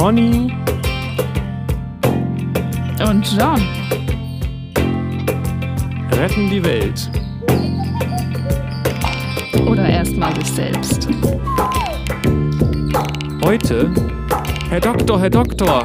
Conny 0.00 0.50
und 3.06 3.36
John 3.36 3.60
retten 6.12 6.48
die 6.48 6.64
Welt. 6.64 7.10
Oder 9.66 9.86
erstmal 9.86 10.34
sich 10.36 10.52
selbst. 10.52 11.06
Heute, 13.44 13.92
Herr 14.70 14.80
Doktor, 14.80 15.20
Herr 15.20 15.28
Doktor. 15.28 15.84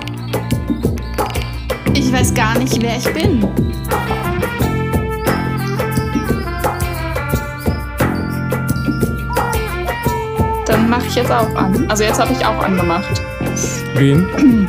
Ich 1.94 2.09
weiß 2.13 2.34
gar 2.34 2.58
nicht, 2.58 2.82
wer 2.82 2.95
ich 2.95 3.13
bin. 3.13 3.45
Dann 10.66 10.90
mache 10.90 11.05
ich 11.05 11.16
jetzt 11.16 11.32
auch 11.32 11.54
an. 11.55 11.86
Also 11.90 12.05
jetzt 12.05 12.22
habe 12.22 12.32
ich 12.32 12.45
auch 12.45 12.63
angemacht. 12.63 13.25
Wen? 13.98 14.67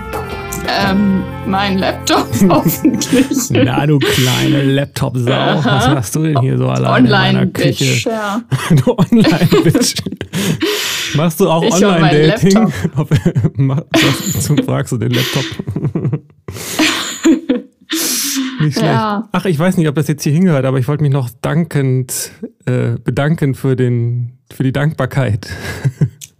Ähm, 0.69 1.25
mein 1.47 1.79
Laptop 1.79 2.29
hoffentlich. 2.49 3.51
Na, 3.51 3.85
du 3.85 3.99
kleine 3.99 4.63
Laptop-Sau. 4.63 5.65
Was 5.65 5.89
machst 5.89 6.15
du 6.15 6.23
denn 6.23 6.41
hier 6.41 6.57
so 6.59 6.69
alleine 6.69 7.07
in 7.07 7.13
meiner 7.13 7.47
Küche? 7.47 7.85
Online-Bitch, 7.85 8.07
ja. 8.07 8.43
du 8.85 8.97
Online-Bitch. 8.97 9.97
Machst 11.15 11.41
du 11.41 11.51
auch 11.51 11.63
Online-Dating? 11.63 12.73
Zum 14.41 14.59
fragst 14.65 14.93
du 14.93 14.99
den 14.99 15.11
Laptop. 15.11 15.45
Nicht 18.61 18.75
schlecht. 18.75 18.87
Ja. 18.87 19.29
Ach, 19.33 19.45
ich 19.45 19.59
weiß 19.59 19.77
nicht, 19.77 19.89
ob 19.89 19.97
das 19.97 20.07
jetzt 20.07 20.23
hier 20.23 20.33
hingehört, 20.33 20.65
aber 20.65 20.79
ich 20.79 20.87
wollte 20.87 21.03
mich 21.03 21.13
noch 21.13 21.31
dankend 21.43 22.31
äh, 22.65 22.97
bedanken 23.03 23.55
für, 23.57 23.75
den, 23.75 24.39
für 24.53 24.63
die 24.63 24.73
Dankbarkeit. 24.73 25.49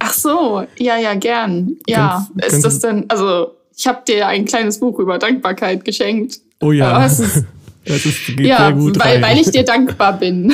Ach 0.09 0.13
so, 0.13 0.65
ja, 0.79 0.97
ja, 0.99 1.15
gern. 1.15 1.77
Ja, 1.89 2.27
Ganz- 2.37 2.55
ist 2.55 2.65
das 2.65 2.79
denn, 2.79 3.05
also 3.09 3.53
ich 3.77 3.87
habe 3.87 4.03
dir 4.07 4.27
ein 4.29 4.45
kleines 4.45 4.79
Buch 4.81 4.99
über 5.01 5.19
Dankbarkeit 5.19 5.85
geschenkt. 5.85 6.39
Oh 6.61 6.73
ja, 6.73 7.05
es 7.05 7.19
ist, 7.21 7.45
das 7.85 8.07
ist, 8.07 8.27
geht 8.27 8.41
ja, 8.47 8.59
sehr 8.59 8.73
gut 8.73 8.99
weil, 8.99 9.15
rein. 9.15 9.23
weil 9.23 9.39
ich 9.41 9.51
dir 9.51 9.65
dankbar 9.75 10.19
bin. 10.19 10.53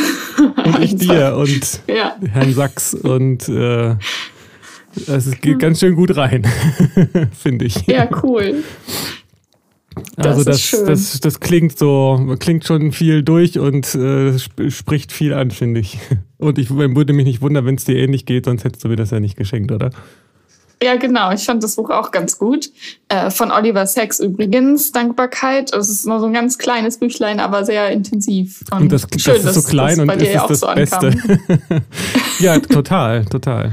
und 0.64 0.78
ich 0.82 0.96
dir 1.04 1.36
und 1.36 1.80
Ja, 1.86 2.16
Herrn 2.32 2.54
Sachs 2.54 2.94
und 2.94 3.48
äh, 3.48 3.96
es 5.06 5.30
geht 5.40 5.58
ganz 5.58 5.80
schön 5.80 5.94
gut 5.94 6.16
rein, 6.16 6.46
finde 7.38 7.66
ich. 7.66 7.86
ja, 7.86 8.08
cool. 8.22 8.62
das 10.16 10.26
also 10.26 10.40
ist 10.40 10.46
das, 10.48 10.60
schön. 10.60 10.86
das, 10.86 11.20
das 11.20 11.40
klingt 11.40 11.78
so, 11.78 12.36
klingt 12.38 12.64
schon 12.66 12.92
viel 12.92 13.22
durch 13.22 13.58
und 13.58 13.94
äh, 13.94 14.34
sp 14.36 14.68
spricht 14.70 15.12
viel 15.12 15.32
an, 15.34 15.50
finde 15.50 15.80
ich. 15.80 15.98
Und 16.42 16.58
ich 16.58 16.70
würde 16.70 17.12
mich 17.12 17.24
nicht 17.24 17.40
wundern, 17.40 17.64
wenn 17.66 17.76
es 17.76 17.84
dir 17.84 17.96
ähnlich 17.96 18.26
geht, 18.26 18.46
sonst 18.46 18.64
hättest 18.64 18.82
du 18.84 18.88
mir 18.88 18.96
das 18.96 19.12
ja 19.12 19.20
nicht 19.20 19.36
geschenkt, 19.36 19.70
oder? 19.70 19.90
Ja, 20.82 20.96
genau. 20.96 21.30
Ich 21.30 21.44
fand 21.44 21.62
das 21.62 21.76
Buch 21.76 21.90
auch 21.90 22.10
ganz 22.10 22.36
gut. 22.36 22.68
Äh, 23.08 23.30
von 23.30 23.52
Oliver 23.52 23.86
Sacks 23.86 24.18
übrigens, 24.18 24.90
Dankbarkeit. 24.90 25.72
Es 25.72 25.88
ist 25.88 26.04
nur 26.04 26.18
so 26.18 26.26
ein 26.26 26.32
ganz 26.32 26.58
kleines 26.58 26.98
Büchlein, 26.98 27.38
aber 27.38 27.64
sehr 27.64 27.90
intensiv. 27.90 28.64
Und, 28.72 28.82
Und 28.82 28.92
das, 28.92 29.06
das 29.06 29.22
schön, 29.22 29.36
ist 29.36 29.46
dass 29.46 29.54
so 29.54 29.62
klein 29.62 30.04
das 30.04 30.16
und 30.16 30.22
ist 30.22 30.40
auch 30.40 30.48
das 30.48 30.60
so 30.60 30.66
Beste. 30.74 31.14
ja, 32.40 32.58
total, 32.58 33.24
total. 33.26 33.70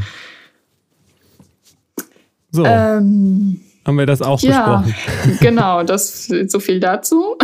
So, 2.52 2.64
Ähm, 2.64 3.62
haben 3.88 3.97
wir 3.97 4.06
das 4.06 4.22
auch 4.22 4.40
ja, 4.42 4.78
besprochen. 4.78 5.38
genau. 5.40 5.81
Das 5.81 6.25
so 6.28 6.59
viel 6.59 6.80
dazu. 6.80 7.36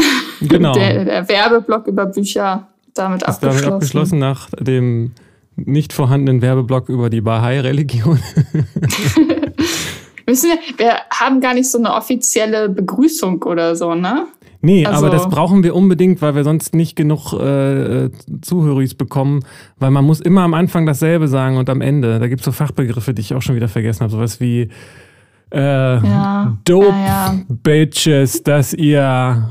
Genau. 0.42 0.74
Der, 0.74 1.06
der 1.06 1.28
Werbeblock 1.28 1.88
über 1.88 2.06
Bücher 2.06 2.68
damit 2.96 3.22
ist 3.22 3.28
abgeschlossen. 3.28 3.62
damit 3.62 3.74
abgeschlossen 3.74 4.20
nach 4.20 4.50
dem 4.60 5.12
nicht 5.58 5.94
vorhandenen 5.94 6.42
Werbeblock 6.42 6.90
über 6.90 7.10
die 7.10 7.22
Bahai-Religion. 7.22 8.20
Wir, 10.28 10.34
wir 10.78 10.94
haben 11.14 11.40
gar 11.40 11.54
nicht 11.54 11.70
so 11.70 11.78
eine 11.78 11.94
offizielle 11.94 12.68
Begrüßung 12.68 13.44
oder 13.44 13.76
so, 13.76 13.94
ne? 13.94 14.26
Nee, 14.62 14.84
Also- 14.84 15.06
aber 15.06 15.16
das 15.16 15.30
brauchen 15.30 15.62
wir 15.64 15.76
unbedingt, 15.76 16.20
weil 16.24 16.34
wir 16.34 16.44
sonst 16.44 16.74
nicht 16.74 16.96
genug 16.96 17.32
äh, 17.34 18.10
Zuhöris 18.42 18.96
bekommen, 18.96 19.42
weil 19.78 19.92
man 19.92 20.04
muss 20.04 20.20
immer 20.22 20.42
am 20.42 20.56
Anfang 20.56 20.88
dasselbe 20.88 21.28
sagen 21.28 21.58
und 21.58 21.70
am 21.70 21.80
Ende. 21.82 22.18
Da 22.18 22.28
gibt 22.28 22.42
es 22.42 22.46
so 22.46 22.52
Fachbegriffe, 22.52 23.14
die 23.14 23.22
ich 23.22 23.36
auch 23.36 23.44
schon 23.44 23.56
wieder 23.56 23.68
vergessen 23.68 24.00
habe. 24.02 24.12
Sowas 24.12 24.40
wie 24.40 24.70
äh, 25.54 25.60
Ja. 25.60 26.58
Dope 26.66 26.88
ja. 26.88 27.36
Bitches, 27.48 28.42
dass 28.42 28.74
ihr 28.74 29.48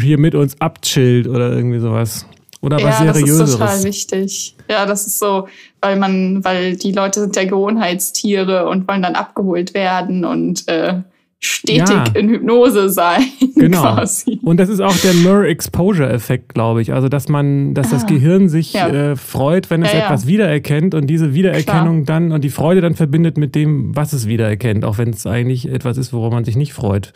hier 0.00 0.18
mit 0.18 0.34
uns 0.34 0.60
abchillt 0.60 1.28
oder 1.28 1.52
irgendwie 1.52 1.78
sowas. 1.78 2.26
Oder 2.62 2.76
was 2.76 3.00
ja, 3.00 3.04
das 3.06 3.18
ist 3.18 3.26
total 3.26 3.46
Seriöseres. 3.46 3.84
wichtig. 3.84 4.56
Ja, 4.70 4.86
das 4.86 5.06
ist 5.06 5.18
so, 5.18 5.48
weil 5.80 5.98
man, 5.98 6.44
weil 6.44 6.76
die 6.76 6.92
Leute 6.92 7.20
sind 7.20 7.34
ja 7.36 7.44
Gewohnheitstiere 7.44 8.68
und 8.68 8.88
wollen 8.88 9.02
dann 9.02 9.14
abgeholt 9.16 9.74
werden 9.74 10.24
und 10.24 10.68
äh, 10.68 11.02
stetig 11.40 11.88
Ja. 11.88 12.04
in 12.14 12.28
Hypnose 12.28 12.88
sein. 12.88 13.22
Genau. 13.56 13.82
Quasi. 13.82 14.38
Und 14.42 14.58
das 14.58 14.68
ist 14.68 14.80
auch 14.80 14.96
der 14.96 15.12
Mirror-Exposure-Effekt, 15.14 16.54
glaube 16.54 16.82
ich. 16.82 16.92
Also, 16.92 17.08
dass 17.08 17.28
man, 17.28 17.74
dass 17.74 17.90
das 17.90 18.04
Ah. 18.04 18.06
Gehirn 18.06 18.48
sich 18.48 18.72
Ja. 18.72 18.88
äh, 18.88 19.16
freut, 19.16 19.68
wenn 19.70 19.82
es 19.82 19.92
Ja, 19.92 20.00
etwas 20.04 20.26
wiedererkennt 20.26 20.94
und 20.94 21.06
diese 21.08 21.34
Wiedererkennung 21.34 22.04
dann 22.04 22.32
und 22.32 22.42
die 22.42 22.50
Freude 22.50 22.80
dann 22.80 22.94
verbindet 22.94 23.36
mit 23.38 23.54
dem, 23.54 23.94
was 23.96 24.12
es 24.12 24.26
wiedererkennt, 24.26 24.84
auch 24.84 24.98
wenn 24.98 25.10
es 25.10 25.26
eigentlich 25.26 25.68
etwas 25.68 25.96
ist, 25.98 26.12
woran 26.12 26.32
man 26.32 26.44
sich 26.44 26.56
nicht 26.56 26.72
freut. 26.74 27.12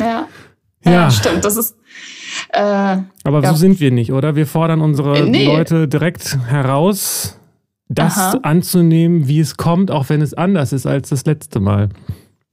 Ja. 0.00 0.26
Ja. 0.84 0.92
ja. 0.92 1.10
stimmt. 1.10 1.44
Das 1.44 1.56
ist 1.56 1.76
äh, 2.50 2.96
Aber 3.24 3.42
Ja. 3.42 3.50
so 3.50 3.56
sind 3.56 3.80
wir 3.80 3.90
nicht, 3.90 4.12
oder? 4.12 4.36
Wir 4.36 4.46
fordern 4.46 4.80
unsere 4.80 5.18
Äh, 5.18 5.30
nee. 5.30 5.46
Leute 5.46 5.88
direkt 5.88 6.38
heraus, 6.48 7.38
das 7.88 8.18
Aha. 8.18 8.38
anzunehmen, 8.42 9.28
wie 9.28 9.40
es 9.40 9.56
kommt, 9.56 9.90
auch 9.90 10.08
wenn 10.08 10.20
es 10.20 10.34
anders 10.34 10.72
ist 10.72 10.86
als 10.86 11.08
das 11.10 11.24
letzte 11.26 11.60
Mal. 11.60 11.88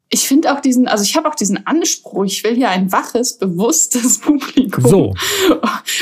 Ich 0.09 0.27
finde 0.27 0.53
auch 0.53 0.59
diesen, 0.59 0.87
also 0.87 1.03
ich 1.03 1.15
habe 1.17 1.27
auch 1.27 1.35
diesen 1.35 1.65
Anspruch, 1.65 2.25
ich 2.25 2.43
will 2.43 2.55
hier 2.55 2.69
ein 2.69 2.91
waches, 2.91 3.37
bewusstes 3.37 4.17
Publikum. 4.21 4.85
So. 4.85 5.13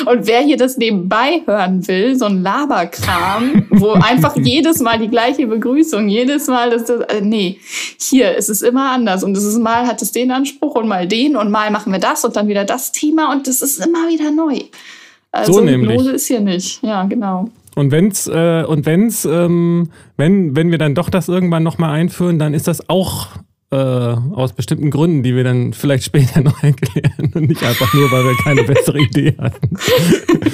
Und 0.06 0.28
wer 0.28 0.42
hier 0.42 0.58
das 0.58 0.78
nebenbei 0.78 1.42
hören 1.46 1.88
will, 1.88 2.18
so 2.18 2.26
ein 2.26 2.44
Laberkram, 2.44 3.68
wo 3.70 3.92
einfach 3.94 4.36
jedes 4.36 4.82
Mal 4.82 5.00
die 5.00 5.08
gleiche 5.08 5.48
Begrüßung, 5.48 6.10
jedes 6.10 6.48
Mal 6.48 6.70
das, 6.70 6.86
das 6.86 7.02
äh, 7.02 7.22
nee, 7.22 7.60
hier 7.98 8.36
ist 8.36 8.50
es 8.50 8.62
immer 8.62 8.92
anders 8.92 9.24
und 9.24 9.38
es 9.38 9.46
ist 9.46 9.60
mal 9.60 9.88
hat 9.88 10.02
es 10.02 10.12
den 10.12 10.32
Anspruch 10.32 10.76
und 10.76 10.88
mal 10.88 11.08
den 11.08 11.38
und 11.38 11.50
mal 11.50 11.72
machen 11.72 11.94
wir 11.94 12.00
das 12.00 12.26
und 12.26 12.36
dann 12.36 12.48
wieder 12.48 12.66
das 12.66 12.92
Thema 12.92 13.32
und 13.32 13.48
das 13.48 13.62
ist 13.62 13.86
immer 13.86 14.10
wieder 14.10 14.32
neu. 14.32 14.60
Also 15.32 15.54
So 15.54 15.62
nämlich. 15.62 15.92
Hypnose 15.92 16.12
ist 16.12 16.28
hier 16.28 16.42
nicht. 16.42 16.84
Ja, 16.84 17.04
genau. 17.06 17.50
Und 17.76 17.92
wenn's 17.92 18.28
äh, 18.28 18.64
und 18.68 18.86
wenn's 18.86 19.26
ähm, 19.26 19.90
wenn 20.18 20.56
wenn 20.56 20.72
wir 20.72 20.78
dann 20.78 20.94
doch 20.94 21.10
das 21.10 21.28
irgendwann 21.28 21.64
noch 21.64 21.78
mal 21.80 21.92
einführen, 21.92 22.38
dann 22.38 22.54
ist 22.54 22.68
das 22.68 22.88
auch 22.90 23.30
äh, 23.74 24.36
aus 24.36 24.54
bestimmten 24.54 24.92
Gründen, 24.92 25.24
die 25.24 25.36
wir 25.36 25.44
dann 25.44 25.74
vielleicht 25.74 26.04
später 26.04 26.42
noch 26.44 26.62
erklären 26.64 27.32
und 27.34 27.48
nicht 27.50 27.64
einfach 27.64 27.94
nur, 27.94 28.12
weil 28.12 28.24
wir 28.24 28.36
keine 28.44 28.64
bessere 28.64 29.00
Idee 29.00 29.36
hatten. 29.40 29.76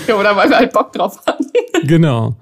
Ja, 0.08 0.16
oder 0.16 0.36
weil 0.36 0.50
wir 0.50 0.58
halt 0.58 0.72
Bock 0.74 0.94
drauf 0.94 1.20
hatten. 1.28 1.46
Genau. 1.86 2.36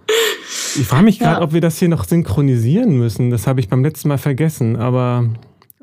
Ich 0.76 0.86
frage 0.86 1.04
mich 1.04 1.20
gerade, 1.20 1.40
Ja. 1.40 1.44
ob 1.44 1.54
wir 1.54 1.62
das 1.62 1.80
hier 1.80 1.90
noch 1.90 2.04
synchronisieren 2.06 2.98
müssen. 2.98 3.30
Das 3.32 3.48
habe 3.48 3.60
ich 3.60 3.68
beim 3.70 3.84
letzten 3.84 4.08
Mal 4.10 4.18
vergessen, 4.18 4.76
aber 4.76 5.28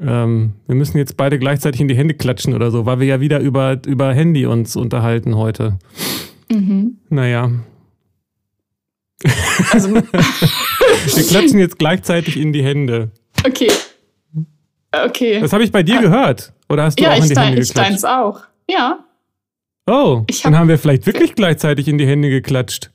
ähm, 0.00 0.52
wir 0.66 0.74
müssen 0.76 0.98
jetzt 0.98 1.16
beide 1.16 1.38
gleichzeitig 1.38 1.80
in 1.80 1.88
die 1.88 1.96
Hände 1.96 2.14
klatschen 2.14 2.54
oder 2.54 2.70
so, 2.70 2.86
weil 2.86 3.00
wir 3.00 3.06
ja 3.06 3.20
wieder 3.20 3.40
über, 3.40 3.80
über 3.86 4.12
Handy 4.12 4.46
uns 4.46 4.76
unterhalten 4.76 5.36
heute. 5.36 5.78
Mhm. 6.50 6.98
Naja. 7.10 7.50
Also, 9.72 9.94
Wir 9.94 11.22
klatschen 11.24 11.58
jetzt 11.58 11.78
gleichzeitig 11.78 12.36
in 12.38 12.52
die 12.52 12.62
Hände. 12.62 13.10
okay. 13.46 13.68
Okay. 15.06 15.40
Das 15.40 15.52
habe 15.52 15.64
ich 15.64 15.72
bei 15.72 15.82
dir 15.82 16.00
gehört. 16.00 16.52
Oder 16.68 16.84
hast 16.84 16.98
du 16.98 17.04
ja, 17.04 17.12
auch 17.12 17.16
in 17.16 17.24
ich, 17.24 17.28
die 17.32 17.38
Hände 17.40 17.60
ich 17.60 17.68
geklatscht? 17.68 17.90
deins 17.90 18.04
auch. 18.04 18.40
Ja. 18.68 18.98
Oh, 19.86 20.22
Ich 20.28 20.42
dann 20.42 20.54
hab- 20.54 20.60
haben 20.60 20.68
wir 20.68 20.78
vielleicht 20.78 21.06
wirklich 21.06 21.34
gleichzeitig 21.34 21.88
in 21.88 21.98
die 21.98 22.06
Hände 22.06 22.30
geklatscht. 22.30 22.90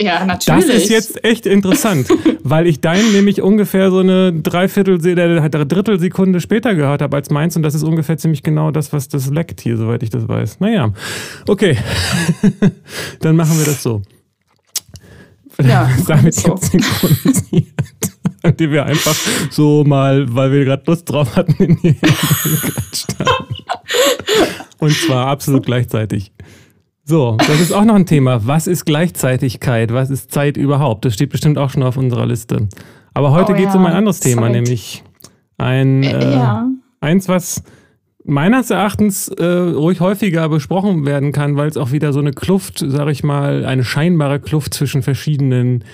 Ja, 0.00 0.24
natürlich. 0.24 0.66
Das 0.66 0.74
ist 0.74 0.88
jetzt 0.90 1.24
echt 1.24 1.46
interessant, 1.46 2.08
weil 2.42 2.66
ich 2.66 2.80
deinen 2.80 3.12
nämlich 3.12 3.40
ungefähr 3.42 3.90
so 3.92 4.00
eine 4.00 4.32
Dreiviertel, 4.32 4.98
Drittelsekunde 4.98 6.40
später 6.40 6.74
gehört 6.74 7.00
habe 7.00 7.14
als 7.16 7.30
meins 7.30 7.54
und 7.56 7.62
das 7.62 7.76
ist 7.76 7.84
ungefähr 7.84 8.16
ziemlich 8.18 8.42
genau 8.42 8.72
das, 8.72 8.92
was 8.92 9.08
das 9.08 9.30
leckt 9.30 9.60
hier, 9.60 9.76
soweit 9.76 10.02
ich 10.02 10.10
das 10.10 10.26
weiß. 10.26 10.58
Naja, 10.58 10.92
okay, 11.46 11.76
dann 13.20 13.36
machen 13.36 13.56
wir 13.58 13.66
das 13.66 13.82
so. 13.84 14.02
Ja, 15.62 15.88
Damit 16.08 16.34
so. 16.34 16.54
jetzt 16.54 16.72
synchronisiert. 16.72 17.64
Die 18.58 18.70
wir 18.70 18.84
einfach 18.84 19.14
so 19.50 19.84
mal, 19.84 20.34
weil 20.34 20.52
wir 20.52 20.64
gerade 20.64 20.82
Lust 20.86 21.10
drauf 21.10 21.36
hatten, 21.36 21.54
in 21.62 21.76
die. 21.76 21.96
Und 24.78 24.92
zwar 24.92 25.28
absolut 25.28 25.64
gleichzeitig. 25.64 26.32
So, 27.04 27.36
das 27.38 27.60
ist 27.60 27.72
auch 27.72 27.84
noch 27.84 27.94
ein 27.94 28.06
Thema. 28.06 28.46
Was 28.46 28.66
ist 28.66 28.84
Gleichzeitigkeit? 28.86 29.92
Was 29.92 30.10
ist 30.10 30.30
Zeit 30.30 30.56
überhaupt? 30.56 31.04
Das 31.04 31.14
steht 31.14 31.30
bestimmt 31.30 31.58
auch 31.58 31.70
schon 31.70 31.82
auf 31.82 31.96
unserer 31.96 32.26
Liste. 32.26 32.68
Aber 33.12 33.30
heute 33.32 33.52
Oh 33.52 33.56
geht 33.56 33.68
es 33.68 33.74
ja, 33.74 33.80
um 33.80 33.86
ein 33.86 33.92
anderes 33.92 34.20
Thema, 34.20 34.42
Zeit. 34.42 34.52
nämlich 34.52 35.04
ein 35.58 36.02
Äh, 36.02 36.18
äh, 36.18 36.32
ja. 36.32 36.68
eins, 37.00 37.28
was 37.28 37.62
meines 38.24 38.70
Erachtens 38.70 39.28
äh, 39.28 39.44
ruhig 39.44 40.00
häufiger 40.00 40.48
besprochen 40.48 41.04
werden 41.04 41.32
kann, 41.32 41.56
weil 41.56 41.68
es 41.68 41.76
auch 41.76 41.92
wieder 41.92 42.12
so 42.12 42.20
eine 42.20 42.32
Kluft, 42.32 42.82
sag 42.86 43.08
ich 43.08 43.22
mal, 43.22 43.66
eine 43.66 43.84
scheinbare 43.84 44.40
Kluft 44.40 44.72
zwischen 44.74 45.02
verschiedenen 45.02 45.84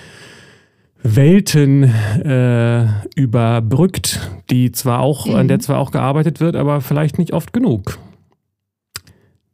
Welten 1.03 1.83
äh, 1.83 2.87
überbrückt, 3.15 4.19
die 4.49 4.71
zwar 4.71 4.99
auch, 4.99 5.25
mhm. 5.25 5.35
an 5.35 5.47
der 5.47 5.57
mhm. 5.57 5.61
zwar 5.61 5.79
auch 5.79 5.91
gearbeitet 5.91 6.39
wird, 6.39 6.55
aber 6.55 6.81
vielleicht 6.81 7.17
nicht 7.17 7.33
oft 7.33 7.53
genug. 7.53 7.97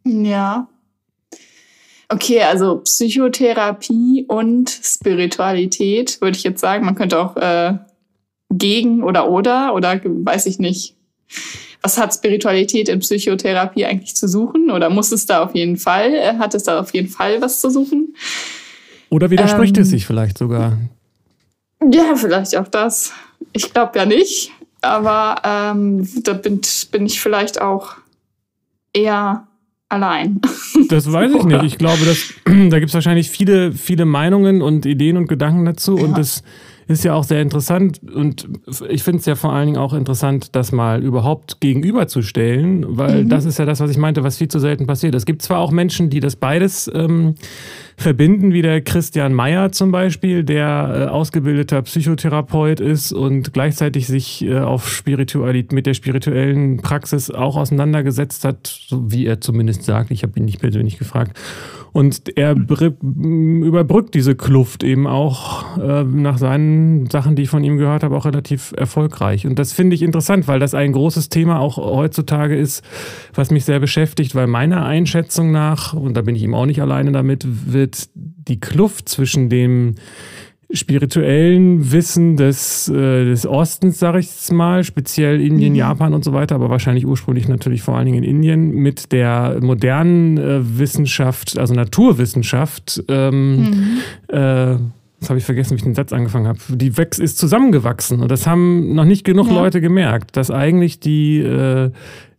Ja. 0.04 0.68
Okay, 2.10 2.42
also 2.42 2.78
Psychotherapie 2.78 4.26
und 4.28 4.70
Spiritualität, 4.70 6.22
würde 6.22 6.38
ich 6.38 6.44
jetzt 6.44 6.62
sagen. 6.62 6.86
Man 6.86 6.96
könnte 6.96 7.20
auch 7.20 7.36
äh, 7.36 7.78
gegen 8.50 9.04
oder 9.04 9.30
oder 9.30 9.74
oder 9.74 10.00
weiß 10.04 10.46
ich 10.46 10.60
nicht. 10.60 10.96
Was 11.82 11.98
hat 11.98 12.14
Spiritualität 12.14 12.90
in 12.90 13.00
Psychotherapie 13.00 13.86
eigentlich 13.86 14.16
zu 14.16 14.28
suchen? 14.28 14.72
Oder 14.72 14.90
muss 14.90 15.12
es 15.12 15.26
da 15.26 15.44
auf 15.44 15.54
jeden 15.54 15.78
Fall, 15.78 16.14
äh, 16.14 16.38
hat 16.38 16.56
es 16.56 16.64
da 16.64 16.80
auf 16.80 16.94
jeden 16.94 17.10
Fall 17.10 17.42
was 17.42 17.60
zu 17.60 17.70
suchen? 17.70 18.16
Oder 19.10 19.30
widerspricht 19.30 19.78
ähm, 19.78 19.84
es 19.84 19.90
sich 19.90 20.06
vielleicht 20.06 20.38
sogar? 20.38 20.78
Ja, 21.82 22.16
vielleicht 22.16 22.56
auch 22.58 22.68
das. 22.68 23.14
Ich 23.54 23.74
glaube 23.74 24.00
ja 24.00 24.06
nicht, 24.06 24.52
aber 24.82 25.42
ähm, 25.44 26.08
da 26.24 26.34
bin, 26.34 26.62
bin 26.92 27.06
ich 27.06 27.22
vielleicht 27.22 27.62
auch 27.62 27.96
eher 28.94 29.48
allein. 29.90 30.42
Das 30.90 31.12
weiß 31.12 31.34
ich 31.34 31.44
nicht. 31.44 31.64
Ich 31.64 31.78
glaube, 31.78 32.06
dass, 32.06 32.34
da 32.46 32.80
gibt 32.80 32.90
es 32.90 32.94
wahrscheinlich 32.94 33.30
viele, 33.30 33.74
viele 33.74 34.06
Meinungen 34.06 34.62
und 34.62 34.86
Ideen 34.86 35.18
und 35.18 35.28
Gedanken 35.28 35.66
dazu. 35.66 35.98
Ja. 35.98 36.06
Und 36.06 36.18
das 36.18 36.44
ist 36.88 37.04
ja 37.04 37.14
auch 37.14 37.26
sehr 37.26 37.42
interessant 37.42 38.00
und 38.14 38.48
ich 38.88 39.04
finde 39.04 39.20
es 39.20 39.26
ja 39.26 39.36
vor 39.36 39.52
allen 39.52 39.66
Dingen 39.66 39.78
auch 39.78 39.94
interessant, 39.94 40.56
das 40.56 40.72
mal 40.72 41.04
überhaupt 41.04 41.60
gegenüberzustellen, 41.60 42.86
weil 42.98 43.26
mhm. 43.26 43.30
das 43.30 43.44
ist 43.44 43.60
ja 43.60 43.66
das, 43.66 43.82
was 43.82 43.92
ich 43.92 43.98
meinte, 43.98 44.24
was 44.24 44.38
viel 44.38 44.48
zu 44.48 44.60
selten 44.60 44.88
passiert. 44.88 45.14
Es 45.14 45.26
gibt 45.26 45.42
zwar 45.42 45.60
auch 45.60 45.72
Menschen, 45.72 46.10
die 46.10 46.22
das 46.22 46.38
beides 46.38 46.90
ähm, 46.94 47.36
verbinden, 48.00 48.54
wie 48.54 48.62
der 48.62 48.82
Christian 48.82 49.34
Meyer 49.34 49.72
zum 49.72 49.92
Beispiel, 49.92 50.44
der 50.44 51.08
äh, 51.08 51.10
ausgebildeter 51.10 51.82
Psychotherapeut 51.82 52.80
ist 52.80 53.12
und 53.12 53.54
gleichzeitig 53.54 54.06
sich 54.06 54.46
äh, 54.46 54.60
auf 54.60 54.88
Spiritualität 54.88 55.72
mit 55.72 55.88
der 55.88 55.96
spirituellen 55.96 56.78
Praxis 56.78 57.32
auch 57.32 57.58
auseinandergesetzt 57.58 58.46
hat, 58.46 58.68
so 58.68 59.12
wie 59.12 59.26
er 59.26 59.42
zumindest 59.42 59.84
sagt. 59.84 60.12
Ich 60.12 60.22
habe 60.22 60.38
ihn 60.38 60.46
nicht 60.46 60.60
persönlich 60.60 61.00
gefragt. 61.00 61.38
Und 61.98 62.38
er 62.38 62.52
überbrückt 62.52 64.14
diese 64.14 64.36
Kluft 64.36 64.84
eben 64.84 65.08
auch 65.08 65.80
äh, 65.80 66.04
nach 66.04 66.38
seinen 66.38 67.10
Sachen, 67.10 67.36
die 67.36 67.44
ich 67.44 67.50
von 67.50 67.64
ihm 67.64 67.78
gehört 67.78 68.04
habe, 68.04 68.16
auch 68.16 68.26
relativ 68.26 68.72
erfolgreich. 68.78 69.48
Und 69.48 69.58
das 69.58 69.74
finde 69.74 69.96
ich 69.96 70.04
interessant, 70.04 70.48
weil 70.48 70.60
das 70.60 70.76
ein 70.76 70.92
großes 70.92 71.30
Thema 71.30 71.60
auch 71.60 71.78
heutzutage 71.78 72.56
ist, 72.56 72.84
was 73.34 73.50
mich 73.50 73.66
sehr 73.66 73.80
beschäftigt, 73.80 74.36
weil 74.36 74.46
meiner 74.46 74.86
Einschätzung 74.86 75.52
nach, 75.52 75.94
und 75.94 76.16
da 76.16 76.22
bin 76.22 76.36
ich 76.36 76.44
ihm 76.44 76.54
auch 76.54 76.68
nicht 76.68 76.82
alleine 76.84 77.12
damit, 77.12 77.48
wird 77.48 77.87
die 78.14 78.60
Kluft 78.60 79.10
zwischen 79.10 79.50
dem 79.50 79.96
spirituellen 80.72 81.92
Wissen 81.94 82.36
des, 82.36 82.90
äh, 82.90 83.24
des 83.24 83.48
Ostens, 83.48 84.00
sage 84.00 84.20
ich 84.20 84.28
es 84.28 84.52
mal, 84.52 84.84
speziell 84.84 85.40
Indien, 85.40 85.74
mhm. 85.74 85.80
Japan 85.80 86.14
und 86.14 86.26
so 86.26 86.34
weiter, 86.34 86.56
aber 86.56 86.70
wahrscheinlich 86.70 87.06
ursprünglich 87.06 87.48
natürlich 87.48 87.82
vor 87.82 87.96
allen 87.96 88.06
Dingen 88.08 88.24
in 88.24 88.30
Indien, 88.30 88.72
mit 88.72 89.14
der 89.14 89.60
modernen 89.62 90.38
äh, 90.38 90.78
Wissenschaft, 90.78 91.58
also 91.58 91.74
Naturwissenschaft, 91.74 93.04
ähm, 93.08 93.62
mhm. 93.62 93.98
äh, 94.28 94.78
Jetzt 95.20 95.30
habe 95.30 95.40
ich 95.40 95.46
vergessen, 95.46 95.72
wie 95.72 95.78
ich 95.78 95.84
den 95.84 95.96
Satz 95.96 96.14
angefangen 96.14 96.46
habe. 96.46 96.60
Die 96.70 96.96
wächst, 96.96 97.20
ist 97.20 97.40
zusammengewachsen 97.40 98.22
und 98.22 98.30
das 98.30 98.46
haben 98.46 98.94
noch 98.94 99.06
nicht 99.06 99.24
genug 99.24 99.48
ja. 99.48 99.54
Leute 99.54 99.82
gemerkt, 99.82 100.38
dass 100.38 100.52
eigentlich 100.52 101.00
die 101.00 101.40
äh, 101.40 101.90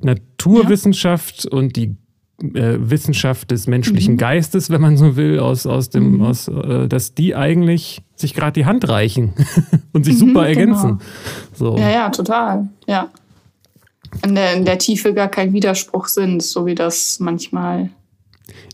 Naturwissenschaft 0.00 1.44
ja. 1.50 1.58
und 1.58 1.74
die 1.74 1.96
äh, 2.40 2.76
Wissenschaft 2.78 3.50
des 3.50 3.66
menschlichen 3.66 4.14
mhm. 4.14 4.18
Geistes, 4.18 4.70
wenn 4.70 4.80
man 4.80 4.96
so 4.96 5.16
will, 5.16 5.40
aus, 5.40 5.66
aus 5.66 5.90
dem, 5.90 6.18
mhm. 6.18 6.22
aus, 6.22 6.48
äh, 6.48 6.86
dass 6.86 7.14
die 7.14 7.34
eigentlich 7.34 8.02
sich 8.14 8.34
gerade 8.34 8.52
die 8.52 8.66
Hand 8.66 8.88
reichen 8.88 9.32
und 9.92 10.04
sich 10.04 10.14
mhm, 10.14 10.18
super 10.18 10.46
ergänzen. 10.46 10.98
Genau. 10.98 11.72
So. 11.72 11.76
Ja, 11.78 11.90
ja, 11.90 12.10
total. 12.10 12.68
Ja. 12.86 13.08
In 14.24 14.34
der, 14.34 14.54
in 14.54 14.64
der 14.64 14.78
Tiefe 14.78 15.12
gar 15.12 15.28
kein 15.28 15.52
Widerspruch 15.52 16.06
sind, 16.06 16.42
so 16.42 16.64
wie 16.64 16.74
das 16.74 17.20
manchmal 17.20 17.90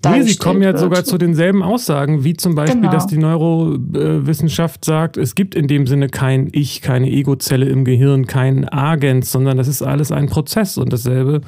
Nee, 0.06 0.22
sie 0.22 0.36
kommen 0.36 0.62
ja 0.62 0.76
sogar 0.76 1.02
zu 1.04 1.16
denselben 1.16 1.62
Aussagen, 1.62 2.24
wie 2.24 2.34
zum 2.34 2.54
Beispiel, 2.54 2.82
genau. 2.82 2.92
dass 2.92 3.06
die 3.06 3.16
Neurowissenschaft 3.16 4.84
sagt, 4.84 5.16
es 5.16 5.34
gibt 5.34 5.54
in 5.54 5.66
dem 5.66 5.86
Sinne 5.86 6.08
kein 6.08 6.48
Ich, 6.52 6.82
keine 6.82 7.10
Egozelle 7.10 7.66
im 7.66 7.84
Gehirn, 7.84 8.26
kein 8.26 8.68
Agent, 8.68 9.24
sondern 9.24 9.56
das 9.56 9.66
ist 9.66 9.80
alles 9.82 10.12
ein 10.12 10.26
Prozess. 10.26 10.76
Und 10.76 10.92
dasselbe 10.92 11.40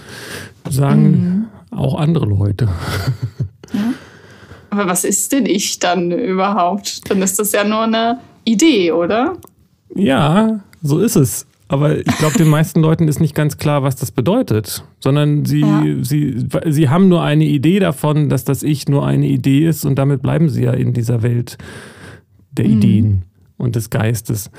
sagen 0.71 1.11
mhm 1.11 1.36
auch 1.71 1.99
andere 1.99 2.27
Leute. 2.27 2.69
Ja. 3.75 3.95
Aber 4.71 4.87
was 4.87 5.03
ist 5.03 5.33
denn 5.33 5.45
ich 5.45 5.81
dann 5.81 6.13
überhaupt? 6.13 7.11
Dann 7.11 7.21
ist 7.21 7.37
das 7.41 7.51
ja 7.51 7.65
nur 7.65 7.81
eine 7.81 8.21
Idee, 8.45 8.93
oder? 8.93 9.37
Ja, 9.93 10.61
so 10.83 11.01
ist 11.01 11.17
es. 11.17 11.47
Aber 11.69 11.99
ich 11.99 12.19
glaube, 12.19 12.39
den 12.39 12.49
meisten 12.49 12.81
Leuten 12.81 13.09
ist 13.09 13.19
nicht 13.19 13.35
ganz 13.35 13.59
klar, 13.59 13.83
was 13.83 13.97
das 13.97 14.13
bedeutet, 14.13 14.85
sondern 15.01 15.45
sie, 15.45 15.61
ja. 15.61 15.83
sie, 16.01 16.47
sie 16.67 16.89
haben 16.89 17.09
nur 17.09 17.23
eine 17.23 17.45
Idee 17.45 17.81
davon, 17.81 18.29
dass 18.29 18.45
das 18.45 18.63
Ich 18.63 18.89
nur 18.89 19.05
eine 19.05 19.27
Idee 19.27 19.67
ist 19.67 19.85
und 19.85 19.97
damit 19.97 20.23
bleiben 20.23 20.49
sie 20.49 20.63
ja 20.63 20.73
in 20.73 20.93
dieser 20.93 21.23
Welt 21.23 21.59
der 22.53 22.69
mhm. 22.69 22.73
Ideen 22.73 23.23
und 23.57 23.75
des 23.75 23.91
Geistes. 23.91 24.51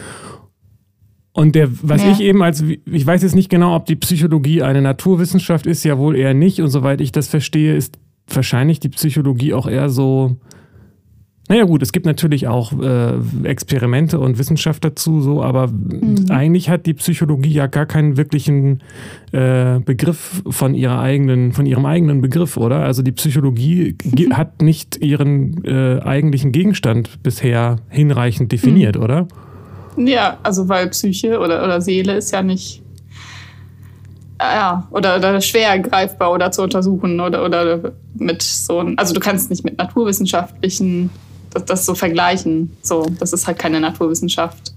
Und 1.37 1.53
der, 1.53 1.69
was 1.83 2.03
ja. 2.03 2.11
ich 2.11 2.21
eben 2.21 2.41
als, 2.41 2.63
ich 2.63 3.05
weiß 3.05 3.21
jetzt 3.21 3.35
nicht 3.35 3.49
genau, 3.49 3.75
ob 3.75 3.85
die 3.85 3.95
Psychologie 3.95 4.63
eine 4.63 4.81
Naturwissenschaft 4.81 5.67
ist, 5.67 5.83
ja 5.83 5.99
wohl 5.99 6.15
eher 6.15 6.33
nicht. 6.33 6.61
Und 6.61 6.69
soweit 6.69 6.99
ich 6.99 7.11
das 7.11 7.27
verstehe, 7.27 7.75
ist 7.75 7.99
wahrscheinlich 8.27 8.79
die 8.79 8.89
Psychologie 8.89 9.53
auch 9.53 9.67
eher 9.67 9.89
so. 9.91 10.37
Naja 11.47 11.65
gut, 11.65 11.83
es 11.83 11.91
gibt 11.91 12.07
natürlich 12.07 12.47
auch 12.47 12.73
äh, 12.81 13.13
Experimente 13.43 14.19
und 14.19 14.39
Wissenschaft 14.39 14.83
dazu, 14.83 15.21
so, 15.21 15.43
aber 15.43 15.67
mhm. 15.67 16.25
eigentlich 16.29 16.71
hat 16.71 16.87
die 16.87 16.95
Psychologie 16.95 17.53
ja 17.53 17.67
gar 17.67 17.85
keinen 17.85 18.17
wirklichen 18.17 18.81
äh, 19.31 19.79
Begriff 19.79 20.41
von 20.49 20.73
ihrer 20.73 20.99
eigenen, 20.99 21.51
von 21.51 21.67
ihrem 21.67 21.85
eigenen 21.85 22.21
Begriff, 22.21 22.57
oder? 22.57 22.77
Also 22.77 23.03
die 23.03 23.11
Psychologie 23.11 23.95
mhm. 24.03 24.35
hat 24.35 24.63
nicht 24.63 24.97
ihren 25.03 25.63
äh, 25.65 25.99
eigentlichen 26.01 26.51
Gegenstand 26.51 27.21
bisher 27.21 27.75
hinreichend 27.89 28.51
definiert, 28.51 28.95
mhm. 28.95 29.03
oder? 29.03 29.27
Ja, 29.97 30.37
also 30.43 30.69
weil 30.69 30.89
Psyche 30.89 31.39
oder, 31.39 31.63
oder 31.63 31.81
Seele 31.81 32.15
ist 32.17 32.31
ja 32.31 32.41
nicht 32.41 32.83
ja, 34.39 34.87
oder, 34.91 35.17
oder 35.17 35.41
schwer 35.41 35.79
greifbar 35.79 36.31
oder 36.31 36.51
zu 36.51 36.61
untersuchen 36.61 37.19
oder, 37.19 37.43
oder 37.43 37.93
mit 38.13 38.43
so 38.43 38.85
also 38.95 39.15
du 39.15 39.19
kannst 39.19 39.49
nicht 39.49 39.63
mit 39.63 39.79
naturwissenschaftlichen 39.79 41.09
das, 41.57 41.65
das 41.65 41.85
so 41.85 41.95
vergleichen. 41.95 42.75
So, 42.81 43.05
das 43.19 43.33
ist 43.33 43.47
halt 43.47 43.59
keine 43.59 43.79
Naturwissenschaft. 43.79 44.73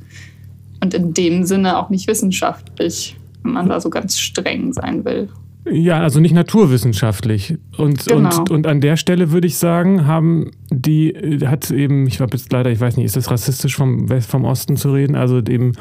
Und 0.83 0.95
in 0.95 1.13
dem 1.13 1.45
Sinne 1.45 1.79
auch 1.79 1.91
nicht 1.91 2.07
wissenschaftlich, 2.07 3.17
wenn 3.43 3.53
man 3.53 3.69
da 3.69 3.81
so 3.81 3.91
ganz 3.91 4.19
streng 4.19 4.73
sein 4.73 5.05
will. 5.05 5.29
Ja, 5.71 6.01
also 6.01 6.21
nicht 6.21 6.35
naturwissenschaftlich. 6.35 7.59
Und, 7.77 8.07
genau. 8.07 8.39
und, 8.39 8.51
und 8.51 8.67
an 8.67 8.81
der 8.81 8.97
Stelle 8.97 9.31
würde 9.31 9.47
ich 9.47 9.59
sagen, 9.59 10.07
haben 10.07 10.51
die, 10.71 11.15
hat 11.45 11.71
eben, 11.71 12.07
ich 12.07 12.17
glaube 12.17 12.37
jetzt 12.37 12.53
leider, 12.53 12.71
ich 12.71 12.81
weiß 12.81 12.97
nicht, 12.97 13.07
ist 13.07 13.17
das 13.17 13.31
rassistisch 13.31 13.77
vom, 13.77 14.09
West, 14.09 14.31
vom 14.31 14.45
Osten 14.45 14.77
zu 14.77 14.93
reden? 14.93 15.17
Also 15.17 15.39
eben 15.39 15.73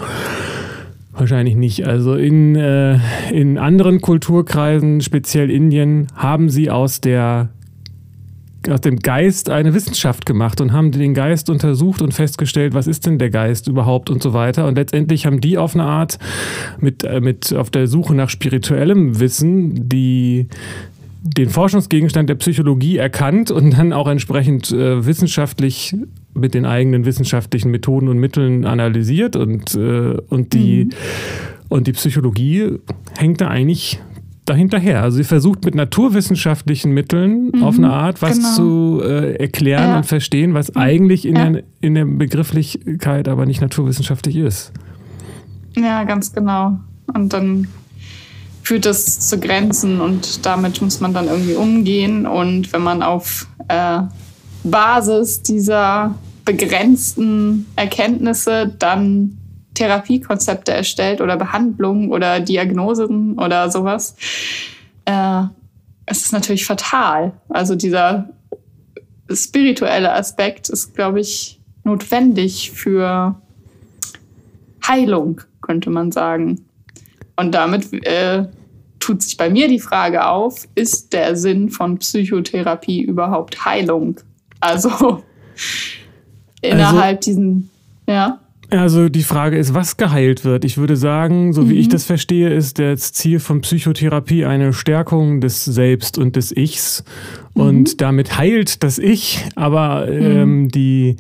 wahrscheinlich 1.13 1.55
nicht. 1.55 1.87
Also 1.87 2.15
in, 2.15 2.55
äh, 2.55 2.99
in 3.31 3.57
anderen 3.57 4.01
Kulturkreisen, 4.01 5.01
speziell 5.01 5.49
Indien, 5.49 6.07
haben 6.15 6.49
sie 6.49 6.69
aus 6.69 7.01
der 7.01 7.49
aus 8.69 8.81
dem 8.81 8.99
Geist 8.99 9.49
eine 9.49 9.73
Wissenschaft 9.73 10.25
gemacht 10.25 10.59
und 10.59 10.73
haben 10.73 10.91
den 10.91 11.13
Geist 11.13 11.49
untersucht 11.49 12.01
und 12.01 12.13
festgestellt, 12.13 12.73
was 12.73 12.87
ist 12.87 13.05
denn 13.05 13.17
der 13.17 13.29
Geist 13.29 13.67
überhaupt 13.67 14.09
und 14.09 14.21
so 14.21 14.33
weiter. 14.33 14.67
Und 14.67 14.75
letztendlich 14.75 15.25
haben 15.25 15.39
die 15.39 15.57
auf 15.57 15.75
eine 15.75 15.85
Art 15.85 16.19
mit, 16.79 17.03
äh, 17.03 17.21
mit 17.21 17.53
auf 17.53 17.69
der 17.69 17.87
Suche 17.87 18.13
nach 18.15 18.29
spirituellem 18.29 19.19
Wissen 19.19 19.87
die 19.89 20.47
den 21.21 21.49
Forschungsgegenstand 21.49 22.29
der 22.29 22.35
Psychologie 22.35 22.97
erkannt 22.97 23.51
und 23.51 23.77
dann 23.77 23.91
auch 23.91 24.07
entsprechend 24.07 24.71
äh, 24.71 25.05
wissenschaftlich 25.05 25.95
mit 26.33 26.53
den 26.53 26.65
eigenen 26.65 27.05
wissenschaftlichen 27.05 27.71
Methoden 27.71 28.07
und 28.07 28.19
Mitteln 28.19 28.65
analysiert 28.65 29.35
und, 29.35 29.75
äh, 29.75 30.17
und 30.29 30.53
die 30.53 30.85
mhm. 30.85 30.91
und 31.67 31.87
die 31.87 31.91
Psychologie 31.91 32.79
hängt 33.17 33.41
da 33.41 33.49
eigentlich 33.49 33.99
dahinterher. 34.49 35.03
Also 35.03 35.17
sie 35.17 35.23
versucht 35.23 35.65
mit 35.65 35.75
naturwissenschaftlichen 35.75 36.91
Mitteln 36.91 37.51
mhm, 37.53 37.63
auf 37.63 37.77
eine 37.77 37.91
Art 37.91 38.21
was 38.21 38.37
genau. 38.37 38.55
zu 38.55 39.01
äh, 39.03 39.35
erklären 39.35 39.89
ja. 39.89 39.97
und 39.97 40.05
verstehen, 40.05 40.53
was 40.53 40.75
eigentlich 40.75 41.25
in, 41.25 41.35
ja. 41.35 41.49
der, 41.49 41.63
in 41.81 41.95
der 41.95 42.05
Begrifflichkeit 42.05 43.27
aber 43.27 43.45
nicht 43.45 43.61
naturwissenschaftlich 43.61 44.35
ist. 44.35 44.71
Ja, 45.75 46.03
ganz 46.03 46.33
genau. 46.33 46.79
Und 47.13 47.33
dann 47.33 47.67
führt 48.63 48.85
das 48.85 49.19
zu 49.19 49.39
Grenzen 49.39 49.99
und 49.99 50.45
damit 50.45 50.81
muss 50.81 50.99
man 50.99 51.13
dann 51.13 51.27
irgendwie 51.27 51.55
umgehen. 51.55 52.27
Und 52.27 52.71
wenn 52.73 52.83
man 52.83 53.01
auf 53.01 53.47
äh, 53.67 54.01
Basis 54.63 55.41
dieser 55.41 56.15
begrenzten 56.45 57.65
Erkenntnisse 57.75 58.73
dann 58.77 59.38
Therapiekonzepte 59.79 60.73
erstellt 60.73 61.21
oder 61.21 61.37
Behandlungen 61.37 62.11
oder 62.11 62.41
Diagnosen 62.41 63.39
oder 63.39 63.71
sowas. 63.71 64.15
Äh, 65.05 65.43
es 66.05 66.23
ist 66.23 66.33
natürlich 66.33 66.65
fatal. 66.65 67.31
Also 67.47 67.75
dieser 67.75 68.29
spirituelle 69.31 70.11
Aspekt 70.13 70.67
ist, 70.69 70.95
glaube 70.95 71.21
ich, 71.21 71.61
notwendig 71.85 72.71
für 72.71 73.39
Heilung, 74.85 75.41
könnte 75.61 75.89
man 75.89 76.11
sagen. 76.11 76.65
Und 77.37 77.53
damit 77.53 77.93
äh, 78.05 78.47
tut 78.99 79.23
sich 79.23 79.37
bei 79.37 79.49
mir 79.49 79.69
die 79.69 79.79
Frage 79.79 80.25
auf, 80.25 80.67
ist 80.75 81.13
der 81.13 81.37
Sinn 81.37 81.69
von 81.69 81.99
Psychotherapie 81.99 83.01
überhaupt 83.01 83.63
Heilung? 83.63 84.19
Also 84.59 85.23
innerhalb 86.61 87.19
also, 87.19 87.31
diesen, 87.31 87.69
ja. 88.07 88.39
Also 88.71 89.09
die 89.09 89.23
Frage 89.23 89.57
ist, 89.57 89.73
was 89.73 89.97
geheilt 89.97 90.45
wird. 90.45 90.63
Ich 90.63 90.77
würde 90.77 90.95
sagen, 90.95 91.53
so 91.53 91.69
wie 91.69 91.73
mhm. 91.73 91.79
ich 91.79 91.89
das 91.89 92.05
verstehe, 92.05 92.49
ist 92.49 92.77
das 92.77 93.13
Ziel 93.13 93.39
von 93.39 93.61
Psychotherapie 93.61 94.45
eine 94.45 94.73
Stärkung 94.73 95.41
des 95.41 95.65
Selbst 95.65 96.17
und 96.17 96.35
des 96.35 96.55
Ichs. 96.55 97.03
Mhm. 97.55 97.61
Und 97.61 98.01
damit 98.01 98.37
heilt 98.37 98.83
das 98.83 98.99
Ich, 98.99 99.45
aber 99.55 100.05
mhm. 100.05 100.21
ähm, 100.21 100.67
die 100.69 101.15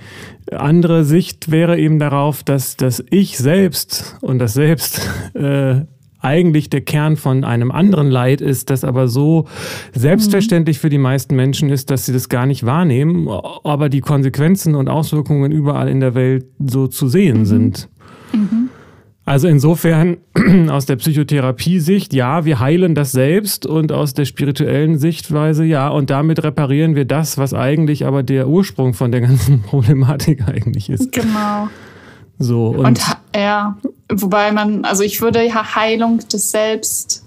andere 0.51 1.05
Sicht 1.05 1.51
wäre 1.51 1.79
eben 1.79 1.99
darauf, 1.99 2.43
dass 2.43 2.77
das 2.77 3.03
Ich 3.09 3.37
selbst 3.37 4.17
und 4.21 4.39
das 4.39 4.53
Selbst 4.53 5.01
äh, 5.33 5.81
eigentlich 6.19 6.69
der 6.69 6.81
Kern 6.81 7.17
von 7.17 7.43
einem 7.43 7.71
anderen 7.71 8.09
Leid 8.09 8.41
ist, 8.41 8.69
das 8.69 8.83
aber 8.83 9.07
so 9.07 9.45
selbstverständlich 9.93 10.79
für 10.79 10.89
die 10.89 10.97
meisten 10.97 11.35
Menschen 11.35 11.69
ist, 11.69 11.89
dass 11.89 12.05
sie 12.05 12.13
das 12.13 12.29
gar 12.29 12.45
nicht 12.45 12.65
wahrnehmen, 12.65 13.27
aber 13.63 13.89
die 13.89 14.01
Konsequenzen 14.01 14.75
und 14.75 14.89
Auswirkungen 14.89 15.51
überall 15.51 15.87
in 15.87 15.99
der 15.99 16.15
Welt 16.15 16.45
so 16.59 16.87
zu 16.87 17.07
sehen 17.07 17.45
sind. 17.45 17.89
Mhm. 18.33 18.69
Also 19.29 19.47
insofern 19.47 20.17
aus 20.69 20.87
der 20.87 20.95
Psychotherapie-Sicht, 20.95 22.15
ja, 22.15 22.45
wir 22.45 22.59
heilen 22.59 22.95
das 22.95 23.11
selbst 23.11 23.67
und 23.67 23.91
aus 23.91 24.15
der 24.15 24.25
spirituellen 24.25 24.97
Sichtweise, 24.97 25.63
ja, 25.65 25.87
und 25.89 26.09
damit 26.09 26.43
reparieren 26.43 26.95
wir 26.95 27.05
das, 27.05 27.37
was 27.37 27.53
eigentlich 27.53 28.07
aber 28.07 28.23
der 28.23 28.49
Ursprung 28.49 28.95
von 28.95 29.11
der 29.11 29.21
ganzen 29.21 29.61
Problematik 29.67 30.47
eigentlich 30.47 30.89
ist. 30.89 31.11
Genau. 31.11 31.69
So, 32.39 32.67
und, 32.67 32.85
und 32.85 33.01
ja, 33.35 33.77
wobei 34.11 34.51
man, 34.51 34.85
also 34.85 35.03
ich 35.03 35.21
würde 35.21 35.45
ja 35.45 35.75
Heilung 35.75 36.19
des 36.29 36.51
Selbst, 36.51 37.25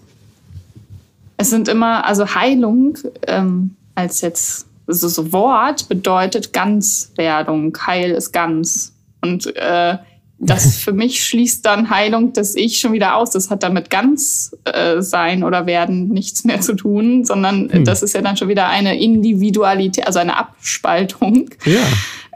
es 1.37 1.50
sind 1.50 1.69
immer, 1.69 2.07
also 2.07 2.35
Heilung 2.35 2.97
ähm, 3.26 3.76
als 3.95 4.23
jetzt 4.23 4.66
also 4.87 5.09
so 5.09 5.33
Wort 5.33 5.88
bedeutet 5.88 6.52
Ganzwerdung, 6.52 7.76
Heil 7.87 8.11
ist 8.12 8.33
ganz. 8.33 8.92
Und 9.21 9.54
äh, 9.57 9.99
das 10.38 10.76
für 10.83 10.92
mich 10.92 11.25
schließt 11.25 11.64
dann 11.64 11.90
Heilung 11.90 12.33
des 12.33 12.57
Ich 12.57 12.78
schon 12.78 12.92
wieder 12.92 13.16
aus. 13.16 13.31
Das 13.31 13.50
hat 13.50 13.62
damit 13.62 13.90
ganz 13.90 14.57
äh, 14.64 15.00
sein 15.00 15.45
oder 15.45 15.66
werden 15.66 16.09
nichts 16.09 16.45
mehr 16.45 16.61
zu 16.61 16.75
tun, 16.75 17.25
sondern 17.25 17.73
hm. 17.73 17.85
das 17.85 18.02
ist 18.02 18.14
ja 18.14 18.23
dann 18.23 18.37
schon 18.37 18.49
wieder 18.49 18.69
eine 18.69 19.00
Individualität, 19.00 20.07
also 20.07 20.19
eine 20.19 20.37
Abspaltung. 20.37 21.50
Ja. 21.64 21.81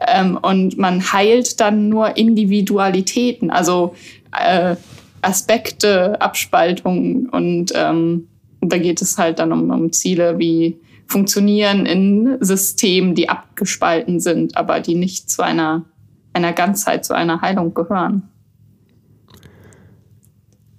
Ähm, 0.06 0.38
und 0.40 0.76
man 0.78 1.12
heilt 1.12 1.60
dann 1.60 1.88
nur 1.88 2.16
Individualitäten, 2.16 3.50
also 3.50 3.94
äh, 4.32 4.76
Aspekte, 5.22 6.20
Abspaltungen. 6.20 7.28
Und 7.28 7.72
ähm, 7.74 8.28
da 8.60 8.78
geht 8.78 9.00
es 9.02 9.18
halt 9.18 9.38
dann 9.38 9.52
um, 9.52 9.70
um 9.70 9.92
Ziele 9.92 10.38
wie 10.38 10.78
Funktionieren 11.08 11.86
in 11.86 12.36
Systemen, 12.40 13.14
die 13.14 13.28
abgespalten 13.28 14.18
sind, 14.18 14.56
aber 14.56 14.80
die 14.80 14.96
nicht 14.96 15.30
zu 15.30 15.42
einer, 15.42 15.84
einer 16.32 16.52
Ganzheit, 16.52 17.04
zu 17.04 17.14
einer 17.14 17.42
Heilung 17.42 17.74
gehören. 17.74 18.28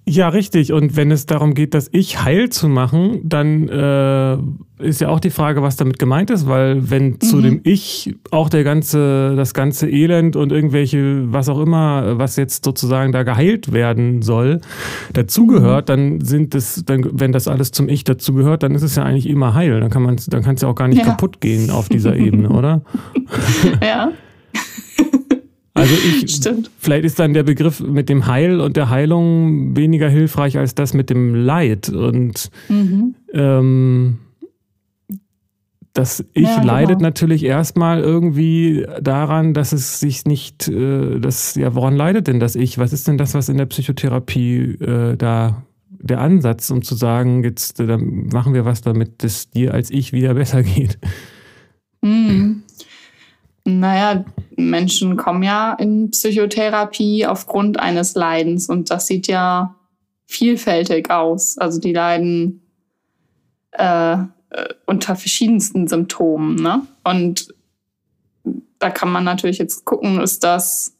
Ja, 0.08 0.30
richtig. 0.30 0.72
Und 0.72 0.96
wenn 0.96 1.10
es 1.10 1.26
darum 1.26 1.52
geht, 1.52 1.74
das 1.74 1.90
Ich 1.92 2.22
heil 2.24 2.48
zu 2.48 2.66
machen, 2.66 3.20
dann 3.24 3.68
äh, 3.68 4.38
ist 4.82 5.02
ja 5.02 5.08
auch 5.10 5.20
die 5.20 5.28
Frage, 5.28 5.60
was 5.60 5.76
damit 5.76 5.98
gemeint 5.98 6.30
ist, 6.30 6.48
weil 6.48 6.90
wenn 6.90 7.10
mhm. 7.10 7.20
zu 7.20 7.42
dem 7.42 7.60
Ich 7.64 8.14
auch 8.30 8.48
der 8.48 8.64
ganze, 8.64 9.34
das 9.36 9.52
ganze 9.52 9.88
Elend 9.88 10.34
und 10.34 10.50
irgendwelche, 10.50 11.30
was 11.30 11.50
auch 11.50 11.60
immer, 11.60 12.18
was 12.18 12.36
jetzt 12.36 12.64
sozusagen 12.64 13.12
da 13.12 13.22
geheilt 13.22 13.72
werden 13.72 14.22
soll, 14.22 14.60
dazugehört, 15.12 15.88
mhm. 15.88 15.92
dann 15.92 16.20
sind 16.22 16.54
es, 16.54 16.84
dann, 16.86 17.06
wenn 17.12 17.32
das 17.32 17.46
alles 17.46 17.70
zum 17.72 17.90
Ich 17.90 18.04
dazugehört, 18.04 18.62
dann 18.62 18.74
ist 18.74 18.82
es 18.82 18.96
ja 18.96 19.02
eigentlich 19.02 19.28
immer 19.28 19.52
heil. 19.52 19.80
Dann 19.80 19.90
kann 19.90 20.02
man, 20.02 20.16
dann 20.28 20.42
kann 20.42 20.54
es 20.54 20.62
ja 20.62 20.68
auch 20.68 20.74
gar 20.74 20.88
nicht 20.88 21.00
ja. 21.00 21.04
kaputt 21.04 21.42
gehen 21.42 21.70
auf 21.70 21.90
dieser 21.90 22.16
Ebene, 22.16 22.48
oder? 22.48 22.80
ja. 23.82 24.10
Also 25.78 25.94
ich, 25.94 26.30
Stimmt. 26.36 26.70
vielleicht 26.78 27.04
ist 27.04 27.18
dann 27.18 27.34
der 27.34 27.42
Begriff 27.42 27.80
mit 27.80 28.08
dem 28.08 28.26
Heil 28.26 28.60
und 28.60 28.76
der 28.76 28.90
Heilung 28.90 29.76
weniger 29.76 30.08
hilfreich 30.08 30.58
als 30.58 30.74
das 30.74 30.94
mit 30.94 31.10
dem 31.10 31.34
Leid. 31.34 31.88
Und 31.88 32.50
mhm. 32.68 33.14
ähm, 33.32 34.18
das 35.98 36.24
Ich 36.32 36.44
ja, 36.44 36.60
genau. 36.60 36.66
leidet 36.66 37.00
natürlich 37.00 37.44
erstmal 37.44 38.00
irgendwie 38.00 38.86
daran, 39.00 39.52
dass 39.52 39.72
es 39.72 39.98
sich 39.98 40.24
nicht, 40.26 40.68
äh, 40.68 41.18
das, 41.18 41.54
ja, 41.56 41.74
woran 41.74 41.96
leidet 41.96 42.28
denn 42.28 42.40
das 42.40 42.54
Ich? 42.54 42.78
Was 42.78 42.92
ist 42.92 43.08
denn 43.08 43.18
das, 43.18 43.34
was 43.34 43.48
in 43.48 43.56
der 43.56 43.66
Psychotherapie 43.66 44.76
äh, 44.80 45.16
da 45.16 45.62
der 46.00 46.20
Ansatz, 46.20 46.70
um 46.70 46.82
zu 46.82 46.94
sagen, 46.94 47.42
jetzt 47.42 47.80
äh, 47.80 47.96
machen 47.96 48.54
wir 48.54 48.64
was 48.64 48.80
damit, 48.82 49.24
dass 49.24 49.50
dir 49.50 49.74
als 49.74 49.90
Ich 49.90 50.12
wieder 50.12 50.34
besser 50.34 50.62
geht? 50.62 50.98
Mhm. 52.02 52.62
Naja, 53.68 54.24
Menschen 54.56 55.16
kommen 55.16 55.42
ja 55.42 55.74
in 55.74 56.10
Psychotherapie 56.10 57.26
aufgrund 57.26 57.78
eines 57.78 58.14
Leidens 58.14 58.68
und 58.68 58.90
das 58.90 59.06
sieht 59.06 59.26
ja 59.26 59.74
vielfältig 60.26 61.10
aus. 61.10 61.58
Also 61.58 61.78
die 61.78 61.92
leiden 61.92 62.62
äh, 63.72 64.14
äh, 64.14 64.24
unter 64.86 65.16
verschiedensten 65.16 65.86
Symptomen. 65.86 66.54
Ne? 66.56 66.86
Und 67.04 67.54
da 68.78 68.88
kann 68.88 69.12
man 69.12 69.24
natürlich 69.24 69.58
jetzt 69.58 69.84
gucken, 69.84 70.18
ist 70.20 70.42
das, 70.44 70.96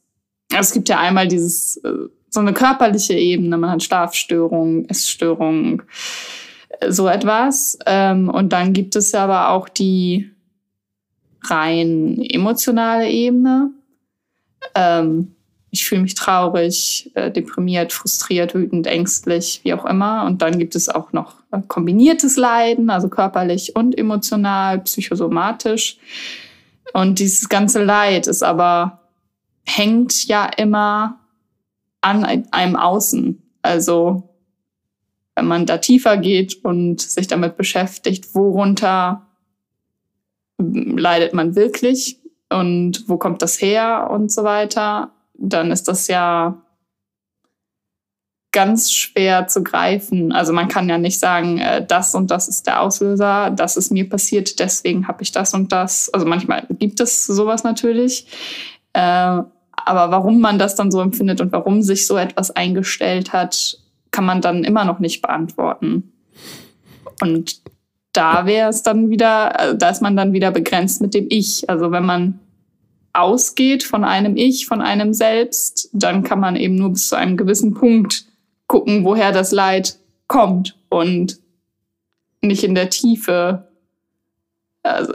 es 0.55 0.73
gibt 0.73 0.91
ja 0.91 0.99
einmal 0.99 1.27
dieses, 1.27 1.79
äh, 1.79 2.09
so 2.29 2.41
eine 2.41 2.53
körperliche 2.53 3.15
Ebene, 3.15 3.57
man 3.57 3.71
hat 3.71 3.83
Schlafstörungen, 3.83 4.87
Essstörungen, 4.91 5.83
so 6.87 7.09
etwas. 7.09 7.79
Ähm, 7.87 8.29
und 8.29 8.53
dann 8.53 8.75
gibt 8.75 8.95
es 8.95 9.13
ja 9.13 9.25
aber 9.25 9.49
auch 9.51 9.71
die 9.71 10.31
rein 11.45 12.21
emotionale 12.21 13.09
Ebene. 13.09 13.71
Ähm, 14.75 15.35
ich 15.71 15.85
fühle 15.85 16.03
mich 16.03 16.15
traurig, 16.15 17.11
äh, 17.15 17.31
deprimiert, 17.31 17.93
frustriert, 17.93 18.55
wütend, 18.55 18.87
ängstlich, 18.87 19.61
wie 19.65 19.75
auch 19.75 19.85
immer. 19.85 20.25
Und 20.25 20.41
dann 20.41 20.59
gibt 20.59 20.75
es 20.75 20.89
auch 20.89 21.13
noch 21.13 21.35
äh, 21.53 21.61
kombiniertes 21.69 22.37
Leiden, 22.37 22.91
also 22.91 23.09
körperlich 23.09 23.77
und 23.77 23.97
emotional, 23.97 24.81
psychosomatisch. 24.81 25.99
Und 26.95 27.19
dieses 27.19 27.49
ganze 27.49 27.85
Leid 27.85 28.27
ist 28.27 28.43
aber, 28.43 29.01
hängt 29.67 30.27
ja 30.27 30.47
immer 30.57 31.21
an 32.01 32.25
einem 32.25 32.77
Außen. 32.77 33.43
Also 33.61 34.29
wenn 35.35 35.47
man 35.47 35.67
da 35.67 35.79
tiefer 35.79 36.17
geht 36.17 36.65
und 36.65 37.01
sich 37.01 37.27
damit 37.27 37.57
beschäftigt, 37.57 38.35
worunter 38.35 39.28
leidet 40.59 41.35
man 41.35 41.55
wirklich 41.55 42.21
und 42.51 43.05
wo 43.09 43.17
kommt 43.17 43.43
das 43.43 43.61
her 43.61 44.09
und 44.11 44.33
so 44.33 44.45
weiter, 44.45 45.13
dann 45.35 45.71
ist 45.71 45.89
das 45.89 46.09
ja 46.09 46.61
ganz 48.51 48.93
schwer 48.93 49.47
zu 49.47 49.63
greifen. 49.63 50.33
Also 50.33 50.53
man 50.53 50.69
kann 50.69 50.89
ja 50.89 50.99
nicht 50.99 51.21
sagen, 51.21 51.59
äh, 51.59 51.85
das 51.87 52.15
und 52.15 52.31
das 52.31 52.49
ist 52.49 52.67
der 52.67 52.81
Auslöser, 52.81 53.51
das 53.51 53.77
ist 53.77 53.93
mir 53.93 54.09
passiert, 54.09 54.59
deswegen 54.59 55.07
habe 55.07 55.23
ich 55.23 55.33
das 55.33 55.55
und 55.55 55.71
das. 55.71 56.13
Also 56.13 56.27
manchmal 56.27 56.67
gibt 56.79 56.99
es 57.01 57.27
sowas 57.27 57.63
natürlich. 57.63 58.27
Äh, 58.95 59.01
aber 59.01 60.11
warum 60.11 60.41
man 60.41 60.59
das 60.59 60.75
dann 60.75 60.91
so 60.91 61.01
empfindet 61.01 61.41
und 61.41 61.53
warum 61.53 61.83
sich 61.83 62.07
so 62.07 62.17
etwas 62.17 62.51
eingestellt 62.51 63.33
hat, 63.33 63.79
kann 64.11 64.25
man 64.25 64.41
dann 64.41 64.65
immer 64.65 64.85
noch 64.85 64.99
nicht 64.99 65.23
beantworten. 65.23 66.13
Und 67.21 67.61
da 68.19 68.47
wäre 68.47 68.69
es 68.69 68.83
dann 68.83 69.11
wieder, 69.11 69.59
also 69.59 69.77
da 69.77 69.91
ist 69.91 70.03
man 70.03 70.17
dann 70.17 70.33
wieder 70.33 70.51
begrenzt 70.51 71.01
mit 71.01 71.15
dem 71.15 71.27
Ich. 71.31 71.71
Also 71.71 71.93
wenn 71.93 72.05
man 72.05 72.41
ausgeht 73.13 73.85
von 73.85 74.03
einem 74.03 74.37
Ich, 74.37 74.67
von 74.67 74.81
einem 74.81 75.15
Selbst, 75.15 75.89
dann 75.93 76.25
kann 76.25 76.41
man 76.41 76.57
eben 76.57 76.75
nur 76.75 76.91
bis 76.91 77.09
zu 77.09 77.17
einem 77.17 77.37
gewissen 77.37 77.75
Punkt 77.75 78.25
gucken, 78.67 79.05
woher 79.05 79.31
das 79.31 79.53
Leid 79.53 80.01
kommt 80.27 80.77
und 80.89 81.39
nicht 82.43 82.65
in 82.65 82.75
der 82.75 82.91
Tiefe 82.91 83.69
also 84.83 85.13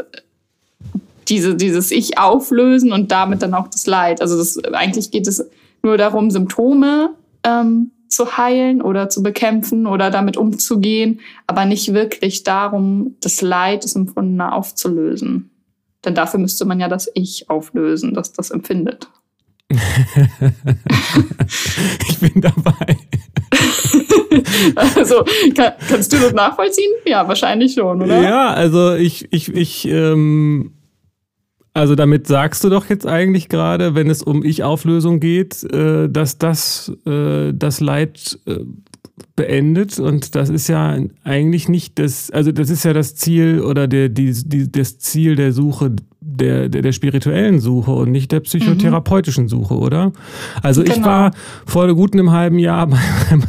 diese, 1.27 1.55
dieses 1.55 1.91
Ich 1.91 2.17
auflösen 2.17 2.93
und 2.93 3.11
damit 3.11 3.41
dann 3.41 3.53
auch 3.53 3.67
das 3.67 3.85
Leid. 3.85 4.21
Also 4.21 4.37
das, 4.37 4.63
eigentlich 4.73 5.11
geht 5.11 5.27
es 5.27 5.45
nur 5.81 5.97
darum, 5.97 6.31
Symptome 6.31 7.15
ähm, 7.43 7.91
zu 8.13 8.37
heilen 8.37 8.81
oder 8.81 9.09
zu 9.09 9.23
bekämpfen 9.23 9.87
oder 9.87 10.11
damit 10.11 10.37
umzugehen, 10.37 11.19
aber 11.47 11.65
nicht 11.65 11.93
wirklich 11.93 12.43
darum, 12.43 13.15
das 13.21 13.41
Leid, 13.41 13.83
das 13.83 13.95
Empfundene 13.95 14.53
aufzulösen. 14.53 15.49
Denn 16.05 16.15
dafür 16.15 16.39
müsste 16.39 16.65
man 16.65 16.79
ja 16.79 16.87
das 16.87 17.09
Ich 17.15 17.49
auflösen, 17.49 18.13
das 18.13 18.33
das 18.33 18.51
empfindet. 18.51 19.09
ich 22.09 22.19
bin 22.19 22.41
dabei. 22.41 22.97
also, 24.75 25.23
kann, 25.55 25.73
kannst 25.87 26.13
du 26.13 26.17
das 26.17 26.33
nachvollziehen? 26.33 26.91
Ja, 27.05 27.27
wahrscheinlich 27.27 27.73
schon, 27.73 28.01
oder? 28.01 28.21
Ja, 28.21 28.53
also 28.53 28.93
ich, 28.93 29.27
ich, 29.31 29.49
ich, 29.49 29.85
ähm, 29.85 30.73
Also 31.73 31.95
damit 31.95 32.27
sagst 32.27 32.63
du 32.63 32.69
doch 32.69 32.87
jetzt 32.89 33.07
eigentlich 33.07 33.49
gerade, 33.49 33.95
wenn 33.95 34.09
es 34.09 34.21
um 34.21 34.43
Ich-Auflösung 34.43 35.19
geht, 35.19 35.63
äh, 35.63 36.07
dass 36.07 36.37
das 36.37 36.91
äh, 37.05 37.51
das 37.53 37.79
Leid 37.79 38.39
äh, 38.45 38.59
beendet 39.35 39.99
und 39.99 40.35
das 40.35 40.49
ist 40.49 40.67
ja 40.67 40.97
eigentlich 41.23 41.67
nicht 41.67 41.97
das, 41.97 42.29
also 42.29 42.51
das 42.51 42.69
ist 42.69 42.85
ja 42.85 42.93
das 42.93 43.15
Ziel 43.15 43.61
oder 43.61 43.87
der, 43.87 44.09
die, 44.09 44.31
die, 44.45 44.71
das 44.71 44.99
Ziel 44.99 45.35
der 45.35 45.51
Suche 45.51 45.95
der, 46.25 46.69
der, 46.69 46.81
der 46.81 46.91
spirituellen 46.91 47.59
Suche 47.59 47.91
und 47.91 48.11
nicht 48.11 48.31
der 48.31 48.39
psychotherapeutischen 48.39 49.47
Suche, 49.47 49.75
oder? 49.75 50.13
Also 50.61 50.83
genau. 50.83 50.95
ich 50.95 51.03
war 51.03 51.31
vor 51.65 51.93
gut 51.93 52.13
einem 52.13 52.31
halben 52.31 52.59
Jahr 52.59 52.87
bei 52.87 52.97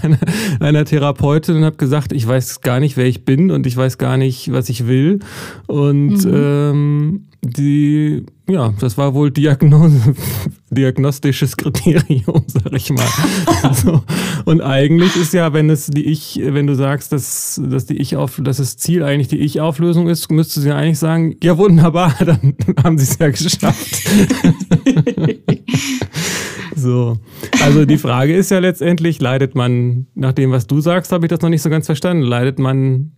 meiner, 0.03 0.19
meiner 0.61 0.85
Therapeutin 0.85 1.57
und 1.57 1.65
habe 1.65 1.77
gesagt, 1.77 2.13
ich 2.13 2.27
weiß 2.27 2.61
gar 2.61 2.81
nicht, 2.81 2.97
wer 2.97 3.07
ich 3.07 3.25
bin 3.25 3.51
und 3.51 3.67
ich 3.67 3.77
weiß 3.77 3.99
gar 3.99 4.17
nicht, 4.17 4.53
was 4.53 4.69
ich 4.69 4.87
will. 4.87 5.21
Und 5.67 6.25
mhm. 6.25 6.35
ähm, 6.35 7.27
die, 7.45 8.25
ja, 8.49 8.73
das 8.81 8.97
war 8.97 9.15
wohl 9.15 9.31
Diagnose, 9.31 10.15
diagnostisches 10.71 11.57
Kriterium, 11.57 12.45
sag 12.47 12.73
ich 12.73 12.91
mal. 12.91 13.07
also, 13.63 14.03
und 14.45 14.61
eigentlich 14.61 15.15
ist 15.17 15.35
ja, 15.35 15.53
wenn 15.53 15.71
es 15.71 15.87
die 15.87 16.07
Ich, 16.07 16.41
wenn 16.43 16.67
du 16.67 16.75
sagst, 16.75 17.13
dass, 17.13 17.61
dass 17.65 17.87
die 17.87 17.99
Ich 17.99 18.17
auf, 18.17 18.41
dass 18.43 18.57
das 18.57 18.77
Ziel 18.77 19.03
eigentlich 19.03 19.29
die 19.29 19.41
Ich-Auflösung 19.41 20.09
ist, 20.09 20.31
müsstest 20.31 20.65
du 20.65 20.71
ja 20.71 20.77
eigentlich 20.77 20.99
sagen, 20.99 21.37
ja 21.43 21.57
wunderbar, 21.59 22.15
dann 22.25 22.57
haben 22.83 22.99
sie 22.99 23.05
es 23.05 23.19
ja 23.19 23.29
geschafft. 23.29 24.09
so. 26.75 27.19
Also 27.63 27.85
die 27.85 27.99
Frage 27.99 28.35
ist 28.35 28.51
ja 28.51 28.59
letztendlich, 28.59 29.21
leidet 29.21 29.55
man, 29.55 30.07
nach 30.15 30.33
dem, 30.33 30.51
was 30.51 30.67
du 30.67 30.81
sagst, 30.81 31.13
habe 31.13 31.27
ich 31.27 31.31
das 31.31 31.41
noch 31.41 31.51
nicht 31.51 31.63
so 31.63 31.71
ganz 31.71 31.87
verstanden, 31.87 32.23
leidet 32.23 32.59
man 32.59 33.13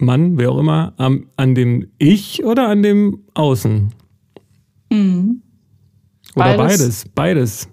Mann, 0.00 0.38
wer 0.38 0.50
auch 0.50 0.58
immer, 0.58 0.94
am, 0.96 1.26
an 1.36 1.54
dem 1.54 1.88
Ich 1.98 2.44
oder 2.44 2.68
an 2.68 2.82
dem 2.82 3.24
Außen? 3.34 3.92
Mhm. 4.90 5.42
Oder 6.34 6.56
beides. 6.56 7.04
Beides. 7.14 7.68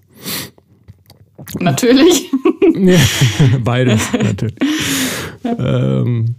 Natürlich. 1.58 2.30
ja, 2.74 2.98
beides, 3.62 4.12
natürlich. 4.12 4.56
ähm, 5.44 6.34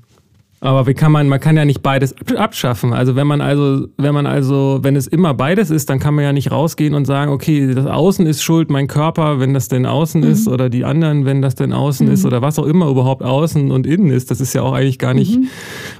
aber 0.60 0.88
wie 0.88 0.96
kann 0.96 1.12
man, 1.12 1.28
man 1.28 1.40
kann 1.40 1.56
ja 1.56 1.66
nicht 1.66 1.84
beides 1.84 2.16
abschaffen. 2.36 2.92
Also 2.92 3.16
wenn 3.16 3.28
man 3.28 3.42
also, 3.42 3.88
wenn 3.98 4.14
man 4.16 4.26
also, 4.26 4.80
wenn 4.82 4.96
es 4.96 5.06
immer 5.06 5.36
beides 5.36 5.70
ist, 5.70 5.90
dann 5.90 6.00
kann 6.00 6.16
man 6.16 6.24
ja 6.24 6.34
nicht 6.34 6.52
rausgehen 6.52 6.96
und 6.96 7.06
sagen, 7.06 7.32
okay, 7.32 7.76
das 7.76 7.86
Außen 7.86 8.26
ist 8.26 8.42
schuld, 8.42 8.72
mein 8.72 8.88
Körper, 8.88 9.40
wenn 9.40 9.54
das 9.54 9.68
denn 9.68 9.86
außen 9.86 10.22
mhm. 10.22 10.28
ist, 10.32 10.48
oder 10.48 10.70
die 10.70 10.84
anderen, 10.84 11.26
wenn 11.26 11.44
das 11.44 11.54
denn 11.54 11.74
außen 11.74 12.08
mhm. 12.08 12.14
ist, 12.14 12.26
oder 12.26 12.42
was 12.42 12.58
auch 12.58 12.66
immer 12.66 12.90
überhaupt 12.90 13.22
außen 13.22 13.70
und 13.70 13.86
innen 13.86 14.10
ist. 14.10 14.32
Das 14.32 14.42
ist 14.42 14.54
ja 14.54 14.64
auch 14.64 14.74
eigentlich 14.74 14.98
gar 14.98 15.14
nicht, 15.14 15.38
mhm. 15.38 15.48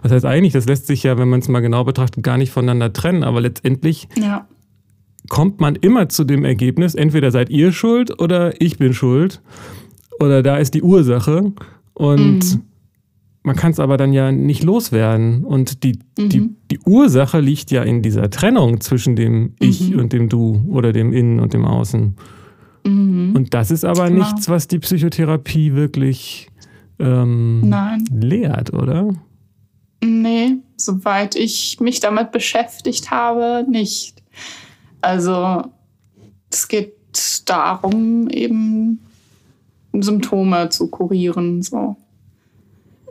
was 0.02 0.12
heißt 0.12 0.26
eigentlich, 0.26 0.54
das 0.54 0.66
lässt 0.66 0.88
sich 0.88 1.04
ja, 1.04 1.20
wenn 1.20 1.30
man 1.30 1.40
es 1.40 1.50
mal 1.50 1.60
genau 1.60 1.84
betrachtet, 1.84 2.24
gar 2.24 2.38
nicht 2.38 2.52
voneinander 2.52 2.92
trennen. 2.92 3.24
Aber 3.24 3.42
letztendlich 3.42 4.08
ja. 4.20 4.48
kommt 5.30 5.62
man 5.62 5.76
immer 5.76 6.10
zu 6.10 6.24
dem 6.24 6.44
Ergebnis, 6.44 6.96
entweder 6.96 7.30
seid 7.30 7.52
ihr 7.52 7.72
schuld 7.72 8.20
oder 8.20 8.60
ich 8.60 8.80
bin 8.80 8.96
schuld. 8.96 9.40
Oder 10.20 10.42
da 10.42 10.58
ist 10.58 10.74
die 10.74 10.82
Ursache. 10.82 11.54
Und 11.94 12.40
mhm. 12.40 12.62
Man 13.48 13.56
kann 13.56 13.72
es 13.72 13.80
aber 13.80 13.96
dann 13.96 14.12
ja 14.12 14.34
nicht 14.34 14.62
loswerden. 14.62 15.46
Und 15.46 15.86
die, 15.86 16.00
mhm. 16.18 16.30
die, 16.30 16.50
die 16.70 16.80
Ursache 16.80 17.40
liegt 17.40 17.72
ja 17.72 17.82
in 17.82 18.02
dieser 18.02 18.30
Trennung 18.30 18.82
zwischen 18.82 19.16
dem 19.16 19.56
Ich 19.60 19.90
mhm. 19.90 20.00
und 20.00 20.12
dem 20.12 20.28
Du 20.28 20.66
oder 20.68 20.92
dem 20.92 21.14
Innen 21.14 21.40
und 21.40 21.54
dem 21.54 21.64
Außen. 21.64 22.18
Mhm. 22.86 23.32
Und 23.34 23.54
das 23.54 23.72
ist 23.72 23.86
aber 23.86 24.10
genau. 24.10 24.26
nichts, 24.26 24.50
was 24.50 24.68
die 24.68 24.80
Psychotherapie 24.80 25.76
wirklich 25.76 26.50
ähm, 27.00 27.74
lehrt, 28.12 28.74
oder? 28.74 29.16
Nee, 30.04 30.58
soweit 30.76 31.38
ich 31.38 31.80
mich 31.80 32.02
damit 32.02 32.34
beschäftigt 32.34 33.12
habe, 33.12 33.66
nicht. 33.70 34.22
Also 35.00 35.62
es 36.52 36.68
geht 36.68 36.96
darum, 37.46 38.30
eben 38.30 39.00
Symptome 39.94 40.68
zu 40.68 40.90
kurieren. 40.90 41.62
So 41.62 41.96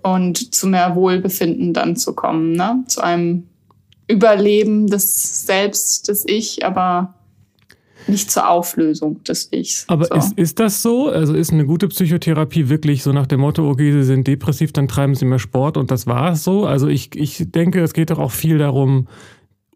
und 0.07 0.55
zu 0.55 0.69
mehr 0.69 0.95
Wohlbefinden 0.95 1.75
dann 1.75 1.97
zu 1.97 2.15
kommen, 2.15 2.53
ne? 2.53 2.85
zu 2.87 3.03
einem 3.03 3.49
Überleben 4.07 4.87
des 4.87 5.47
Selbst, 5.47 6.07
des 6.07 6.25
Ich, 6.29 6.65
aber 6.65 7.15
nicht 8.07 8.31
zur 8.31 8.49
Auflösung 8.49 9.25
des 9.25 9.49
Ichs. 9.53 9.85
Aber 9.89 10.05
so. 10.05 10.15
ist, 10.15 10.39
ist 10.39 10.61
das 10.61 10.81
so? 10.81 11.09
Also 11.09 11.35
ist 11.35 11.53
eine 11.53 11.67
gute 11.67 11.89
Psychotherapie 11.89 12.69
wirklich 12.69 13.03
so 13.03 13.13
nach 13.13 13.27
dem 13.27 13.41
Motto, 13.41 13.69
okay, 13.69 13.91
Sie 13.91 14.05
sind 14.05 14.29
depressiv, 14.29 14.73
dann 14.73 14.87
treiben 14.87 15.17
Sie 15.17 15.25
mehr 15.25 15.41
Sport 15.41 15.77
und 15.77 15.91
das 15.91 16.07
war 16.07 16.33
es 16.33 16.45
so? 16.45 16.67
Also 16.67 16.87
ich, 16.87 17.17
ich 17.17 17.51
denke, 17.51 17.81
es 17.81 17.93
geht 17.93 18.11
doch 18.11 18.21
auch 18.21 18.31
viel 18.31 18.59
darum, 18.59 19.09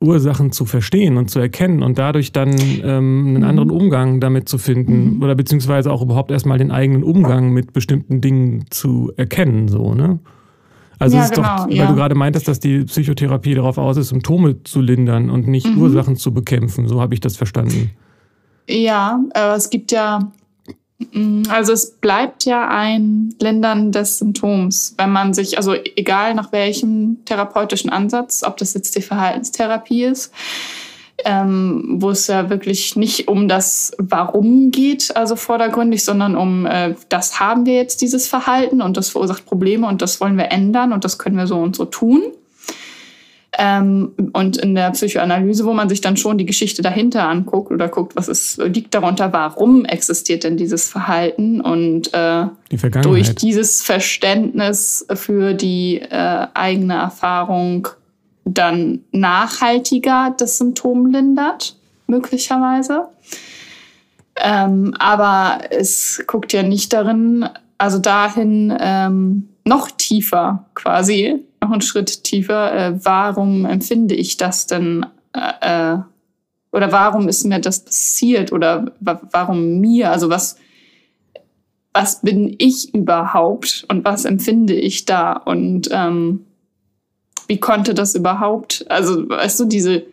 Ursachen 0.02 0.50
zu 0.50 0.64
verstehen 0.64 1.18
und 1.18 1.30
zu 1.30 1.40
erkennen 1.40 1.82
und 1.82 1.98
dadurch 1.98 2.32
dann 2.32 2.50
ähm, 2.58 2.84
einen 2.84 3.34
mhm. 3.34 3.44
anderen 3.44 3.70
Umgang 3.70 4.20
damit 4.20 4.48
zu 4.48 4.56
finden 4.56 5.16
mhm. 5.16 5.22
oder 5.22 5.34
beziehungsweise 5.34 5.92
auch 5.92 6.00
überhaupt 6.00 6.30
erstmal 6.30 6.58
den 6.58 6.70
eigenen 6.70 7.04
Umgang 7.04 7.52
mit 7.52 7.74
bestimmten 7.74 8.20
Dingen 8.20 8.64
zu 8.70 9.12
erkennen, 9.16 9.68
so, 9.68 9.94
ne? 9.94 10.18
Also 10.98 11.16
ja, 11.16 11.22
es 11.22 11.30
ist 11.30 11.36
genau, 11.36 11.56
doch, 11.56 11.68
weil 11.68 11.76
ja. 11.76 11.86
du 11.86 11.94
gerade 11.94 12.14
meintest, 12.14 12.46
dass 12.46 12.60
die 12.60 12.84
Psychotherapie 12.84 13.54
darauf 13.54 13.78
aus 13.78 13.96
ist, 13.96 14.08
Symptome 14.08 14.62
zu 14.64 14.82
lindern 14.82 15.30
und 15.30 15.48
nicht 15.48 15.66
mhm. 15.66 15.80
Ursachen 15.80 16.16
zu 16.16 16.34
bekämpfen. 16.34 16.88
So 16.88 17.00
habe 17.00 17.14
ich 17.14 17.20
das 17.20 17.38
verstanden. 17.38 17.90
Ja, 18.68 19.18
äh, 19.34 19.54
es 19.56 19.70
gibt 19.70 19.92
ja 19.92 20.30
also 21.48 21.72
es 21.72 21.92
bleibt 21.92 22.44
ja 22.44 22.68
ein 22.68 23.34
Lindern 23.40 23.90
des 23.90 24.18
Symptoms, 24.18 24.94
wenn 24.98 25.10
man 25.10 25.32
sich, 25.32 25.56
also 25.56 25.74
egal 25.96 26.34
nach 26.34 26.52
welchem 26.52 27.24
therapeutischen 27.24 27.90
Ansatz, 27.90 28.42
ob 28.42 28.58
das 28.58 28.74
jetzt 28.74 28.96
die 28.96 29.02
Verhaltenstherapie 29.02 30.04
ist, 30.04 30.32
ähm, 31.24 31.96
wo 31.98 32.10
es 32.10 32.26
ja 32.26 32.50
wirklich 32.50 32.96
nicht 32.96 33.28
um 33.28 33.48
das 33.48 33.92
Warum 33.98 34.70
geht, 34.70 35.16
also 35.16 35.36
vordergründig, 35.36 36.04
sondern 36.04 36.36
um 36.36 36.66
äh, 36.66 36.94
das 37.08 37.40
haben 37.40 37.66
wir 37.66 37.74
jetzt 37.74 38.02
dieses 38.02 38.28
Verhalten 38.28 38.82
und 38.82 38.96
das 38.96 39.10
verursacht 39.10 39.46
Probleme 39.46 39.86
und 39.86 40.02
das 40.02 40.20
wollen 40.20 40.36
wir 40.36 40.52
ändern 40.52 40.92
und 40.92 41.04
das 41.04 41.18
können 41.18 41.36
wir 41.36 41.46
so 41.46 41.56
und 41.56 41.76
so 41.76 41.86
tun. 41.86 42.22
Ähm, 43.62 44.12
und 44.32 44.56
in 44.56 44.74
der 44.74 44.90
Psychoanalyse, 44.92 45.66
wo 45.66 45.74
man 45.74 45.90
sich 45.90 46.00
dann 46.00 46.16
schon 46.16 46.38
die 46.38 46.46
Geschichte 46.46 46.80
dahinter 46.80 47.28
anguckt 47.28 47.70
oder 47.70 47.88
guckt, 47.88 48.16
was 48.16 48.26
ist, 48.26 48.56
liegt 48.56 48.94
darunter, 48.94 49.34
warum 49.34 49.84
existiert 49.84 50.44
denn 50.44 50.56
dieses 50.56 50.88
Verhalten 50.88 51.60
und 51.60 52.14
äh, 52.14 52.46
die 52.72 52.78
durch 53.02 53.34
dieses 53.34 53.82
Verständnis 53.82 55.06
für 55.12 55.52
die 55.52 56.00
äh, 56.00 56.46
eigene 56.54 56.94
Erfahrung 56.94 57.88
dann 58.46 59.00
nachhaltiger 59.12 60.34
das 60.38 60.56
Symptom 60.56 61.04
lindert, 61.04 61.76
möglicherweise. 62.06 63.08
Ähm, 64.36 64.94
aber 64.98 65.58
es 65.68 66.24
guckt 66.26 66.54
ja 66.54 66.62
nicht 66.62 66.94
darin, 66.94 67.46
also 67.76 67.98
dahin 67.98 68.74
ähm, 68.80 69.50
noch 69.66 69.90
tiefer 69.90 70.64
quasi 70.74 71.44
noch 71.70 71.76
einen 71.76 71.82
Schritt 71.82 72.24
tiefer. 72.24 72.72
Äh, 72.72 73.04
warum 73.04 73.64
empfinde 73.64 74.14
ich 74.14 74.36
das 74.36 74.66
denn? 74.66 75.06
Äh, 75.32 75.94
äh 75.94 75.98
oder 76.72 76.92
warum 76.92 77.28
ist 77.28 77.44
mir 77.44 77.58
das 77.58 77.84
passiert? 77.84 78.52
Oder 78.52 78.92
warum 79.00 79.80
mir? 79.80 80.12
Also 80.12 80.28
was, 80.30 80.56
was 81.92 82.20
bin 82.20 82.54
ich 82.58 82.94
überhaupt? 82.94 83.86
Und 83.88 84.04
was 84.04 84.24
empfinde 84.24 84.74
ich 84.74 85.04
da? 85.04 85.32
Und 85.32 85.88
ähm, 85.90 86.46
wie 87.48 87.58
konnte 87.58 87.92
das 87.92 88.14
überhaupt? 88.14 88.84
Also, 88.88 89.28
weißt 89.28 89.58
du, 89.58 89.64
diese, 89.64 90.04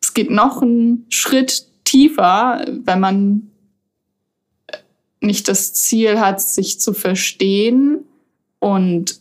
es 0.00 0.14
geht 0.14 0.30
noch 0.30 0.62
einen 0.62 1.04
Schritt 1.10 1.66
tiefer, 1.84 2.64
wenn 2.84 3.00
man 3.00 3.50
nicht 5.20 5.48
das 5.48 5.74
Ziel 5.74 6.20
hat, 6.20 6.40
sich 6.40 6.80
zu 6.80 6.94
verstehen 6.94 8.04
und 8.60 9.20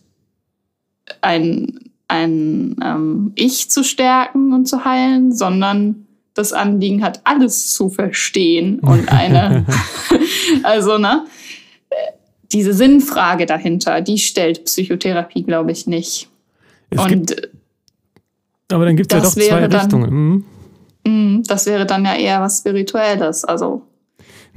ein, 1.21 1.79
ein 2.07 2.75
ähm, 2.83 3.31
Ich 3.35 3.69
zu 3.69 3.83
stärken 3.83 4.53
und 4.53 4.67
zu 4.67 4.85
heilen, 4.85 5.33
sondern 5.33 6.07
das 6.33 6.53
Anliegen 6.53 7.03
hat, 7.03 7.21
alles 7.23 7.73
zu 7.73 7.89
verstehen 7.89 8.79
und 8.79 9.09
eine, 9.11 9.65
also, 10.63 10.97
ne, 10.97 11.25
diese 12.51 12.73
Sinnfrage 12.73 13.45
dahinter, 13.45 14.01
die 14.01 14.17
stellt 14.17 14.65
Psychotherapie, 14.65 15.43
glaube 15.43 15.71
ich, 15.71 15.87
nicht. 15.87 16.29
Es 16.89 17.01
und 17.01 17.09
gibt, 17.09 17.49
aber 18.71 18.85
dann 18.85 18.95
gibt 18.95 19.11
es 19.11 19.17
ja 19.17 19.23
doch 19.23 19.31
zwei 19.31 19.67
dann, 19.67 19.79
Richtungen. 19.79 20.09
Mhm. 20.13 20.45
mhm. 21.05 21.43
Das 21.43 21.65
wäre 21.65 21.85
dann 21.85 22.05
ja 22.05 22.15
eher 22.15 22.41
was 22.41 22.59
Spirituelles, 22.59 23.43
also 23.43 23.81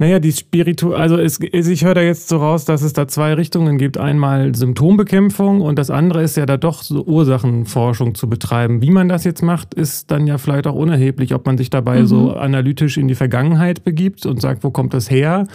Naja, 0.01 0.17
die 0.17 0.31
Spiritu, 0.31 0.95
also 0.95 1.19
es, 1.19 1.39
ich 1.39 1.85
höre 1.85 1.93
da 1.93 2.01
jetzt 2.01 2.27
so 2.27 2.37
raus, 2.37 2.65
dass 2.65 2.81
es 2.81 2.91
da 2.91 3.07
zwei 3.07 3.35
Richtungen 3.35 3.77
gibt. 3.77 3.99
Einmal 3.99 4.55
Symptombekämpfung 4.55 5.61
und 5.61 5.77
das 5.77 5.91
andere 5.91 6.23
ist 6.23 6.35
ja 6.37 6.47
da 6.47 6.57
doch 6.57 6.81
so 6.81 7.05
Ursachenforschung 7.05 8.15
zu 8.15 8.27
betreiben. 8.27 8.81
Wie 8.81 8.89
man 8.89 9.09
das 9.09 9.25
jetzt 9.25 9.43
macht, 9.43 9.75
ist 9.75 10.09
dann 10.09 10.25
ja 10.25 10.39
vielleicht 10.39 10.65
auch 10.65 10.73
unerheblich, 10.73 11.35
ob 11.35 11.45
man 11.45 11.55
sich 11.55 11.69
dabei 11.69 11.99
mhm. 11.99 12.07
so 12.07 12.33
analytisch 12.33 12.97
in 12.97 13.09
die 13.09 13.13
Vergangenheit 13.13 13.83
begibt 13.83 14.25
und 14.25 14.41
sagt, 14.41 14.63
wo 14.63 14.71
kommt 14.71 14.95
das 14.95 15.11
her? 15.11 15.45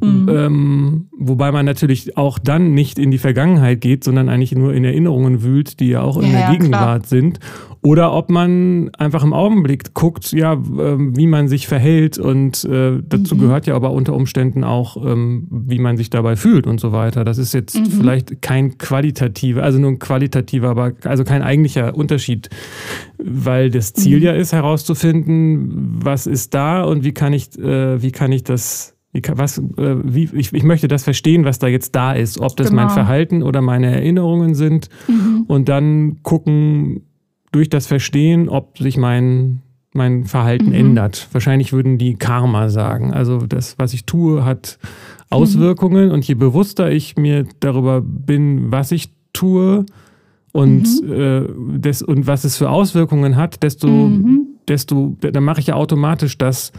Mhm. 0.00 0.28
Ähm, 0.30 1.06
wobei 1.18 1.52
man 1.52 1.66
natürlich 1.66 2.16
auch 2.16 2.38
dann 2.38 2.72
nicht 2.72 2.98
in 2.98 3.10
die 3.10 3.18
Vergangenheit 3.18 3.82
geht, 3.82 4.02
sondern 4.02 4.30
eigentlich 4.30 4.54
nur 4.54 4.72
in 4.72 4.86
Erinnerungen 4.86 5.42
wühlt, 5.42 5.78
die 5.80 5.88
ja 5.88 6.00
auch 6.00 6.16
in 6.16 6.32
ja, 6.32 6.38
der 6.38 6.50
Gegenwart 6.52 7.02
klar. 7.02 7.04
sind. 7.04 7.38
Oder 7.84 8.14
ob 8.14 8.30
man 8.30 8.90
einfach 8.96 9.22
im 9.22 9.34
Augenblick 9.34 9.92
guckt, 9.92 10.32
ja, 10.32 10.54
ähm, 10.54 11.14
wie 11.18 11.26
man 11.26 11.48
sich 11.48 11.68
verhält 11.68 12.16
und 12.16 12.64
äh, 12.64 12.98
dazu 13.06 13.34
mhm. 13.34 13.40
gehört 13.40 13.66
ja 13.66 13.73
aber 13.74 13.92
unter 13.92 14.14
Umständen 14.14 14.64
auch, 14.64 14.96
ähm, 15.04 15.46
wie 15.50 15.78
man 15.78 15.96
sich 15.96 16.10
dabei 16.10 16.36
fühlt 16.36 16.66
und 16.66 16.80
so 16.80 16.92
weiter. 16.92 17.24
Das 17.24 17.38
ist 17.38 17.52
jetzt 17.54 17.78
mhm. 17.78 17.86
vielleicht 17.86 18.42
kein 18.42 18.78
qualitativer, 18.78 19.62
also 19.62 19.78
nur 19.78 19.90
ein 19.90 19.98
qualitativer, 19.98 20.68
aber 20.68 20.92
also 21.04 21.24
kein 21.24 21.42
eigentlicher 21.42 21.94
Unterschied, 21.94 22.50
weil 23.18 23.70
das 23.70 23.92
Ziel 23.92 24.18
mhm. 24.18 24.24
ja 24.24 24.32
ist 24.32 24.52
herauszufinden, 24.52 26.00
was 26.02 26.26
ist 26.26 26.54
da 26.54 26.82
und 26.82 27.04
wie 27.04 27.12
kann 27.12 27.32
ich, 27.32 27.58
äh, 27.58 28.02
wie 28.02 28.12
kann 28.12 28.32
ich 28.32 28.44
das 28.44 28.94
wie, 29.12 29.22
was, 29.32 29.58
äh, 29.58 29.96
wie, 30.02 30.28
ich, 30.32 30.52
ich 30.52 30.64
möchte 30.64 30.88
das 30.88 31.04
verstehen, 31.04 31.44
was 31.44 31.60
da 31.60 31.68
jetzt 31.68 31.94
da 31.94 32.12
ist, 32.12 32.40
ob 32.40 32.56
das 32.56 32.70
genau. 32.70 32.82
mein 32.82 32.90
Verhalten 32.90 33.44
oder 33.44 33.60
meine 33.60 33.94
Erinnerungen 33.94 34.56
sind 34.56 34.88
mhm. 35.06 35.44
und 35.46 35.68
dann 35.68 36.22
gucken, 36.22 37.02
durch 37.52 37.70
das 37.70 37.86
Verstehen, 37.86 38.48
ob 38.48 38.78
sich 38.78 38.96
mein, 38.96 39.62
mein 39.94 40.24
Verhalten 40.24 40.68
mhm. 40.68 40.74
ändert. 40.74 41.28
Wahrscheinlich 41.32 41.72
würden 41.72 41.98
die 41.98 42.14
Karma 42.14 42.68
sagen. 42.68 43.12
Also 43.12 43.38
das, 43.38 43.78
was 43.78 43.94
ich 43.94 44.04
tue, 44.04 44.44
hat 44.44 44.78
Auswirkungen 45.30 46.06
mhm. 46.06 46.12
und 46.12 46.26
je 46.26 46.34
bewusster 46.34 46.90
ich 46.90 47.16
mir 47.16 47.46
darüber 47.60 48.00
bin, 48.00 48.70
was 48.70 48.92
ich 48.92 49.10
tue 49.32 49.86
und, 50.52 51.02
mhm. 51.02 51.12
äh, 51.12 51.78
des, 51.78 52.02
und 52.02 52.26
was 52.26 52.44
es 52.44 52.56
für 52.56 52.70
Auswirkungen 52.70 53.36
hat, 53.36 53.62
desto, 53.62 53.88
mhm. 53.88 54.46
desto, 54.68 55.16
dann 55.20 55.44
mache 55.44 55.60
ich 55.60 55.68
ja 55.68 55.74
automatisch 55.74 56.38
das, 56.38 56.72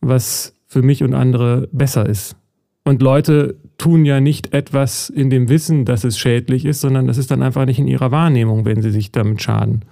was 0.00 0.54
für 0.66 0.82
mich 0.82 1.02
und 1.02 1.14
andere 1.14 1.68
besser 1.72 2.08
ist. 2.08 2.36
Und 2.84 3.02
Leute 3.02 3.56
tun 3.78 4.04
ja 4.04 4.20
nicht 4.20 4.52
etwas 4.54 5.10
in 5.10 5.30
dem 5.30 5.48
Wissen, 5.48 5.84
dass 5.84 6.04
es 6.04 6.18
schädlich 6.18 6.64
ist, 6.64 6.80
sondern 6.80 7.06
das 7.06 7.18
ist 7.18 7.30
dann 7.30 7.42
einfach 7.42 7.66
nicht 7.66 7.78
in 7.78 7.86
ihrer 7.86 8.10
Wahrnehmung, 8.10 8.64
wenn 8.64 8.82
sie 8.82 8.90
sich 8.90 9.12
damit 9.12 9.42
schaden. 9.42 9.84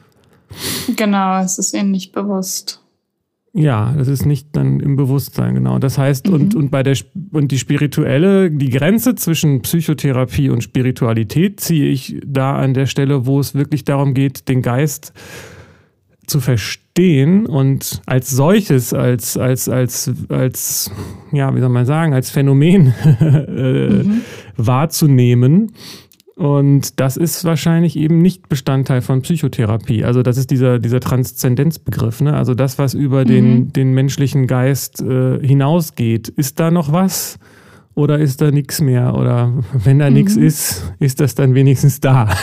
Genau, 0.97 1.41
es 1.41 1.59
ist 1.59 1.75
ihnen 1.75 1.91
nicht 1.91 2.13
bewusst. 2.13 2.83
Ja, 3.55 3.95
das 3.97 4.09
ist 4.09 4.27
nicht 4.27 4.49
dann 4.53 4.79
im 4.79 4.97
Bewusstsein, 4.97 5.55
genau. 5.55 5.79
Das 5.79 5.99
heißt, 5.99 6.29
mhm. 6.29 6.35
und, 6.35 6.55
und 6.55 6.71
bei 6.71 6.83
der 6.83 6.97
und 7.33 7.51
die 7.51 7.59
spirituelle, 7.59 8.51
die 8.51 8.71
Grenze 8.71 9.15
zwischen 9.15 9.63
Psychotherapie 9.63 10.51
und 10.51 10.63
Spiritualität 10.63 11.59
ziehe 11.61 11.89
ich 11.89 12.21
da 12.25 12.57
an 12.57 12.75
der 12.75 12.87
Stelle, 12.87 13.27
wo 13.27 13.41
es 13.41 13.55
wirklich 13.55 13.85
darum 13.85 14.15
geht, 14.15 14.49
den 14.49 14.63
Geist 14.63 15.13
zu 16.27 16.41
verstehen 16.41 17.47
und 17.47 18.03
als 18.05 18.31
solches, 18.31 18.93
als, 18.93 19.39
als, 19.39 19.69
als, 19.69 20.13
als, 20.29 20.91
ja, 21.33 21.55
wie 21.55 21.61
soll 21.61 21.71
man 21.71 21.87
sagen, 21.87 22.13
als 22.13 22.31
Phänomen 22.31 22.93
äh, 23.21 23.89
mhm. 24.05 24.21
wahrzunehmen 24.57 25.73
und 26.39 27.01
das 27.01 27.17
ist 27.17 27.45
wahrscheinlich 27.45 27.97
eben 27.97 28.23
nicht 28.23 28.49
Bestandteil 28.49 29.03
von 29.03 29.23
Psychotherapie. 29.23 30.05
Also 30.05 30.23
das 30.23 30.39
ist 30.39 30.53
dieser, 30.53 30.79
dieser 30.79 31.01
Transzendenzbegriff, 31.01 32.21
ne? 32.21 32.35
also 32.35 32.55
das, 32.55 32.79
was 32.79 32.95
über 32.95 33.23
mhm. 33.23 33.29
den, 33.29 33.73
den 33.73 33.93
menschlichen 33.93 34.47
Geist 34.47 35.03
äh, 35.03 35.45
hinausgeht. 35.45 36.29
Ist 36.29 36.61
da 36.61 36.71
noch 36.71 36.93
was? 36.93 37.41
Oder 37.97 38.21
ist 38.21 38.41
da 38.41 38.53
nichts 38.53 38.81
mehr? 38.81 39.17
Oder 39.17 39.53
wenn 39.73 39.99
da 39.99 40.11
mhm. 40.11 40.15
nichts 40.15 40.37
ist, 40.37 40.93
ist 41.01 41.19
das 41.19 41.35
dann 41.35 41.57
wenigstens 41.57 41.99
da? 41.99 42.29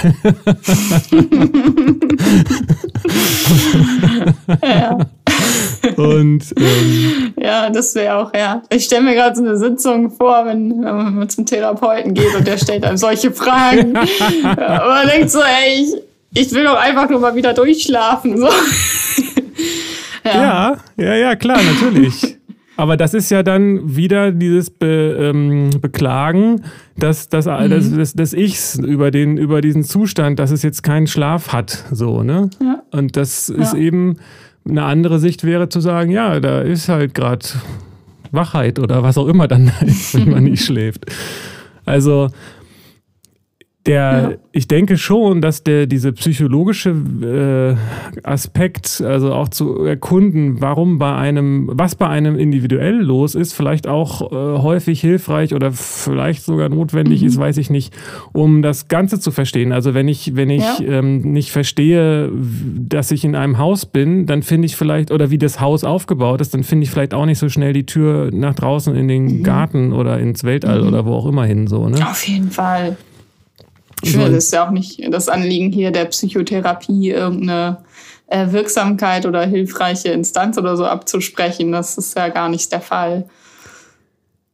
ja. 4.61 4.97
Und 5.97 6.53
ähm, 6.57 7.33
ja, 7.37 7.69
das 7.69 7.95
wäre 7.95 8.15
auch, 8.17 8.33
ja. 8.33 8.61
Ich 8.69 8.85
stelle 8.85 9.03
mir 9.03 9.13
gerade 9.13 9.35
so 9.35 9.43
eine 9.43 9.57
Sitzung 9.57 10.11
vor, 10.11 10.45
wenn, 10.45 10.83
wenn, 10.83 11.15
man 11.15 11.29
zum 11.29 11.45
Therapeuten 11.45 12.13
geht 12.13 12.35
und 12.35 12.47
der 12.47 12.57
stellt 12.57 12.83
einem 12.85 12.97
solche 12.97 13.31
Fragen. 13.31 13.97
und 13.97 14.57
man 14.57 15.07
denkt 15.07 15.31
so, 15.31 15.39
ey, 15.39 15.83
ich, 15.83 16.47
ich 16.47 16.53
will 16.53 16.63
doch 16.63 16.77
einfach 16.77 17.09
nur 17.09 17.19
mal 17.19 17.35
wieder 17.35 17.53
durchschlafen. 17.53 18.37
So. 18.37 18.47
ja. 20.25 20.33
ja, 20.33 20.77
ja, 20.97 21.15
ja, 21.15 21.35
klar, 21.35 21.59
natürlich. 21.61 22.37
Aber 22.77 22.97
das 22.97 23.13
ist 23.13 23.29
ja 23.31 23.41
dann 23.43 23.95
wieder 23.95 24.31
dieses 24.31 24.69
Be, 24.69 25.17
ähm, 25.19 25.69
Beklagen, 25.81 26.63
dass, 26.97 27.29
dass, 27.29 27.45
mhm. 27.45 27.69
dass, 27.69 27.95
dass, 27.95 28.13
dass 28.13 28.33
Ichs 28.33 28.77
über, 28.77 29.11
den, 29.11 29.37
über 29.37 29.61
diesen 29.61 29.83
Zustand, 29.83 30.39
dass 30.39 30.51
es 30.51 30.61
jetzt 30.61 30.83
keinen 30.83 31.07
Schlaf 31.07 31.53
hat. 31.53 31.85
So, 31.91 32.23
ne? 32.23 32.49
Ja. 32.61 32.83
Und 32.91 33.15
das 33.15 33.47
ja. 33.47 33.61
ist 33.61 33.73
eben 33.73 34.17
eine 34.67 34.83
andere 34.83 35.19
Sicht 35.19 35.43
wäre 35.43 35.69
zu 35.69 35.79
sagen, 35.79 36.11
ja, 36.11 36.39
da 36.39 36.61
ist 36.61 36.89
halt 36.89 37.13
gerade 37.13 37.45
Wachheit 38.31 38.79
oder 38.79 39.03
was 39.03 39.17
auch 39.17 39.27
immer 39.27 39.47
dann 39.47 39.71
ist, 39.85 40.15
wenn 40.15 40.29
man 40.29 40.43
nicht 40.43 40.65
schläft. 40.65 41.05
Also 41.85 42.29
der, 43.85 44.29
ja. 44.31 44.31
ich 44.51 44.67
denke 44.67 44.97
schon, 44.97 45.41
dass 45.41 45.63
der 45.63 45.85
diese 45.85 46.11
psychologische 46.13 46.89
äh, 46.89 48.19
Aspekt, 48.23 49.01
also 49.01 49.31
auch 49.33 49.49
zu 49.49 49.83
erkunden, 49.83 50.59
warum 50.59 50.97
bei 50.97 51.15
einem, 51.15 51.69
was 51.71 51.95
bei 51.95 52.07
einem 52.07 52.35
individuell 52.35 52.95
los 52.95 53.35
ist, 53.35 53.53
vielleicht 53.53 53.87
auch 53.87 54.31
äh, 54.31 54.61
häufig 54.61 55.01
hilfreich 55.01 55.53
oder 55.53 55.71
vielleicht 55.71 56.43
sogar 56.43 56.69
notwendig 56.69 57.21
mhm. 57.21 57.27
ist, 57.27 57.37
weiß 57.37 57.57
ich 57.57 57.69
nicht, 57.69 57.93
um 58.33 58.63
das 58.63 58.87
Ganze 58.87 59.19
zu 59.19 59.29
verstehen. 59.29 59.71
Also 59.71 59.93
wenn 59.93 60.07
ich, 60.07 60.35
wenn 60.35 60.49
ich 60.49 60.63
ja. 60.79 60.99
ähm, 60.99 61.21
nicht 61.21 61.51
verstehe, 61.51 62.31
dass 62.33 63.11
ich 63.11 63.23
in 63.23 63.35
einem 63.35 63.59
Haus 63.59 63.85
bin, 63.85 64.25
dann 64.25 64.41
finde 64.41 64.65
ich 64.65 64.75
vielleicht, 64.75 65.11
oder 65.11 65.29
wie 65.29 65.37
das 65.37 65.61
Haus 65.61 65.83
aufgebaut 65.83 66.41
ist, 66.41 66.55
dann 66.55 66.63
finde 66.63 66.85
ich 66.85 66.89
vielleicht 66.89 67.13
auch 67.13 67.25
nicht 67.25 67.37
so 67.37 67.49
schnell 67.49 67.73
die 67.73 67.85
Tür 67.85 68.31
nach 68.33 68.55
draußen 68.55 68.95
in 68.95 69.07
den 69.07 69.25
mhm. 69.25 69.43
Garten 69.43 69.93
oder 69.93 70.17
ins 70.19 70.43
Weltall 70.43 70.81
mhm. 70.81 70.87
oder 70.87 71.05
wo 71.05 71.13
auch 71.13 71.27
immer 71.27 71.45
hin 71.45 71.67
so. 71.67 71.87
Ne? 71.87 71.97
Auf 72.07 72.27
jeden 72.27 72.49
Fall. 72.49 72.97
Ich 74.01 74.11
finde, 74.11 74.31
das 74.31 74.45
ist 74.45 74.53
ja 74.53 74.67
auch 74.67 74.71
nicht 74.71 75.01
das 75.11 75.29
Anliegen 75.29 75.71
hier 75.71 75.91
der 75.91 76.05
Psychotherapie, 76.05 77.11
irgendeine 77.11 77.77
äh, 78.27 78.51
Wirksamkeit 78.51 79.25
oder 79.25 79.45
hilfreiche 79.45 80.09
Instanz 80.09 80.57
oder 80.57 80.75
so 80.75 80.85
abzusprechen. 80.85 81.71
Das 81.71 81.97
ist 81.97 82.15
ja 82.17 82.29
gar 82.29 82.49
nicht 82.49 82.71
der 82.71 82.81
Fall. 82.81 83.25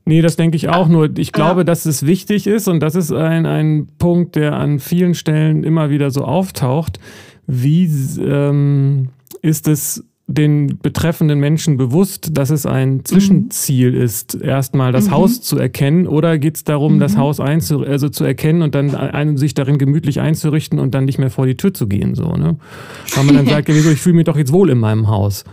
Nee, 0.06 0.22
das 0.22 0.36
denke 0.36 0.58
ich 0.58 0.70
auch. 0.70 0.88
Nur 0.88 1.10
ich 1.18 1.32
glaube, 1.32 1.62
ja. 1.62 1.64
dass 1.66 1.86
es 1.86 2.06
wichtig 2.06 2.48
ist 2.48 2.68
und 2.68 2.80
das 2.82 2.96
ist 2.96 3.12
ein, 3.12 3.46
ein 3.46 3.88
Punkt, 3.98 4.36
der 4.36 4.54
an 4.54 4.80
vielen 4.80 5.14
Stellen 5.14 5.64
immer 5.64 5.90
wieder 5.90 6.12
so 6.12 6.24
auftaucht. 6.24 7.00
Wie 7.48 7.86
ähm, 8.20 9.10
ist 9.42 9.68
es 9.68 10.04
den 10.34 10.80
betreffenden 10.82 11.40
Menschen 11.40 11.78
bewusst, 11.78 12.38
dass 12.38 12.50
es 12.50 12.66
ein 12.66 13.04
Zwischenziel 13.06 13.92
mhm. 13.92 14.02
ist, 14.02 14.36
erstmal 14.36 14.92
das 14.92 15.08
mhm. 15.08 15.12
Haus 15.12 15.42
zu 15.42 15.58
erkennen? 15.58 16.08
Oder 16.08 16.38
geht 16.38 16.58
es 16.58 16.64
darum, 16.64 16.96
mhm. 16.96 17.00
das 17.00 17.18
Haus 17.18 17.40
einzu 17.40 17.82
also 17.82 18.10
zu 18.10 18.24
erkennen 18.24 18.62
und 18.62 18.76
dann 18.76 18.96
ein, 18.96 19.38
sich 19.38 19.54
darin 19.54 19.78
gemütlich 19.78 20.20
einzurichten 20.20 20.80
und 20.80 20.94
dann 20.94 21.06
nicht 21.06 21.20
mehr 21.20 21.30
vor 21.30 21.46
die 21.46 21.58
Tür 21.58 21.74
zu 21.74 21.88
gehen? 21.88 22.16
So, 22.16 22.36
ne? 22.36 22.58
Weil 23.16 23.24
man 23.26 23.36
dann 23.36 23.46
sagt, 23.48 23.70
ja, 23.70 23.76
wieso, 23.76 23.90
ich 23.92 24.00
fühle 24.00 24.16
mich 24.16 24.26
doch 24.26 24.38
jetzt 24.38 24.52
wohl 24.52 24.70
in 24.70 24.80
meinem 24.80 25.08
Haus. 25.08 25.44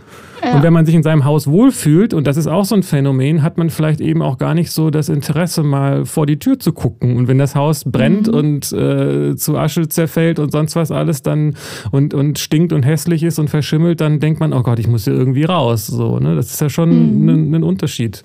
Ja. 0.43 0.55
Und 0.55 0.63
wenn 0.63 0.73
man 0.73 0.85
sich 0.85 0.95
in 0.95 1.03
seinem 1.03 1.25
Haus 1.25 1.47
wohlfühlt, 1.47 2.13
und 2.13 2.27
das 2.27 2.37
ist 2.37 2.47
auch 2.47 2.65
so 2.65 2.75
ein 2.75 2.83
Phänomen, 2.83 3.43
hat 3.43 3.57
man 3.57 3.69
vielleicht 3.69 4.01
eben 4.01 4.21
auch 4.21 4.37
gar 4.37 4.53
nicht 4.53 4.71
so 4.71 4.89
das 4.89 5.09
Interesse, 5.09 5.63
mal 5.63 6.05
vor 6.05 6.25
die 6.25 6.39
Tür 6.39 6.59
zu 6.59 6.73
gucken. 6.73 7.17
Und 7.17 7.27
wenn 7.27 7.37
das 7.37 7.55
Haus 7.55 7.83
brennt 7.85 8.27
mhm. 8.27 8.33
und 8.33 8.71
äh, 8.73 9.35
zu 9.35 9.57
Asche 9.57 9.87
zerfällt 9.87 10.39
und 10.39 10.51
sonst 10.51 10.75
was 10.75 10.91
alles 10.91 11.21
dann 11.21 11.55
und, 11.91 12.13
und 12.13 12.39
stinkt 12.39 12.73
und 12.73 12.83
hässlich 12.83 13.23
ist 13.23 13.39
und 13.39 13.49
verschimmelt, 13.49 14.01
dann 14.01 14.19
denkt 14.19 14.39
man, 14.39 14.53
oh 14.53 14.63
Gott, 14.63 14.79
ich 14.79 14.87
muss 14.87 15.05
hier 15.05 15.13
irgendwie 15.13 15.43
raus. 15.43 15.87
So, 15.87 16.19
ne? 16.19 16.35
Das 16.35 16.51
ist 16.51 16.61
ja 16.61 16.69
schon 16.69 17.23
mhm. 17.23 17.29
ein, 17.29 17.55
ein 17.55 17.63
Unterschied. 17.63 18.23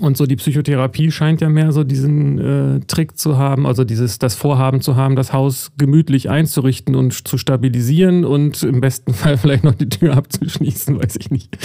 Und 0.00 0.16
so 0.16 0.26
die 0.26 0.36
Psychotherapie 0.36 1.10
scheint 1.10 1.40
ja 1.40 1.48
mehr 1.48 1.72
so 1.72 1.84
diesen 1.84 2.38
äh, 2.38 2.80
Trick 2.86 3.18
zu 3.18 3.36
haben, 3.36 3.66
also 3.66 3.84
dieses 3.84 4.18
das 4.18 4.34
Vorhaben 4.34 4.80
zu 4.80 4.96
haben, 4.96 5.14
das 5.14 5.32
Haus 5.32 5.72
gemütlich 5.76 6.30
einzurichten 6.30 6.96
und 6.96 7.28
zu 7.28 7.36
stabilisieren 7.36 8.24
und 8.24 8.62
im 8.62 8.80
besten 8.80 9.12
Fall 9.14 9.36
vielleicht 9.36 9.64
noch 9.64 9.74
die 9.74 9.88
Tür 9.88 10.16
abzuschließen, 10.16 10.98
weiß 10.98 11.16
ich 11.16 11.30
nicht. 11.30 11.56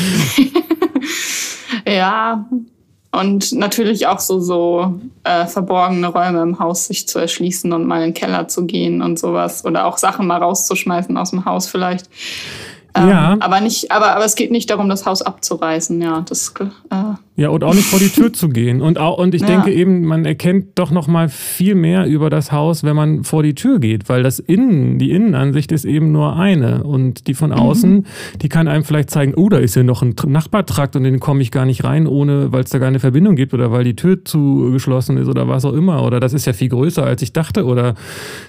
ja, 1.87 2.45
und 3.15 3.53
natürlich 3.53 4.07
auch 4.07 4.19
so, 4.19 4.41
so 4.41 4.99
äh, 5.23 5.45
verborgene 5.45 6.07
Räume 6.07 6.41
im 6.41 6.59
Haus 6.59 6.87
sich 6.87 7.07
zu 7.07 7.19
erschließen 7.19 7.71
und 7.71 7.87
mal 7.87 7.97
in 7.99 8.09
den 8.09 8.13
Keller 8.13 8.49
zu 8.49 8.65
gehen 8.65 9.01
und 9.01 9.17
sowas. 9.17 9.63
Oder 9.63 9.85
auch 9.85 9.97
Sachen 9.97 10.27
mal 10.27 10.41
rauszuschmeißen 10.41 11.15
aus 11.17 11.29
dem 11.29 11.45
Haus 11.45 11.67
vielleicht. 11.67 12.09
Ähm, 12.93 13.09
ja. 13.09 13.37
Aber 13.39 13.61
nicht, 13.61 13.91
aber, 13.91 14.15
aber 14.15 14.25
es 14.25 14.35
geht 14.35 14.51
nicht 14.51 14.69
darum, 14.69 14.89
das 14.89 15.05
Haus 15.05 15.21
abzureißen, 15.21 16.01
ja. 16.01 16.25
Das 16.27 16.53
äh, 16.59 16.95
Ja, 17.37 17.49
und 17.49 17.65
auch 17.65 17.73
nicht 17.73 17.87
vor 17.87 17.99
die 17.99 18.07
Tür 18.07 18.31
zu 18.31 18.47
gehen. 18.47 18.81
Und, 18.81 18.97
auch, 18.97 19.17
und 19.17 19.35
ich 19.35 19.41
ja. 19.41 19.47
denke 19.47 19.73
eben, 19.73 20.05
man 20.05 20.23
erkennt 20.23 20.79
doch 20.79 20.89
noch 20.89 21.07
mal 21.07 21.27
viel 21.27 21.75
mehr 21.75 22.05
über 22.05 22.29
das 22.29 22.53
Haus, 22.53 22.83
wenn 22.83 22.95
man 22.95 23.25
vor 23.25 23.43
die 23.43 23.53
Tür 23.53 23.79
geht, 23.79 24.07
weil 24.07 24.23
das 24.23 24.39
Innen, 24.39 24.99
die 24.99 25.11
Innenansicht 25.11 25.73
ist 25.73 25.83
eben 25.83 26.13
nur 26.13 26.37
eine. 26.37 26.85
Und 26.85 27.27
die 27.27 27.33
von 27.33 27.49
mhm. 27.49 27.57
außen, 27.57 27.93
mhm. 27.93 28.05
die 28.41 28.47
kann 28.47 28.69
einem 28.69 28.85
vielleicht 28.85 29.09
zeigen, 29.09 29.33
oh, 29.35 29.49
da 29.49 29.57
ist 29.57 29.75
ja 29.75 29.83
noch 29.83 30.01
ein 30.01 30.15
Nachbartrakt 30.25 30.95
und 30.95 31.03
den 31.03 31.19
komme 31.19 31.41
ich 31.41 31.51
gar 31.51 31.65
nicht 31.65 31.83
rein, 31.83 32.07
ohne, 32.07 32.53
weil 32.53 32.63
es 32.63 32.69
da 32.69 32.77
gar 32.77 32.87
keine 32.87 32.99
Verbindung 32.99 33.35
gibt 33.35 33.53
oder 33.53 33.69
weil 33.69 33.83
die 33.83 33.97
Tür 33.97 34.23
zugeschlossen 34.23 35.17
ist 35.17 35.27
oder 35.27 35.49
was 35.49 35.65
auch 35.65 35.73
immer. 35.73 36.03
Oder 36.03 36.21
das 36.21 36.33
ist 36.33 36.45
ja 36.45 36.53
viel 36.53 36.69
größer, 36.69 37.03
als 37.03 37.21
ich 37.21 37.33
dachte. 37.33 37.65
Oder 37.65 37.95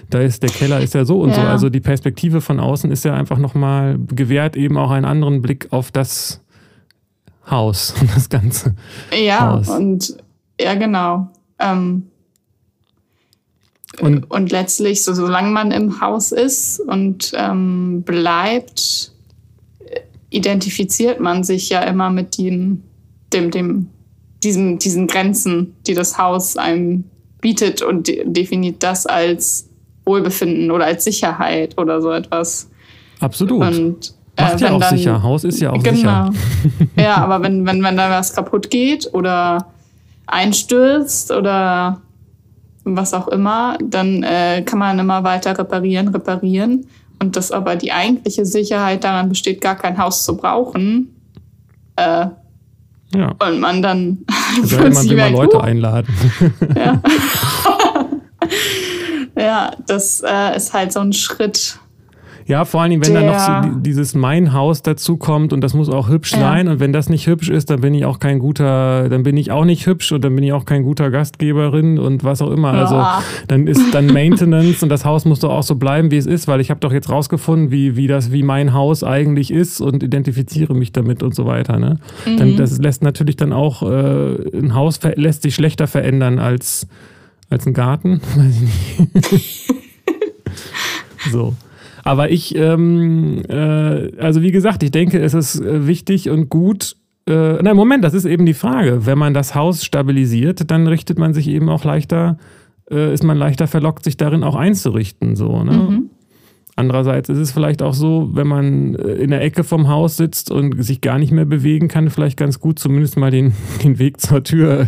da 0.09 0.21
ist 0.21 0.43
der 0.43 0.49
Keller 0.49 0.79
ist 0.79 0.93
ja 0.93 1.03
so 1.03 1.19
und 1.19 1.31
ja. 1.31 1.35
so. 1.35 1.41
Also 1.41 1.69
die 1.69 1.81
Perspektive 1.81 2.39
von 2.39 2.61
außen 2.61 2.89
ist 2.89 3.03
ja 3.03 3.13
einfach 3.15 3.37
noch 3.37 3.53
mal 3.53 3.99
gewährt 4.07 4.55
eben 4.55 4.77
auch 4.77 4.91
einen 4.91 5.05
anderen 5.05 5.41
Blick 5.41 5.67
auf 5.71 5.91
das 5.91 6.41
Haus, 7.49 7.93
das 8.15 8.29
Ganze. 8.29 8.75
Ja, 9.17 9.53
Haus. 9.53 9.69
und 9.69 10.17
ja, 10.59 10.75
genau. 10.75 11.29
Ähm, 11.59 12.07
und, 13.99 14.29
und 14.29 14.51
letztlich, 14.51 15.03
so, 15.03 15.13
solange 15.13 15.49
man 15.49 15.71
im 15.71 16.01
Haus 16.01 16.31
ist 16.31 16.79
und 16.81 17.31
ähm, 17.35 18.03
bleibt, 18.03 19.11
identifiziert 20.29 21.19
man 21.19 21.43
sich 21.43 21.69
ja 21.69 21.81
immer 21.81 22.09
mit 22.09 22.37
dem, 22.37 22.83
dem, 23.33 23.49
dem, 23.49 23.89
diesem, 24.43 24.77
diesen 24.77 25.07
Grenzen, 25.07 25.75
die 25.87 25.93
das 25.93 26.17
Haus 26.17 26.57
einem 26.57 27.05
bietet 27.41 27.81
und 27.81 28.07
de 28.07 28.23
definiert 28.25 28.83
das 28.83 29.05
als 29.05 29.69
Wohlbefinden 30.05 30.71
oder 30.71 30.85
als 30.85 31.03
Sicherheit 31.03 31.77
oder 31.77 32.01
so 32.01 32.11
etwas. 32.11 32.69
Absolut. 33.19 33.61
Und 33.61 34.13
Macht 34.39 34.61
äh, 34.61 34.65
ja 34.65 34.71
auch 34.71 34.79
dann, 34.79 34.97
sicher. 34.97 35.23
Haus 35.23 35.43
ist 35.43 35.59
ja 35.59 35.71
auch 35.71 35.81
genau. 35.81 36.31
sicher. 36.31 36.31
ja, 36.97 37.15
aber 37.17 37.41
wenn, 37.41 37.65
wenn, 37.65 37.83
wenn 37.83 37.97
da 37.97 38.09
was 38.09 38.33
kaputt 38.33 38.69
geht 38.69 39.11
oder 39.13 39.67
einstürzt 40.27 41.31
oder 41.31 42.01
was 42.83 43.13
auch 43.13 43.27
immer, 43.27 43.77
dann 43.83 44.23
äh, 44.23 44.61
kann 44.63 44.79
man 44.79 44.99
immer 44.99 45.23
weiter 45.23 45.57
reparieren, 45.57 46.09
reparieren. 46.09 46.85
Und 47.19 47.35
dass 47.35 47.51
aber 47.51 47.75
die 47.75 47.91
eigentliche 47.91 48.45
Sicherheit 48.45 49.03
daran 49.03 49.29
besteht, 49.29 49.59
gar 49.59 49.75
kein 49.75 49.97
Haus 49.97 50.23
zu 50.23 50.37
brauchen. 50.37 51.15
Äh, 51.95 52.27
ja. 53.15 53.35
Und 53.39 53.59
man 53.59 53.81
dann. 53.81 54.19
Also 54.61 54.77
man 54.77 55.09
will 55.09 55.17
mal 55.17 55.31
Leute 55.31 55.57
uh, 55.57 55.59
einladen. 55.59 56.07
ja. 56.73 57.01
ja, 59.37 59.71
das 59.85 60.23
äh, 60.25 60.55
ist 60.55 60.73
halt 60.73 60.93
so 60.93 61.01
ein 61.01 61.11
Schritt 61.11 61.79
ja, 62.47 62.63
vor 62.63 62.81
allen 62.81 62.91
Dingen, 62.91 63.05
wenn 63.05 63.13
dann 63.13 63.25
noch 63.25 63.39
so 63.39 63.79
dieses 63.79 64.15
Mein 64.15 64.53
Haus 64.53 64.81
dazu 64.81 65.17
kommt 65.17 65.51
und 65.51 65.59
das 65.61 65.73
muss 65.73 65.89
auch 65.89 66.07
hübsch 66.07 66.31
ja. 66.31 66.39
sein 66.39 66.69
und 66.69 66.79
wenn 66.79 66.93
das 66.93 67.09
nicht 67.09 67.27
hübsch 67.27 67.49
ist, 67.49 67.69
dann 67.69 67.81
bin 67.81 67.93
ich 67.93 68.05
auch 68.05 68.19
kein 68.19 68.39
guter, 68.39 69.09
dann 69.09 69.23
bin 69.23 69.35
ich 69.35 69.51
auch 69.51 69.65
nicht 69.65 69.85
hübsch 69.85 70.13
und 70.13 70.23
dann 70.23 70.33
bin 70.33 70.45
ich 70.45 70.53
auch 70.53 70.63
kein 70.63 70.83
guter 70.83 71.11
Gastgeberin 71.11 71.99
und 71.99 72.23
was 72.23 72.41
auch 72.41 72.49
immer. 72.49 72.71
Also 72.71 73.03
dann 73.49 73.67
ist 73.67 73.93
dann 73.93 74.07
Maintenance 74.07 74.81
und 74.81 74.87
das 74.87 75.03
Haus 75.03 75.25
muss 75.25 75.41
doch 75.41 75.51
auch 75.51 75.63
so 75.63 75.75
bleiben, 75.75 76.09
wie 76.09 76.17
es 76.17 76.25
ist, 76.25 76.47
weil 76.47 76.61
ich 76.61 76.69
habe 76.69 76.79
doch 76.79 76.93
jetzt 76.93 77.09
rausgefunden, 77.09 77.69
wie, 77.69 77.97
wie 77.97 78.07
das, 78.07 78.31
wie 78.31 78.43
mein 78.43 78.73
Haus 78.73 79.03
eigentlich 79.03 79.51
ist 79.51 79.81
und 79.81 80.01
identifiziere 80.01 80.73
mich 80.73 80.93
damit 80.93 81.23
und 81.23 81.35
so 81.35 81.45
weiter. 81.45 81.79
Ne? 81.79 81.99
Mhm. 82.25 82.37
Dann, 82.37 82.55
das 82.55 82.77
lässt 82.77 83.03
natürlich 83.03 83.35
dann 83.35 83.51
auch, 83.51 83.83
äh, 83.83 84.57
ein 84.57 84.73
Haus 84.73 85.01
lässt 85.15 85.41
sich 85.41 85.53
schlechter 85.53 85.87
verändern 85.87 86.39
als, 86.39 86.87
als 87.49 87.67
ein 87.67 87.73
Garten. 87.73 88.21
Weiß 88.35 88.61
ich 88.61 89.31
nicht. 89.31 89.73
so. 91.31 91.53
Aber 92.07 92.31
ich, 92.31 92.55
ähm, 92.55 93.41
äh, 93.49 94.17
also 94.17 94.41
wie 94.41 94.51
gesagt, 94.51 94.81
ich 94.81 94.91
denke, 94.91 95.19
es 95.19 95.33
ist 95.33 95.59
äh, 95.59 95.87
wichtig 95.87 96.29
und 96.29 96.47
gut. 96.47 96.95
Äh, 97.27 97.61
nein, 97.61 97.75
Moment, 97.75 98.01
das 98.05 98.13
ist 98.13 98.23
eben 98.23 98.45
die 98.45 98.53
Frage. 98.53 99.05
Wenn 99.05 99.17
man 99.17 99.33
das 99.33 99.55
Haus 99.55 99.83
stabilisiert, 99.83 100.71
dann 100.71 100.87
richtet 100.87 101.19
man 101.19 101.33
sich 101.33 101.49
eben 101.49 101.67
auch 101.67 101.83
leichter, 101.83 102.37
äh, 102.89 103.13
ist 103.13 103.25
man 103.25 103.37
leichter 103.37 103.67
verlockt, 103.67 104.05
sich 104.05 104.15
darin 104.15 104.45
auch 104.45 104.55
einzurichten. 104.55 105.35
So, 105.35 105.65
ne? 105.65 105.73
Mhm. 105.73 106.09
Andererseits 106.79 107.27
ist 107.27 107.39
es 107.39 107.51
vielleicht 107.51 107.81
auch 107.81 107.95
so, 107.95 108.29
wenn 108.33 108.45
man 108.45 108.93
äh, 108.93 109.13
in 109.13 109.31
der 109.31 109.41
Ecke 109.41 109.63
vom 109.63 109.87
Haus 109.87 110.15
sitzt 110.15 110.51
und 110.51 110.79
sich 110.83 111.01
gar 111.01 111.17
nicht 111.17 111.31
mehr 111.31 111.45
bewegen 111.45 111.87
kann, 111.87 112.11
vielleicht 112.11 112.37
ganz 112.37 112.59
gut, 112.59 112.77
zumindest 112.77 113.17
mal 113.17 113.31
den, 113.31 113.53
den 113.83 113.97
Weg 113.97 114.21
zur 114.21 114.43
Tür 114.43 114.87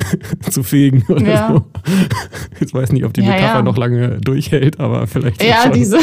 zu 0.50 0.62
fegen 0.62 1.04
oder 1.10 1.26
ja. 1.26 1.48
so. 1.52 1.64
Ich 2.64 2.72
weiß 2.72 2.90
nicht, 2.92 3.04
ob 3.04 3.12
die 3.12 3.20
ja, 3.20 3.32
Metapher 3.32 3.56
ja. 3.56 3.62
noch 3.62 3.76
lange 3.76 4.18
durchhält, 4.22 4.80
aber 4.80 5.06
vielleicht. 5.06 5.42
Ja, 5.44 5.64
schon. 5.64 5.72
diese 5.72 5.98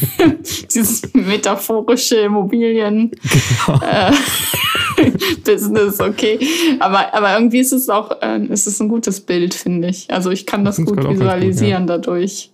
dieses 0.74 1.14
metaphorische 1.14 2.16
Immobilien. 2.16 3.12
Genau. 3.66 3.78
Äh, 3.82 4.12
Business, 5.44 6.00
okay. 6.00 6.40
Aber, 6.80 7.14
aber 7.14 7.34
irgendwie 7.34 7.60
ist 7.60 7.72
es 7.72 7.88
auch, 7.88 8.20
äh, 8.20 8.44
ist 8.46 8.66
es 8.66 8.80
ein 8.80 8.88
gutes 8.88 9.20
Bild, 9.20 9.54
finde 9.54 9.88
ich. 9.88 10.10
Also 10.12 10.30
ich 10.32 10.44
kann 10.44 10.64
das, 10.64 10.76
das 10.76 10.86
gut 10.86 11.08
visualisieren 11.08 11.82
gut, 11.82 11.90
dadurch. 11.90 12.50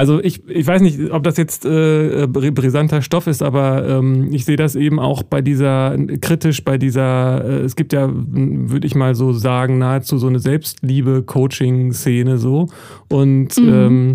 Also 0.00 0.18
ich, 0.18 0.48
ich 0.48 0.66
weiß 0.66 0.80
nicht, 0.80 1.10
ob 1.10 1.24
das 1.24 1.36
jetzt 1.36 1.66
äh, 1.66 2.26
brisanter 2.26 3.02
Stoff 3.02 3.26
ist, 3.26 3.42
aber 3.42 3.86
ähm, 3.86 4.32
ich 4.32 4.46
sehe 4.46 4.56
das 4.56 4.74
eben 4.74 4.98
auch 4.98 5.22
bei 5.22 5.42
dieser, 5.42 5.94
kritisch 6.22 6.64
bei 6.64 6.78
dieser, 6.78 7.44
äh, 7.44 7.64
es 7.64 7.76
gibt 7.76 7.92
ja, 7.92 8.08
würde 8.10 8.86
ich 8.86 8.94
mal 8.94 9.14
so 9.14 9.34
sagen, 9.34 9.76
nahezu 9.76 10.16
so 10.16 10.28
eine 10.28 10.38
Selbstliebe-Coaching-Szene 10.38 12.38
so. 12.38 12.68
Und 13.10 13.58
mhm. 13.58 13.68
ähm, 13.68 14.12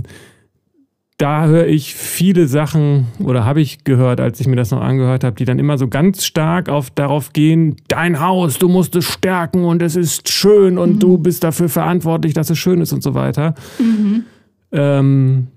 da 1.20 1.46
höre 1.46 1.68
ich 1.68 1.94
viele 1.94 2.48
Sachen 2.48 3.06
oder 3.20 3.46
habe 3.46 3.62
ich 3.62 3.84
gehört, 3.84 4.20
als 4.20 4.40
ich 4.40 4.48
mir 4.48 4.56
das 4.56 4.72
noch 4.72 4.82
angehört 4.82 5.24
habe, 5.24 5.36
die 5.36 5.46
dann 5.46 5.60
immer 5.60 5.78
so 5.78 5.88
ganz 5.88 6.26
stark 6.26 6.68
auf 6.68 6.90
darauf 6.90 7.32
gehen, 7.32 7.76
dein 7.90 8.22
Haus, 8.22 8.58
du 8.58 8.70
musst 8.70 8.96
es 8.96 9.06
stärken 9.06 9.66
und 9.66 9.84
es 9.84 9.96
ist 9.96 10.32
schön 10.32 10.80
und 10.80 10.96
mhm. 10.96 11.00
du 11.00 11.18
bist 11.20 11.44
dafür 11.44 11.70
verantwortlich, 11.70 12.34
dass 12.34 12.50
es 12.50 12.58
schön 12.58 12.82
ist 12.82 12.92
und 12.92 13.04
so 13.04 13.14
weiter. 13.14 13.54
Mhm. 13.78 14.24
Ähm, 14.72 15.48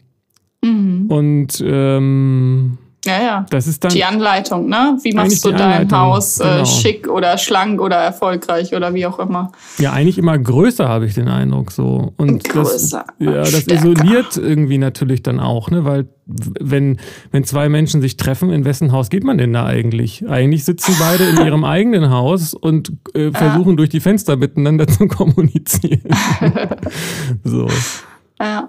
Mhm. 0.63 1.07
Und 1.09 1.65
ähm, 1.65 2.79
ja, 3.05 3.23
ja. 3.23 3.47
Das 3.49 3.67
ist 3.67 3.85
dann 3.85 3.93
die 3.93 4.05
Anleitung, 4.05 4.69
ne? 4.69 4.99
Wie 5.03 5.13
machst 5.13 5.45
du 5.45 5.53
dein 5.53 5.91
Haus 5.91 6.41
äh, 6.41 6.45
genau. 6.45 6.65
schick 6.65 7.09
oder 7.09 7.39
schlank 7.39 7.81
oder 7.81 7.97
erfolgreich 7.97 8.75
oder 8.75 8.93
wie 8.93 9.07
auch 9.07 9.19
immer? 9.19 9.53
Ja, 9.79 9.93
eigentlich 9.93 10.19
immer 10.19 10.37
größer, 10.37 10.89
habe 10.89 11.07
ich 11.07 11.15
den 11.15 11.29
Eindruck 11.29 11.71
so. 11.71 12.13
Und 12.17 12.45
größer, 12.45 13.05
das, 13.07 13.27
ja, 13.27 13.43
das 13.43 13.67
isoliert 13.67 14.37
irgendwie 14.37 14.79
natürlich 14.79 15.23
dann 15.23 15.39
auch, 15.39 15.71
ne? 15.71 15.85
Weil 15.85 16.09
wenn, 16.27 16.99
wenn 17.31 17.45
zwei 17.45 17.69
Menschen 17.69 18.03
sich 18.03 18.17
treffen, 18.17 18.51
in 18.51 18.65
wessen 18.65 18.91
Haus 18.93 19.09
geht 19.11 19.25
man 19.25 19.39
denn 19.39 19.53
da 19.53 19.65
eigentlich? 19.65 20.29
Eigentlich 20.29 20.65
sitzen 20.65 20.95
beide 20.99 21.25
in 21.25 21.37
ihrem 21.47 21.65
eigenen 21.65 22.11
Haus 22.11 22.53
und 22.53 22.93
äh, 23.15 23.31
versuchen 23.31 23.71
ja. 23.71 23.77
durch 23.77 23.91
die 23.91 24.01
Fenster 24.01 24.37
miteinander 24.37 24.87
zu 24.89 25.07
kommunizieren. 25.07 26.03
so. 27.45 27.69
Ja. 28.41 28.69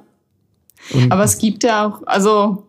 Und 0.94 1.12
Aber 1.12 1.24
es 1.24 1.38
gibt 1.38 1.64
ja 1.64 1.88
auch, 1.88 2.02
also 2.06 2.66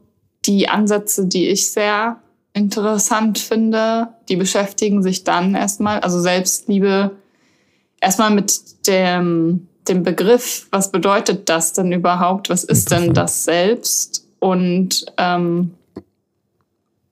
die 0.46 0.68
Ansätze, 0.68 1.26
die 1.26 1.48
ich 1.48 1.70
sehr 1.70 2.20
interessant 2.52 3.38
finde, 3.38 4.09
die 4.28 4.37
beschäftigen 4.37 5.02
sich 5.02 5.24
dann 5.24 5.54
erstmal, 5.54 6.00
also 6.00 6.20
Selbstliebe, 6.20 7.12
erstmal 8.00 8.30
mit 8.30 8.87
dem, 8.87 9.68
dem 9.88 10.02
Begriff, 10.02 10.66
was 10.70 10.90
bedeutet 10.90 11.48
das 11.48 11.72
denn 11.72 11.92
überhaupt? 11.92 12.50
Was 12.50 12.64
ist 12.64 12.90
denn 12.90 13.14
das 13.14 13.44
Selbst? 13.44 14.26
Und 14.40 15.06
ähm, 15.16 15.74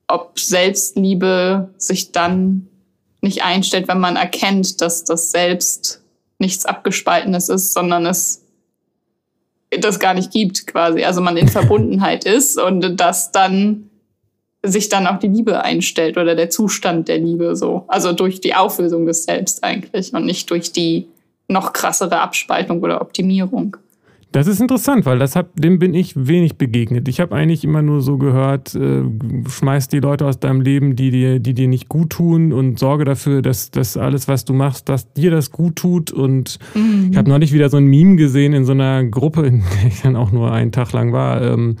ob 0.07 0.39
Selbstliebe 0.39 1.69
sich 1.77 2.11
dann 2.11 2.67
nicht 3.21 3.43
einstellt, 3.43 3.87
wenn 3.87 3.99
man 3.99 4.15
erkennt, 4.15 4.81
dass 4.81 5.03
das 5.03 5.31
Selbst 5.31 6.01
nichts 6.39 6.65
Abgespaltenes 6.65 7.49
ist, 7.49 7.73
sondern 7.73 8.05
es 8.05 8.41
das 9.71 9.99
gar 9.99 10.13
nicht 10.13 10.31
gibt 10.31 10.67
quasi. 10.67 11.03
Also 11.03 11.21
man 11.21 11.37
in 11.37 11.47
Verbundenheit 11.47 12.25
ist 12.25 12.59
und 12.59 12.99
dass 12.99 13.31
dann 13.31 13.89
sich 14.61 14.89
dann 14.89 15.07
auch 15.07 15.19
die 15.19 15.27
Liebe 15.27 15.63
einstellt 15.63 16.17
oder 16.17 16.35
der 16.35 16.49
Zustand 16.49 17.07
der 17.07 17.19
Liebe 17.19 17.55
so. 17.55 17.85
Also 17.87 18.11
durch 18.11 18.41
die 18.41 18.55
Auflösung 18.55 19.05
des 19.05 19.23
Selbst 19.23 19.63
eigentlich 19.63 20.13
und 20.13 20.25
nicht 20.25 20.49
durch 20.49 20.71
die 20.71 21.07
noch 21.47 21.73
krassere 21.73 22.19
Abspaltung 22.19 22.81
oder 22.81 23.01
Optimierung. 23.01 23.77
Das 24.31 24.45
ist 24.45 24.61
interessant, 24.61 25.07
weil 25.07 25.17
das 25.17 25.35
hab, 25.35 25.55
dem 25.55 25.79
bin 25.79 25.95
ich 25.95 26.13
wenig 26.15 26.57
begegnet. 26.57 27.07
Ich 27.07 27.19
habe 27.19 27.35
eigentlich 27.35 27.63
immer 27.63 27.81
nur 27.81 28.01
so 28.01 28.19
gehört, 28.19 28.75
äh, 28.75 29.01
schmeiß 29.47 29.87
die 29.87 29.99
Leute 29.99 30.27
aus 30.27 30.39
deinem 30.39 30.61
Leben, 30.61 30.95
die 30.95 31.09
dir, 31.09 31.39
die 31.39 31.55
dir 31.55 31.67
nicht 31.67 31.89
gut 31.89 32.11
tun 32.11 32.53
und 32.53 32.77
sorge 32.77 33.05
dafür, 33.05 33.41
dass, 33.41 33.71
dass 33.71 33.97
alles, 33.97 34.27
was 34.27 34.45
du 34.45 34.53
machst, 34.53 34.87
dass 34.87 35.11
dir 35.13 35.31
das 35.31 35.51
gut 35.51 35.77
tut. 35.77 36.11
Und 36.11 36.59
mhm. 36.75 37.07
ich 37.11 37.17
habe 37.17 37.27
neulich 37.27 37.53
wieder 37.53 37.69
so 37.69 37.77
ein 37.77 37.87
Meme 37.87 38.17
gesehen 38.17 38.53
in 38.53 38.65
so 38.65 38.73
einer 38.73 39.03
Gruppe, 39.03 39.47
in 39.47 39.63
der 39.81 39.87
ich 39.87 40.01
dann 40.01 40.15
auch 40.15 40.31
nur 40.31 40.51
einen 40.51 40.71
Tag 40.71 40.93
lang 40.93 41.11
war. 41.11 41.41
Ähm, 41.41 41.77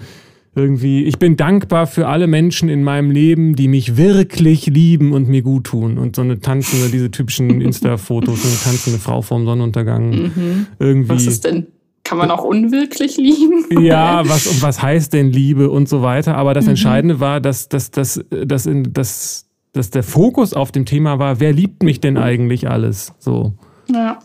irgendwie, 0.55 1.03
ich 1.03 1.19
bin 1.19 1.37
dankbar 1.37 1.85
für 1.85 2.07
alle 2.07 2.25
Menschen 2.25 2.67
in 2.67 2.83
meinem 2.83 3.11
Leben, 3.11 3.55
die 3.55 3.67
mich 3.67 3.95
wirklich 3.95 4.65
lieben 4.65 5.13
und 5.13 5.29
mir 5.29 5.43
gut 5.43 5.65
tun. 5.65 5.99
Und 5.99 6.15
so 6.15 6.23
eine 6.23 6.39
tanzende, 6.39 6.89
diese 6.89 7.11
typischen 7.11 7.61
Insta-Fotos, 7.61 8.41
so 8.41 8.47
eine 8.47 8.57
tanzende 8.57 8.97
Frau 8.97 9.21
vorm 9.21 9.45
Sonnenuntergang. 9.45 10.09
Mhm. 10.09 10.65
Irgendwie. 10.79 11.09
Was 11.09 11.27
ist 11.27 11.45
denn? 11.45 11.67
Kann 12.09 12.17
man 12.17 12.31
auch 12.31 12.43
unwirklich 12.43 13.17
lieben? 13.17 13.83
Ja, 13.83 14.23
was, 14.27 14.47
und 14.47 14.63
was 14.63 14.81
heißt 14.81 15.13
denn 15.13 15.31
Liebe 15.31 15.69
und 15.69 15.87
so 15.87 16.01
weiter. 16.01 16.35
Aber 16.37 16.55
das 16.55 16.63
mhm. 16.65 16.71
Entscheidende 16.71 17.19
war, 17.19 17.39
dass, 17.39 17.69
dass, 17.69 17.91
dass, 17.91 18.19
dass, 18.31 18.65
in, 18.65 18.91
dass 18.93 19.47
dass 19.73 19.91
der 19.91 20.01
Fokus 20.01 20.55
auf 20.55 20.71
dem 20.71 20.85
Thema 20.85 21.19
war, 21.19 21.39
wer 21.39 21.53
liebt 21.53 21.83
mich 21.83 21.99
denn 21.99 22.17
eigentlich 22.17 22.67
alles? 22.67 23.13
So. 23.19 23.53
Ja. 23.93 24.17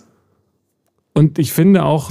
Und 1.13 1.39
ich 1.39 1.53
finde 1.53 1.85
auch 1.85 2.11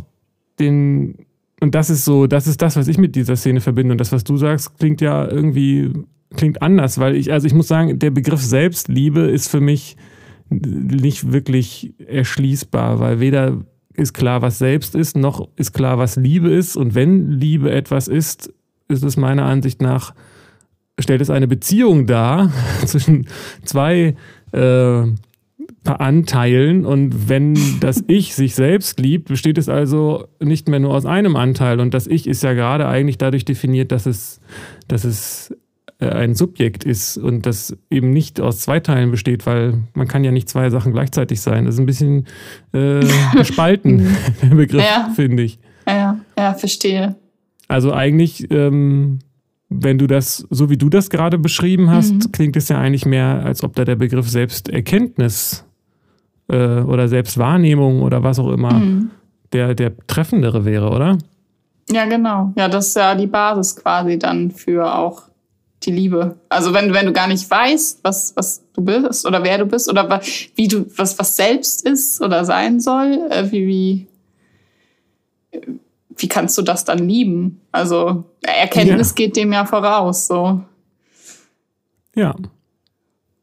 den, 0.60 1.26
und 1.60 1.74
das 1.74 1.90
ist 1.90 2.06
so, 2.06 2.28
das 2.28 2.46
ist 2.46 2.62
das, 2.62 2.76
was 2.76 2.88
ich 2.88 3.00
mit 3.00 3.16
dieser 3.16 3.36
Szene 3.36 3.60
verbinde. 3.60 3.94
Und 3.94 3.98
das, 3.98 4.12
was 4.12 4.24
du 4.24 4.38
sagst, 4.38 4.78
klingt 4.78 5.02
ja 5.02 5.28
irgendwie, 5.28 5.92
klingt 6.36 6.62
anders, 6.62 7.00
weil 7.00 7.16
ich, 7.16 7.32
also 7.32 7.48
ich 7.48 7.56
muss 7.56 7.68
sagen, 7.68 7.98
der 7.98 8.12
Begriff 8.12 8.42
Selbstliebe 8.42 9.22
ist 9.22 9.48
für 9.48 9.60
mich 9.60 9.98
nicht 10.50 11.32
wirklich 11.32 11.96
erschließbar, 11.98 13.00
weil 13.00 13.20
weder 13.20 13.66
ist 13.96 14.14
klar, 14.14 14.42
was 14.42 14.58
selbst 14.58 14.96
ist, 14.96 15.16
noch 15.16 15.48
ist 15.56 15.74
klar, 15.74 15.98
was 15.98 16.16
Liebe 16.16 16.50
ist. 16.50 16.76
Und 16.76 16.96
wenn 16.96 17.32
Liebe 17.32 17.72
etwas 17.72 18.08
ist, 18.08 18.52
ist 18.88 19.04
es 19.04 19.18
meiner 19.18 19.46
Ansicht 19.46 19.82
nach, 19.82 20.14
stellt 21.00 21.22
es 21.22 21.30
eine 21.30 21.48
Beziehung 21.48 22.06
dar 22.08 22.52
zwischen 22.86 23.28
zwei 23.64 24.16
äh, 24.52 25.04
Anteilen. 25.86 26.86
Und 26.86 27.30
wenn 27.30 27.58
das 27.80 28.04
Ich 28.08 28.36
sich 28.36 28.56
selbst 28.56 29.00
liebt, 29.00 29.28
besteht 29.28 29.58
es 29.58 29.70
also 29.70 30.28
nicht 30.40 30.68
mehr 30.68 30.80
nur 30.80 30.94
aus 30.94 31.06
einem 31.06 31.36
Anteil. 31.36 31.80
Und 31.80 31.94
das 31.94 32.08
Ich 32.08 32.28
ist 32.28 32.44
ja 32.44 32.54
gerade 32.54 32.88
eigentlich 32.88 33.18
dadurch 33.18 33.46
definiert, 33.46 33.92
dass 33.92 34.06
es, 34.06 34.40
dass 34.88 35.04
es 35.04 35.56
ein 36.10 36.36
Subjekt 36.36 36.84
ist 36.84 37.18
und 37.18 37.46
das 37.46 37.76
eben 37.90 38.12
nicht 38.12 38.42
aus 38.42 38.60
zwei 38.60 38.80
Teilen 38.80 39.12
besteht, 39.12 39.46
weil 39.46 39.84
man 39.94 40.08
kann 40.08 40.24
ja 40.24 40.32
nicht 40.32 40.50
zwei 40.50 40.70
Sachen 40.70 40.94
gleichzeitig 40.94 41.42
sein. 41.42 41.66
Das 41.66 41.76
ist 41.76 41.80
ein 41.80 41.86
bisschen 41.86 42.26
äh, 42.74 43.06
gespalten, 43.36 44.08
der 44.42 44.56
Begriff, 44.56 44.84
ja. 44.84 45.12
finde 45.16 45.44
ich. 45.44 45.60
Ja, 45.88 46.20
ja, 46.38 46.54
verstehe. 46.54 47.16
Also 47.68 47.94
eigentlich, 47.94 48.50
ähm, 48.52 49.20
wenn 49.70 49.98
du 49.98 50.08
das, 50.08 50.46
so 50.50 50.70
wie 50.70 50.78
du 50.78 50.90
das 50.90 51.10
gerade 51.10 51.38
beschrieben 51.38 51.90
hast, 51.90 52.14
mhm. 52.14 52.32
klingt 52.32 52.56
es 52.56 52.70
ja 52.70 52.80
eigentlich 52.80 53.06
mehr, 53.06 53.44
als 53.46 53.64
ob 53.64 53.76
da 53.76 53.86
der 53.86 53.96
Begriff 53.96 54.30
Selbsterkenntnis 54.30 55.66
äh, 56.50 56.82
oder 56.82 57.08
Selbstwahrnehmung 57.08 58.02
oder 58.02 58.24
was 58.24 58.40
auch 58.40 58.52
immer 58.52 58.74
mhm. 58.74 59.12
der, 59.52 59.76
der 59.76 59.96
treffendere 60.08 60.66
wäre, 60.66 60.90
oder? 60.90 61.18
Ja, 61.90 62.06
genau. 62.06 62.54
Ja, 62.56 62.70
das 62.70 62.88
ist 62.90 62.96
ja 62.96 63.16
die 63.16 63.28
Basis 63.28 63.76
quasi 63.76 64.18
dann 64.18 64.52
für 64.52 64.94
auch 64.96 65.24
die 65.86 65.92
Liebe. 65.92 66.36
Also 66.50 66.74
wenn, 66.74 66.94
wenn 66.94 67.06
du 67.06 67.14
gar 67.14 67.28
nicht 67.28 67.50
weißt, 67.50 68.00
was, 68.04 68.34
was 68.36 68.64
du 68.74 68.82
bist 68.82 69.26
oder 69.26 69.44
wer 69.44 69.58
du 69.58 69.66
bist 69.66 69.90
oder 69.90 70.22
wie 70.56 70.68
du, 70.68 70.86
was, 70.98 71.18
was 71.20 71.36
selbst 71.36 71.86
ist 71.88 72.22
oder 72.22 72.46
sein 72.46 72.80
soll, 72.80 73.28
äh, 73.30 73.52
wie, 73.52 73.68
wie, 73.68 74.08
wie 76.18 76.28
kannst 76.28 76.58
du 76.58 76.62
das 76.62 76.86
dann 76.86 77.08
lieben? 77.08 77.62
Also 77.72 78.26
Erkenntnis 78.42 79.10
ja. 79.10 79.16
geht 79.16 79.36
dem 79.36 79.54
ja 79.54 79.66
voraus, 79.66 80.28
so. 80.28 80.62
Ja. 82.16 82.36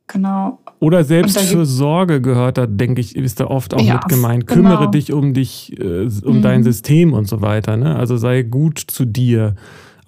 Genau. 0.07 0.59
Oder 0.81 1.05
Selbstfürsorge 1.05 2.21
gehört 2.21 2.59
da, 2.59 2.67
denke 2.67 3.01
ich, 3.01 3.15
ist 3.15 3.39
da 3.39 3.47
oft 3.47 3.75
auch 3.75 3.81
ja, 3.81 3.95
mit 3.95 4.09
gemeint. 4.09 4.47
Kümmere 4.47 4.79
genau. 4.79 4.91
dich 4.91 5.13
um 5.13 5.35
dich, 5.35 5.79
äh, 5.79 6.09
um 6.25 6.39
mhm. 6.39 6.43
dein 6.43 6.65
System 6.65 7.13
und 7.13 7.29
so 7.29 7.43
weiter. 7.43 7.77
Ne? 7.77 7.95
Also 7.95 8.17
sei 8.17 8.43
gut 8.43 8.79
zu 8.79 9.05
dir. 9.05 9.55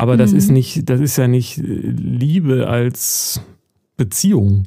Aber 0.02 0.16
das 0.16 0.32
mhm. 0.32 0.38
ist 0.38 0.50
nicht, 0.50 0.90
das 0.90 1.00
ist 1.00 1.16
ja 1.16 1.28
nicht 1.28 1.58
äh, 1.58 1.62
Liebe 1.62 2.66
als 2.66 3.40
Beziehung. 3.96 4.64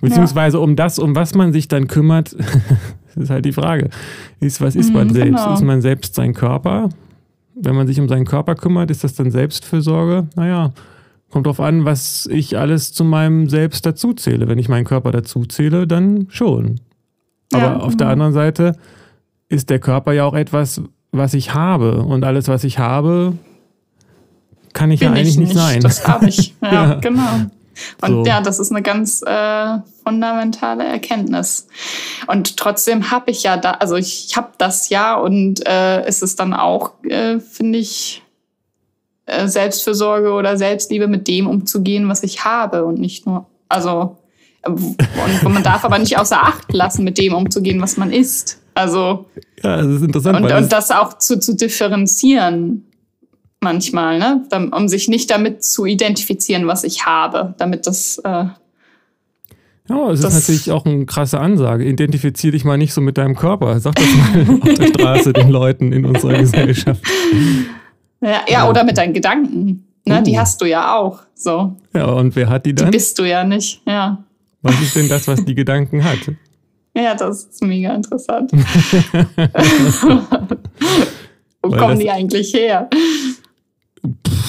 Beziehungsweise 0.00 0.56
ja. 0.56 0.64
um 0.64 0.74
das, 0.74 0.98
um 0.98 1.14
was 1.14 1.36
man 1.36 1.52
sich 1.52 1.68
dann 1.68 1.86
kümmert, 1.86 2.32
ist 3.14 3.30
halt 3.30 3.44
die 3.44 3.52
Frage. 3.52 3.90
Ist, 4.40 4.60
was 4.60 4.74
ist 4.74 4.88
mhm, 4.88 4.94
man 4.94 5.10
selbst? 5.10 5.44
Genau. 5.44 5.54
Ist 5.54 5.62
man 5.62 5.80
selbst 5.80 6.16
sein 6.16 6.34
Körper? 6.34 6.88
Wenn 7.54 7.76
man 7.76 7.86
sich 7.86 8.00
um 8.00 8.08
seinen 8.08 8.24
Körper 8.24 8.56
kümmert, 8.56 8.90
ist 8.90 9.04
das 9.04 9.14
dann 9.14 9.30
Selbstfürsorge? 9.30 10.26
Naja, 10.34 10.72
kommt 11.30 11.46
drauf 11.46 11.60
an, 11.60 11.84
was 11.84 12.26
ich 12.26 12.58
alles 12.58 12.92
zu 12.92 13.04
meinem 13.04 13.48
Selbst 13.48 13.86
dazuzähle. 13.86 14.48
Wenn 14.48 14.58
ich 14.58 14.68
meinen 14.68 14.86
Körper 14.86 15.12
dazuzähle, 15.12 15.86
dann 15.86 16.26
schon. 16.30 16.80
Aber 17.52 17.62
ja, 17.62 17.76
auf 17.76 17.96
der 17.96 18.08
mhm. 18.08 18.12
anderen 18.14 18.32
Seite 18.32 18.72
ist 19.48 19.70
der 19.70 19.78
Körper 19.78 20.14
ja 20.14 20.24
auch 20.24 20.34
etwas, 20.34 20.82
was 21.12 21.32
ich 21.34 21.54
habe. 21.54 22.02
Und 22.02 22.24
alles, 22.24 22.48
was 22.48 22.64
ich 22.64 22.80
habe, 22.80 23.34
kann 24.72 24.90
ich 24.90 25.00
Bin 25.00 25.08
ja 25.08 25.14
eigentlich 25.14 25.30
ich 25.30 25.38
nicht, 25.38 25.48
nicht 25.48 25.58
sein. 25.58 25.80
Das 25.80 26.06
habe 26.06 26.28
ich, 26.28 26.54
ja, 26.62 26.72
ja, 26.72 26.94
genau. 26.94 27.46
Und 28.02 28.10
so. 28.10 28.24
ja, 28.24 28.40
das 28.40 28.58
ist 28.58 28.70
eine 28.70 28.82
ganz 28.82 29.22
äh, 29.22 29.78
fundamentale 30.02 30.84
Erkenntnis. 30.84 31.68
Und 32.26 32.56
trotzdem 32.56 33.10
habe 33.10 33.30
ich 33.30 33.42
ja 33.44 33.56
da, 33.56 33.72
also 33.72 33.96
ich 33.96 34.36
habe 34.36 34.50
das 34.58 34.88
ja 34.88 35.16
und 35.16 35.66
äh, 35.66 36.06
ist 36.08 36.22
es 36.22 36.36
dann 36.36 36.54
auch, 36.54 36.92
äh, 37.04 37.38
finde 37.40 37.78
ich, 37.78 38.22
äh, 39.26 39.46
Selbstfürsorge 39.46 40.32
oder 40.32 40.56
Selbstliebe 40.56 41.06
mit 41.06 41.28
dem 41.28 41.46
umzugehen, 41.46 42.08
was 42.08 42.22
ich 42.22 42.44
habe 42.44 42.84
und 42.84 42.98
nicht 42.98 43.26
nur, 43.26 43.46
also 43.68 44.16
äh, 44.62 44.70
und 44.70 45.52
man 45.52 45.62
darf 45.62 45.84
aber 45.84 45.98
nicht 45.98 46.18
außer 46.18 46.42
Acht 46.42 46.72
lassen, 46.72 47.04
mit 47.04 47.18
dem 47.18 47.34
umzugehen, 47.34 47.80
was 47.80 47.96
man 47.96 48.12
ist. 48.12 48.60
Also 48.74 49.26
ja, 49.62 49.78
das 49.78 49.86
ist 49.86 50.02
interessant. 50.02 50.40
Und, 50.40 50.52
und 50.52 50.72
das 50.72 50.90
auch 50.90 51.18
zu, 51.18 51.38
zu 51.38 51.54
differenzieren 51.54 52.87
manchmal, 53.60 54.18
ne? 54.18 54.44
um 54.72 54.88
sich 54.88 55.08
nicht 55.08 55.30
damit 55.30 55.64
zu 55.64 55.86
identifizieren, 55.86 56.66
was 56.66 56.84
ich 56.84 57.06
habe, 57.06 57.54
damit 57.58 57.86
das. 57.86 58.18
Äh, 58.18 58.46
ja, 59.88 60.10
es 60.10 60.22
ist 60.22 60.34
natürlich 60.34 60.70
auch 60.70 60.84
eine 60.84 61.06
krasse 61.06 61.40
Ansage. 61.40 61.84
Identifizier 61.84 62.52
dich 62.52 62.64
mal 62.64 62.76
nicht 62.76 62.92
so 62.92 63.00
mit 63.00 63.16
deinem 63.16 63.34
Körper. 63.34 63.80
Sag 63.80 63.94
das 63.94 64.06
mal 64.06 64.60
auf 64.60 64.74
der 64.74 64.86
Straße 64.88 65.32
den 65.32 65.48
Leuten 65.48 65.92
in 65.92 66.04
unserer 66.04 66.38
Gesellschaft. 66.38 67.02
Ja, 68.20 68.42
ja, 68.46 68.68
oder 68.68 68.84
mit 68.84 68.98
deinen 68.98 69.14
Gedanken. 69.14 69.84
Ne? 70.04 70.20
Uh. 70.20 70.22
Die 70.22 70.38
hast 70.38 70.60
du 70.60 70.66
ja 70.66 70.94
auch. 70.96 71.20
So. 71.34 71.76
Ja, 71.94 72.06
und 72.06 72.36
wer 72.36 72.50
hat 72.50 72.66
die 72.66 72.74
dann? 72.74 72.90
Die 72.90 72.96
bist 72.96 73.18
du 73.18 73.24
ja 73.24 73.44
nicht, 73.44 73.80
ja. 73.86 74.22
Was 74.60 74.80
ist 74.80 74.96
denn 74.96 75.08
das, 75.08 75.26
was 75.28 75.44
die 75.44 75.54
Gedanken 75.54 76.04
hat? 76.04 76.18
Ja, 76.94 77.14
das 77.14 77.44
ist 77.44 77.62
mega 77.62 77.94
interessant. 77.94 78.50
Wo 81.62 81.70
Weil 81.70 81.78
kommen 81.78 81.98
die 81.98 82.10
eigentlich 82.10 82.52
her? 82.52 82.90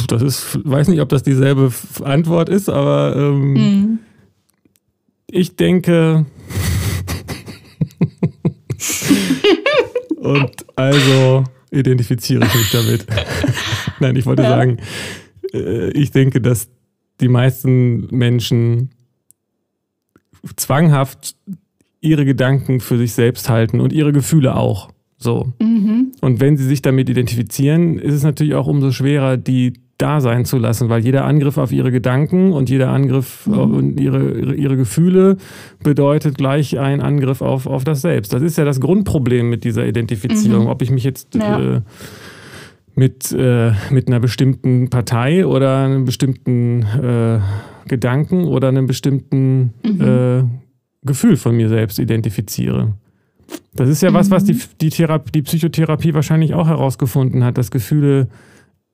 Das 0.08 0.22
ist, 0.22 0.60
weiß 0.64 0.88
nicht, 0.88 1.02
ob 1.02 1.10
das 1.10 1.24
dieselbe 1.24 1.72
Antwort 2.04 2.50
ist, 2.50 2.70
aber 2.70 3.16
ähm, 3.16 3.54
mhm. 3.54 4.00
ich 5.28 5.56
denke. 5.56 6.26
und 10.18 10.66
also 10.76 11.44
identifiziere 11.72 12.46
ich 12.46 12.56
mich 12.56 12.72
damit. 12.72 13.06
Nein, 14.00 14.16
ich 14.16 14.26
wollte 14.26 14.44
ja. 14.44 14.50
sagen, 14.50 14.78
äh, 15.54 15.92
ich 15.92 16.12
denke, 16.12 16.42
dass 16.42 16.70
die 17.20 17.28
meisten 17.28 18.08
Menschen 18.16 18.92
zwanghaft 20.56 21.36
ihre 22.02 22.26
Gedanken 22.26 22.80
für 22.80 22.98
sich 22.98 23.14
selbst 23.14 23.50
halten 23.50 23.82
und 23.82 23.92
ihre 23.92 24.14
Gefühle 24.14 24.56
auch. 24.56 24.90
So. 25.20 25.52
Mhm. 25.62 26.14
Und 26.22 26.40
wenn 26.40 26.58
sie 26.58 26.66
sich 26.66 26.82
damit 26.82 27.10
identifizieren, 27.10 28.00
ist 28.00 28.14
es 28.14 28.24
natürlich 28.24 28.56
auch 28.56 28.68
umso 28.68 28.92
schwerer, 28.92 29.36
die 29.38 29.74
da 29.98 30.22
sein 30.22 30.46
zu 30.46 30.58
lassen, 30.58 30.88
weil 30.88 31.04
jeder 31.04 31.26
Angriff 31.26 31.58
auf 31.58 31.74
ihre 31.74 31.92
Gedanken 31.92 32.54
und 32.54 32.70
jeder 32.70 32.90
Angriff 32.90 33.46
mhm. 33.46 33.54
auf 33.54 33.70
ihre, 34.00 34.56
ihre 34.56 34.78
Gefühle 34.78 35.36
bedeutet 35.84 36.38
gleich 36.38 36.80
ein 36.80 37.02
Angriff 37.02 37.42
auf, 37.42 37.68
auf 37.68 37.84
das 37.84 38.02
Selbst. 38.02 38.32
Das 38.32 38.42
ist 38.42 38.58
ja 38.58 38.64
das 38.64 38.80
Grundproblem 38.80 39.50
mit 39.50 39.66
dieser 39.66 39.86
Identifizierung. 39.86 40.64
Mhm. 40.64 40.70
Ob 40.70 40.82
ich 40.82 40.90
mich 40.90 41.04
jetzt 41.04 41.36
ja. 41.36 41.60
äh, 41.60 41.82
mit, 42.96 43.34
äh, 43.34 43.74
mit 43.92 44.08
einer 44.08 44.22
bestimmten 44.22 44.90
Partei 44.90 45.46
oder 45.46 45.84
einem 45.84 46.06
bestimmten 46.06 46.84
äh, 46.84 47.40
Gedanken 47.90 48.46
oder 48.46 48.70
einem 48.70 48.88
bestimmten 48.88 49.74
mhm. 49.84 50.02
Äh, 50.02 50.44
Gefühl 51.06 51.36
von 51.36 51.58
mir 51.58 51.68
selbst 51.68 52.00
identifiziere. 52.00 52.94
Das 53.74 53.90
ist 53.90 54.02
ja 54.02 54.14
was, 54.14 54.32
was 54.32 54.44
die, 54.44 54.54
mhm. 54.54 54.62
die, 54.82 54.90
Therapie, 54.90 55.32
die 55.32 55.42
Psychotherapie 55.42 56.14
wahrscheinlich 56.14 56.54
auch 56.54 56.68
herausgefunden 56.68 57.44
hat, 57.44 57.58
dass 57.58 57.72
Gefühle, 57.72 58.28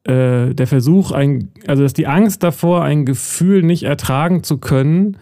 äh, 0.04 0.54
der 0.54 0.68
Versuch, 0.68 1.12
ein, 1.12 1.52
also 1.68 1.84
dass 1.84 1.94
die 1.94 2.08
Angst 2.08 2.44
davor, 2.44 2.84
ein 2.84 3.06
Gefühl 3.06 3.64
nicht 3.64 3.84
ertragen 3.84 4.44
zu 4.44 4.58
können, 4.58 5.18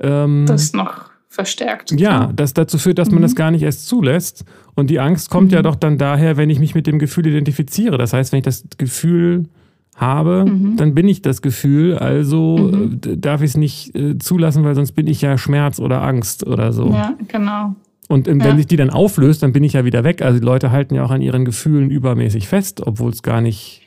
ähm, 0.00 0.44
das 0.46 0.72
noch 0.72 1.10
verstärkt. 1.28 1.92
Ja, 1.92 2.30
das 2.34 2.54
dazu 2.54 2.78
führt, 2.78 2.98
dass 2.98 3.08
mhm. 3.08 3.16
man 3.16 3.22
das 3.22 3.34
gar 3.34 3.50
nicht 3.50 3.62
erst 3.62 3.86
zulässt. 3.86 4.44
Und 4.74 4.88
die 4.88 5.00
Angst 5.00 5.30
kommt 5.30 5.48
mhm. 5.48 5.54
ja 5.54 5.62
doch 5.62 5.74
dann 5.74 5.98
daher, 5.98 6.36
wenn 6.36 6.50
ich 6.50 6.60
mich 6.60 6.74
mit 6.74 6.86
dem 6.86 6.98
Gefühl 6.98 7.26
identifiziere. 7.26 7.98
Das 7.98 8.12
heißt, 8.12 8.32
wenn 8.32 8.38
ich 8.38 8.44
das 8.44 8.64
Gefühl 8.78 9.48
habe, 9.96 10.44
mhm. 10.46 10.76
dann 10.76 10.94
bin 10.94 11.08
ich 11.08 11.22
das 11.22 11.42
Gefühl, 11.42 11.96
also 11.98 12.56
mhm. 12.58 13.00
äh, 13.04 13.16
darf 13.16 13.42
ich 13.42 13.50
es 13.50 13.56
nicht 13.56 13.94
äh, 13.94 14.18
zulassen, 14.18 14.64
weil 14.64 14.74
sonst 14.74 14.92
bin 14.92 15.06
ich 15.06 15.20
ja 15.20 15.38
Schmerz 15.38 15.78
oder 15.78 16.02
Angst 16.02 16.46
oder 16.46 16.72
so. 16.72 16.90
Ja, 16.90 17.14
genau. 17.28 17.74
Und 18.08 18.26
wenn 18.26 18.40
ja. 18.40 18.56
sich 18.56 18.66
die 18.66 18.76
dann 18.76 18.90
auflöst, 18.90 19.42
dann 19.42 19.52
bin 19.52 19.64
ich 19.64 19.72
ja 19.72 19.84
wieder 19.84 20.04
weg. 20.04 20.22
Also 20.22 20.38
die 20.38 20.44
Leute 20.44 20.70
halten 20.70 20.94
ja 20.94 21.04
auch 21.04 21.10
an 21.10 21.22
ihren 21.22 21.44
Gefühlen 21.44 21.90
übermäßig 21.90 22.48
fest, 22.48 22.86
obwohl 22.86 23.10
es 23.10 23.22
gar 23.22 23.40
nicht 23.40 23.82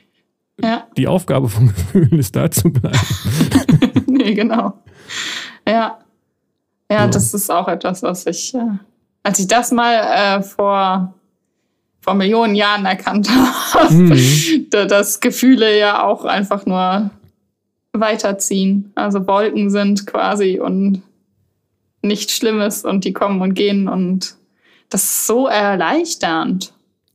ja. 0.60 0.86
die 0.96 1.06
Aufgabe 1.06 1.48
von 1.48 1.68
Gefühlen 1.74 2.18
ist, 2.18 2.34
da 2.34 2.50
zu 2.50 2.70
bleiben. 2.70 2.98
nee, 4.06 4.34
genau. 4.34 4.74
Ja. 5.66 5.98
Ja, 6.90 7.04
so. 7.04 7.10
das 7.10 7.34
ist 7.34 7.50
auch 7.50 7.68
etwas, 7.68 8.02
was 8.02 8.26
ich, 8.26 8.54
äh, 8.54 8.60
als 9.22 9.38
ich 9.38 9.46
das 9.46 9.70
mal 9.72 9.94
äh, 9.94 10.42
vor, 10.42 11.14
vor 12.00 12.14
Millionen 12.14 12.54
Jahren 12.54 12.86
erkannt 12.86 13.28
habe, 13.74 13.92
mhm. 13.92 14.66
dass 14.70 15.20
Gefühle 15.20 15.78
ja 15.78 16.02
auch 16.02 16.24
einfach 16.24 16.66
nur 16.66 17.10
weiterziehen. 17.92 18.90
Also 18.94 19.26
Wolken 19.26 19.70
sind 19.70 20.06
quasi 20.06 20.58
und 20.58 21.02
nichts 22.02 22.34
Schlimmes 22.34 22.84
und 22.84 23.04
die 23.04 23.12
kommen 23.12 23.40
und 23.40 23.54
gehen 23.54 23.88
und 23.88 24.36
das 24.90 25.04
ist 25.04 25.26
so 25.26 25.46
erleichternd. 25.46 26.72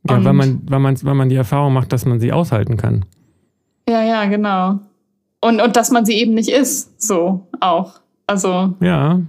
Ja, 0.08 0.18
und 0.18 0.26
weil 0.26 0.34
man, 0.34 0.62
weil, 0.66 0.80
man, 0.80 1.04
weil 1.04 1.16
man 1.16 1.30
die 1.30 1.36
Erfahrung 1.36 1.74
macht, 1.74 1.94
dass 1.94 2.06
man 2.06 2.20
sie 2.20 2.32
aushalten 2.32 2.78
kann. 2.78 3.06
Ja, 3.88 4.04
ja, 4.04 4.26
genau. 4.26 4.80
Und, 5.42 5.62
und 5.62 5.76
dass 5.76 5.92
man 5.92 6.06
sie 6.06 6.14
eben 6.14 6.34
nicht 6.34 6.50
ist, 6.50 7.02
so 7.02 7.48
auch. 7.60 8.00
Also, 8.28 8.76
Ja, 8.80 9.22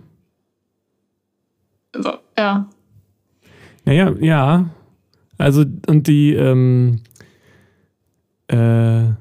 so, 1.94 2.12
ja. 2.36 2.68
Naja, 3.84 4.12
ja. 4.20 4.70
Also, 5.38 5.64
und 5.86 6.06
die, 6.06 6.34
ähm, 6.34 7.00
äh, 8.48 9.12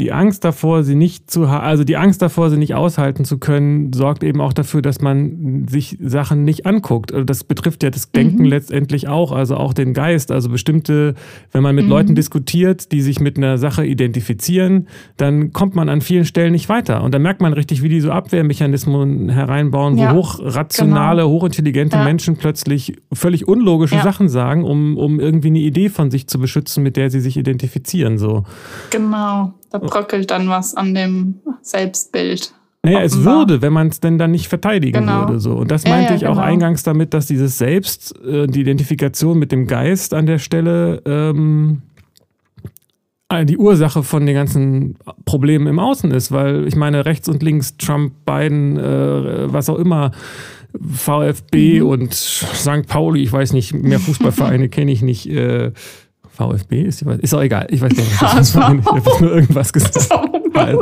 die 0.00 0.10
Angst 0.10 0.44
davor, 0.44 0.82
sie 0.82 0.96
nicht 0.96 1.30
zu 1.30 1.44
also 1.46 1.84
die 1.84 1.96
Angst 1.96 2.20
davor, 2.20 2.50
sie 2.50 2.56
nicht 2.56 2.74
aushalten 2.74 3.24
zu 3.24 3.38
können, 3.38 3.92
sorgt 3.92 4.24
eben 4.24 4.40
auch 4.40 4.52
dafür, 4.52 4.82
dass 4.82 5.00
man 5.00 5.66
sich 5.68 5.98
Sachen 6.02 6.42
nicht 6.44 6.66
anguckt. 6.66 7.12
Also 7.12 7.24
das 7.24 7.44
betrifft 7.44 7.84
ja 7.84 7.90
das 7.90 8.10
Denken 8.10 8.42
Mhm. 8.42 8.48
letztendlich 8.48 9.06
auch, 9.06 9.30
also 9.30 9.56
auch 9.56 9.72
den 9.72 9.94
Geist. 9.94 10.32
Also 10.32 10.48
bestimmte, 10.48 11.14
wenn 11.52 11.62
man 11.62 11.76
mit 11.76 11.84
Mhm. 11.84 11.90
Leuten 11.90 12.14
diskutiert, 12.16 12.90
die 12.90 13.02
sich 13.02 13.20
mit 13.20 13.36
einer 13.36 13.56
Sache 13.56 13.86
identifizieren, 13.86 14.88
dann 15.16 15.52
kommt 15.52 15.76
man 15.76 15.88
an 15.88 16.00
vielen 16.00 16.24
Stellen 16.24 16.50
nicht 16.52 16.68
weiter. 16.68 17.04
Und 17.04 17.14
dann 17.14 17.22
merkt 17.22 17.40
man 17.40 17.52
richtig, 17.52 17.82
wie 17.84 17.88
die 17.88 18.00
so 18.00 18.10
Abwehrmechanismen 18.10 19.28
hereinbauen, 19.28 19.96
wo 19.96 20.02
Ja, 20.02 20.12
hochrationale, 20.12 21.28
hochintelligente 21.28 21.98
Ja. 21.98 22.04
Menschen 22.04 22.36
plötzlich 22.36 22.96
völlig 23.12 23.46
unlogische 23.46 23.94
Ja. 23.96 24.02
Sachen 24.02 24.28
sagen, 24.28 24.64
um, 24.64 24.96
um 24.96 25.20
irgendwie 25.20 25.48
eine 25.48 25.60
Idee 25.60 25.88
von 25.88 26.10
sich 26.10 26.26
zu 26.26 26.40
beschützen, 26.40 26.82
mit 26.82 26.96
der 26.96 27.10
sie 27.10 27.20
sich 27.20 27.36
identifizieren. 27.36 28.18
So. 28.18 28.42
Genau. 28.90 29.52
Da 29.70 29.80
bröckelt 29.86 30.30
dann 30.30 30.48
was 30.48 30.74
an 30.74 30.94
dem 30.94 31.36
Selbstbild. 31.62 32.52
Naja, 32.82 33.00
es 33.00 33.12
Offenbar. 33.14 33.38
würde, 33.38 33.62
wenn 33.62 33.72
man 33.72 33.88
es 33.88 34.00
denn 34.00 34.18
dann 34.18 34.30
nicht 34.32 34.48
verteidigen 34.48 35.00
Genau. 35.06 35.20
würde. 35.20 35.40
So. 35.40 35.52
Und 35.54 35.70
das 35.70 35.84
Ja, 35.84 35.90
meinte 35.90 36.12
ja, 36.12 36.16
ich 36.18 36.26
auch 36.26 36.34
genau. 36.34 36.44
eingangs 36.46 36.82
damit, 36.82 37.14
dass 37.14 37.26
dieses 37.26 37.56
Selbst, 37.56 38.14
äh, 38.24 38.46
die 38.46 38.60
Identifikation 38.60 39.38
mit 39.38 39.52
dem 39.52 39.66
Geist 39.66 40.12
an 40.12 40.26
der 40.26 40.38
Stelle 40.38 41.00
ähm, 41.06 41.80
äh, 43.30 43.46
die 43.46 43.56
Ursache 43.56 44.02
von 44.02 44.26
den 44.26 44.34
ganzen 44.34 44.98
Problemen 45.24 45.66
im 45.66 45.78
Außen 45.78 46.10
ist. 46.10 46.30
Weil 46.30 46.66
ich 46.66 46.76
meine, 46.76 47.06
rechts 47.06 47.26
und 47.28 47.42
links, 47.42 47.78
Trump, 47.78 48.12
Biden, 48.26 48.76
äh, 48.76 49.50
was 49.52 49.70
auch 49.70 49.78
immer, 49.78 50.10
VfB 50.78 51.80
Mhm. 51.80 51.86
und 51.86 52.12
St. 52.14 52.86
Pauli, 52.86 53.22
ich 53.22 53.32
weiß 53.32 53.52
nicht, 53.54 53.72
mehr 53.74 54.00
Fußballvereine 54.00 54.68
kenne 54.68 54.92
ich 54.92 55.00
nicht. 55.02 55.26
Äh, 55.30 55.72
VfB 56.34 56.82
ist, 56.82 57.00
die- 57.00 57.06
ist 57.22 57.32
auch 57.34 57.40
egal, 57.42 57.66
ich 57.70 57.80
weiß 57.80 57.94
gar 57.94 58.02
nicht. 58.04 58.20
HSV. 58.20 58.54
Ich 58.56 58.60
habe 58.86 59.24
nur 59.24 59.32
irgendwas 59.36 59.72
gesagt. 59.72 60.08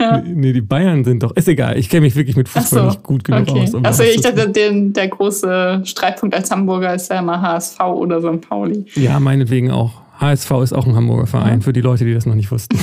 Ja. 0.00 0.20
Nee, 0.26 0.52
die 0.52 0.60
Bayern 0.60 1.04
sind 1.04 1.22
doch. 1.22 1.34
Ist 1.36 1.48
egal, 1.48 1.78
ich 1.78 1.88
kenne 1.88 2.02
mich 2.02 2.16
wirklich 2.16 2.36
mit 2.36 2.48
Fußball 2.48 2.80
so, 2.82 2.86
nicht 2.88 3.02
gut 3.04 3.24
genug 3.24 3.48
okay. 3.48 3.62
aus. 3.62 3.74
Also 3.84 4.02
ich 4.02 4.20
dachte, 4.20 4.48
den, 4.50 4.92
der 4.92 5.08
große 5.08 5.82
Streitpunkt 5.84 6.34
als 6.34 6.50
Hamburger 6.50 6.94
ist 6.94 7.10
ja 7.10 7.20
immer 7.20 7.40
HSV 7.40 7.80
oder 7.80 8.20
St. 8.20 8.40
Pauli. 8.46 8.84
Ja, 8.96 9.20
meinetwegen 9.20 9.70
auch. 9.70 10.02
HSV 10.20 10.50
ist 10.62 10.72
auch 10.72 10.86
ein 10.86 10.94
Hamburger 10.96 11.26
Verein, 11.26 11.60
Ja. 11.60 11.64
für 11.64 11.72
die 11.72 11.80
Leute, 11.80 12.04
die 12.04 12.12
das 12.14 12.26
noch 12.26 12.34
nicht 12.34 12.50
wussten. 12.50 12.76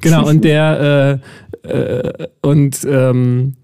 genau, 0.00 0.26
und 0.26 0.44
der 0.44 1.20
äh, 1.64 1.68
äh, 1.68 2.26
und 2.42 2.86
ähm, 2.88 3.54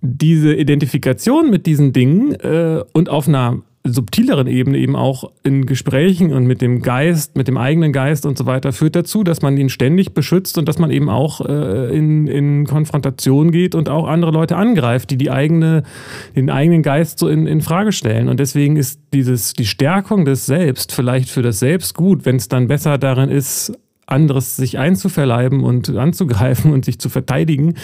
diese 0.00 0.54
Identifikation 0.54 1.50
mit 1.50 1.66
diesen 1.66 1.92
Dingen 1.92 2.32
äh, 2.34 2.82
und 2.92 3.08
auf 3.08 3.28
einer 3.28 3.58
subtileren 3.84 4.46
Ebene 4.46 4.78
eben 4.78 4.94
auch 4.94 5.32
in 5.42 5.66
Gesprächen 5.66 6.32
und 6.32 6.46
mit 6.46 6.62
dem 6.62 6.82
Geist, 6.82 7.36
mit 7.36 7.48
dem 7.48 7.56
eigenen 7.56 7.92
Geist 7.92 8.24
und 8.26 8.38
so 8.38 8.46
weiter, 8.46 8.72
führt 8.72 8.94
dazu, 8.94 9.24
dass 9.24 9.42
man 9.42 9.56
ihn 9.56 9.68
ständig 9.68 10.14
beschützt 10.14 10.56
und 10.56 10.68
dass 10.68 10.78
man 10.78 10.90
eben 10.90 11.08
auch 11.08 11.40
äh, 11.40 11.96
in, 11.96 12.28
in 12.28 12.66
Konfrontation 12.66 13.50
geht 13.50 13.74
und 13.74 13.88
auch 13.88 14.06
andere 14.06 14.30
Leute 14.30 14.56
angreift, 14.56 15.10
die 15.10 15.16
die 15.16 15.32
eigene, 15.32 15.82
den 16.36 16.48
eigenen 16.48 16.82
Geist 16.82 17.18
so 17.18 17.28
in, 17.28 17.46
in 17.46 17.60
Frage 17.60 17.90
stellen. 17.90 18.28
Und 18.28 18.38
deswegen 18.38 18.76
ist 18.76 19.00
dieses, 19.12 19.54
die 19.54 19.66
Stärkung 19.66 20.24
des 20.24 20.46
Selbst 20.46 20.92
vielleicht 20.92 21.28
für 21.28 21.42
das 21.42 21.58
Selbst 21.58 21.94
gut, 21.94 22.24
wenn 22.24 22.36
es 22.36 22.46
dann 22.46 22.68
besser 22.68 22.98
darin 22.98 23.30
ist, 23.30 23.72
anderes 24.06 24.56
sich 24.56 24.78
einzuverleiben 24.78 25.64
und 25.64 25.90
anzugreifen 25.90 26.72
und 26.72 26.84
sich 26.84 27.00
zu 27.00 27.08
verteidigen. 27.08 27.74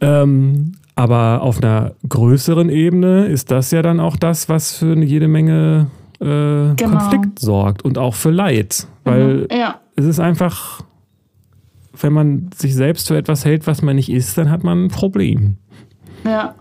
Ähm, 0.00 0.72
aber 0.94 1.42
auf 1.42 1.62
einer 1.62 1.94
größeren 2.08 2.68
Ebene 2.68 3.26
ist 3.26 3.50
das 3.50 3.70
ja 3.70 3.82
dann 3.82 4.00
auch 4.00 4.16
das, 4.16 4.48
was 4.48 4.76
für 4.76 4.96
jede 4.98 5.28
Menge 5.28 5.88
äh, 6.20 6.74
Konflikt 6.82 7.38
sorgt 7.38 7.82
und 7.82 7.98
auch 7.98 8.14
für 8.14 8.30
Leid. 8.30 8.86
Weil 9.04 9.48
Ja, 9.50 9.80
es 9.96 10.04
ist 10.04 10.20
einfach, 10.20 10.82
wenn 12.00 12.12
man 12.12 12.50
sich 12.54 12.74
selbst 12.74 13.08
für 13.08 13.16
etwas 13.16 13.44
hält, 13.44 13.66
was 13.66 13.82
man 13.82 13.96
nicht 13.96 14.10
ist, 14.10 14.36
dann 14.38 14.50
hat 14.50 14.64
man 14.64 14.84
ein 14.84 14.88
Problem. 14.88 15.56
ja. 16.24 16.54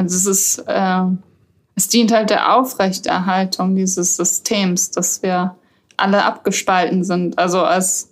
Also 0.00 0.14
es 0.14 0.26
ist, 0.26 0.64
äh, 0.68 1.02
es 1.74 1.88
dient 1.88 2.12
halt 2.12 2.30
der 2.30 2.54
Aufrechterhaltung 2.56 3.74
dieses 3.74 4.16
Systems, 4.16 4.92
dass 4.92 5.24
wir 5.24 5.56
alle 5.96 6.24
abgespalten 6.24 7.02
sind. 7.02 7.36
Also 7.36 7.62
als 7.62 8.07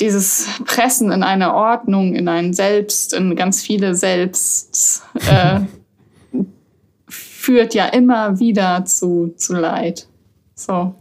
dieses 0.00 0.48
Pressen 0.64 1.10
in 1.10 1.22
eine 1.22 1.54
Ordnung, 1.54 2.14
in 2.14 2.28
ein 2.28 2.52
Selbst, 2.52 3.14
in 3.14 3.34
ganz 3.36 3.62
viele 3.62 3.94
Selbst, 3.94 5.02
äh, 5.30 5.60
führt 7.08 7.74
ja 7.74 7.86
immer 7.86 8.38
wieder 8.38 8.84
zu, 8.84 9.34
zu 9.36 9.54
Leid. 9.54 10.06
So. 10.54 10.94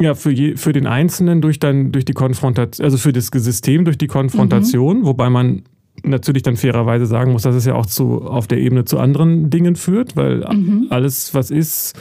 Ja, 0.00 0.14
für, 0.14 0.30
je, 0.30 0.56
für 0.56 0.72
den 0.72 0.86
Einzelnen 0.86 1.40
durch, 1.42 1.58
dann, 1.58 1.92
durch 1.92 2.04
die 2.04 2.14
Konfrontation, 2.14 2.84
also 2.84 2.96
für 2.96 3.12
das 3.12 3.26
System 3.26 3.84
durch 3.84 3.98
die 3.98 4.06
Konfrontation, 4.06 5.04
wobei 5.04 5.28
man 5.28 5.62
natürlich 6.02 6.42
dann 6.42 6.56
fairerweise 6.56 7.04
sagen 7.04 7.32
muss, 7.32 7.42
dass 7.42 7.54
es 7.54 7.66
ja 7.66 7.74
auch 7.74 7.86
zu, 7.86 8.22
auf 8.22 8.46
der 8.46 8.58
Ebene 8.58 8.86
zu 8.86 8.98
anderen 8.98 9.50
Dingen 9.50 9.76
führt, 9.76 10.16
weil 10.16 10.44
alles, 10.88 11.34
was 11.34 11.50
ist, 11.50 11.94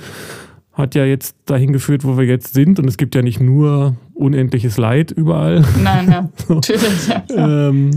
hat 0.79 0.95
ja 0.95 1.05
jetzt 1.05 1.35
dahin 1.45 1.73
geführt, 1.73 2.03
wo 2.03 2.17
wir 2.17 2.25
jetzt 2.25 2.53
sind 2.53 2.79
und 2.79 2.87
es 2.87 2.97
gibt 2.97 3.15
ja 3.15 3.21
nicht 3.21 3.39
nur 3.39 3.95
unendliches 4.13 4.77
Leid 4.77 5.11
überall. 5.11 5.65
Nein, 5.83 6.09
ja, 6.09 6.29
natürlich. 6.47 7.07
Ja. 7.07 7.69
Ähm, 7.69 7.91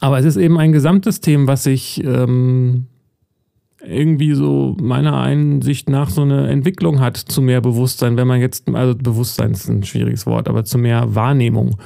aber 0.00 0.18
es 0.18 0.24
ist 0.24 0.36
eben 0.36 0.58
ein 0.58 0.72
Gesamtsystem, 0.72 1.46
was 1.46 1.64
sich 1.64 2.02
ähm, 2.04 2.86
irgendwie 3.86 4.34
so 4.34 4.76
meiner 4.80 5.18
Einsicht 5.20 5.88
nach 5.88 6.10
so 6.10 6.22
eine 6.22 6.48
Entwicklung 6.48 7.00
hat 7.00 7.16
zu 7.16 7.42
mehr 7.42 7.60
Bewusstsein, 7.60 8.16
wenn 8.16 8.26
man 8.26 8.40
jetzt, 8.40 8.68
also 8.72 8.94
Bewusstsein 8.96 9.52
ist 9.52 9.68
ein 9.68 9.82
schwieriges 9.84 10.26
Wort, 10.26 10.48
aber 10.48 10.64
zu 10.64 10.78
mehr 10.78 11.14
Wahrnehmung. 11.14 11.76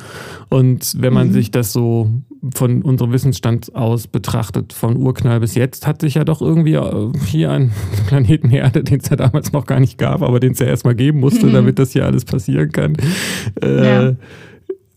Und 0.48 0.94
wenn 0.98 1.12
man 1.12 1.28
Mhm. 1.28 1.32
sich 1.32 1.50
das 1.50 1.72
so 1.72 2.10
von 2.54 2.82
unserem 2.82 3.12
Wissensstand 3.12 3.74
aus 3.74 4.06
betrachtet, 4.06 4.72
von 4.72 4.96
Urknall 4.96 5.40
bis 5.40 5.54
jetzt, 5.56 5.86
hat 5.86 6.00
sich 6.00 6.14
ja 6.14 6.24
doch 6.24 6.40
irgendwie 6.40 6.74
äh, 6.74 7.10
hier 7.26 7.50
ein 7.50 7.72
Planeten 8.06 8.50
Erde, 8.50 8.84
den 8.84 9.00
es 9.00 9.08
ja 9.08 9.16
damals 9.16 9.52
noch 9.52 9.66
gar 9.66 9.80
nicht 9.80 9.98
gab, 9.98 10.22
aber 10.22 10.38
den 10.40 10.52
es 10.52 10.60
ja 10.60 10.66
erstmal 10.66 10.94
geben 10.94 11.20
musste, 11.20 11.46
Mhm. 11.46 11.52
damit 11.52 11.78
das 11.78 11.92
hier 11.92 12.06
alles 12.06 12.24
passieren 12.24 12.70
kann, 12.70 12.94
äh, 13.62 13.86
Ja. 14.10 14.12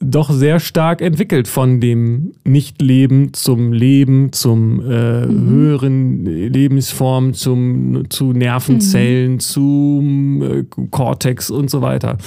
Doch 0.02 0.32
sehr 0.32 0.60
stark 0.60 1.02
entwickelt 1.02 1.47
von 1.47 1.80
dem 1.80 2.32
Nichtleben 2.43 3.34
zum 3.34 3.72
Leben, 3.74 4.32
zum 4.34 4.80
äh, 4.82 5.26
Mhm. 5.28 5.49
höheren 5.49 6.26
Lebensform, 6.26 7.34
zum, 7.34 8.04
zu 8.10 8.34
Nervenzellen, 8.34 9.39
zum 9.39 10.41
äh, 10.41 10.64
Cortex 10.89 11.49
und 11.49 11.70
so 11.70 11.82
weiter. 11.82 12.18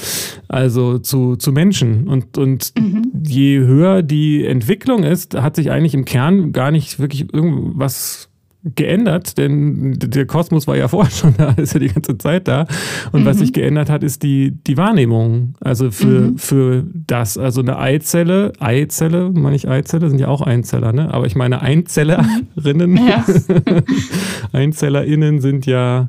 Also 0.48 0.98
zu, 0.98 1.36
zu 1.36 1.52
Menschen. 1.52 2.06
Und, 2.08 2.38
und 2.38 2.72
Mhm. 2.78 3.12
je 3.26 3.58
höher 3.58 4.02
die 4.02 4.44
Entwicklung 4.44 5.02
ist, 5.02 5.34
hat 5.40 5.56
sich 5.56 5.70
eigentlich 5.70 5.94
im 5.94 6.04
Kern 6.04 6.52
gar 6.52 6.70
nicht 6.70 6.98
wirklich 6.98 7.32
irgendwas 7.32 8.28
geändert, 8.74 9.36
denn 9.36 9.92
der 9.98 10.26
Kosmos 10.26 10.66
war 10.66 10.76
ja 10.76 10.88
vorher 10.94 11.10
schon 11.10 11.34
da, 11.36 11.50
ist 11.52 11.74
ja 11.74 11.80
die 11.80 11.88
ganze 11.88 12.16
Zeit 12.18 12.48
da. 12.48 12.66
Und 13.12 13.24
was 13.26 13.38
sich 13.38 13.52
geändert 13.52 13.90
hat, 13.90 14.02
ist 14.02 14.22
die, 14.22 14.52
die 14.66 14.76
Wahrnehmung. 14.76 15.54
Also 15.60 15.90
für, 15.90 16.04
Mhm. 16.20 16.38
für 16.38 16.84
das. 17.06 17.36
Also 17.36 17.60
eine 17.60 17.78
Eizelle, 17.78 18.52
Eizelle, 18.60 19.30
meine 19.34 19.56
ich 19.56 19.68
Eizelle, 19.68 20.08
sind 20.08 20.18
ja 20.18 20.28
auch 20.28 20.40
Einzeller, 20.42 20.92
ne? 20.92 21.12
Aber 21.12 21.26
ich 21.26 21.34
meine 21.36 21.60
Einzellerinnen, 21.60 22.96
Ja. 22.96 23.24
EinzellerInnen 24.52 25.40
sind 25.40 25.66
ja 25.66 26.08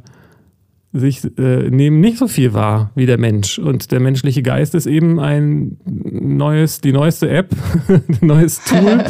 sich 0.94 1.26
äh, 1.38 1.70
nehmen 1.70 2.00
nicht 2.00 2.18
so 2.18 2.30
viel 2.30 2.54
wahr 2.54 2.92
wie 2.96 3.06
der 3.06 3.18
Mensch. 3.18 3.60
Und 3.60 3.92
der 3.92 4.00
menschliche 4.00 4.42
Geist 4.42 4.76
ist 4.76 4.86
eben 4.86 5.20
ein 5.20 5.78
neues, 5.86 6.80
die 6.80 6.94
neueste 6.94 7.30
App, 7.30 7.54
ein 7.90 8.04
neues 8.22 8.64
Tool, 8.64 9.04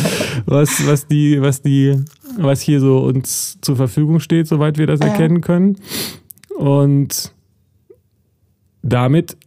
was, 0.48 0.88
was 0.88 1.06
die, 1.06 1.40
was 1.42 1.62
die, 1.62 1.96
was 2.38 2.62
hier 2.62 2.80
so 2.80 3.00
uns 3.00 3.58
zur 3.62 3.76
Verfügung 3.76 4.20
steht, 4.20 4.48
soweit 4.48 4.78
wir 4.78 4.88
das 4.88 5.00
Ja. 5.00 5.08
erkennen 5.08 5.42
können. 5.42 5.78
Und 6.58 7.32
damit 8.82 9.38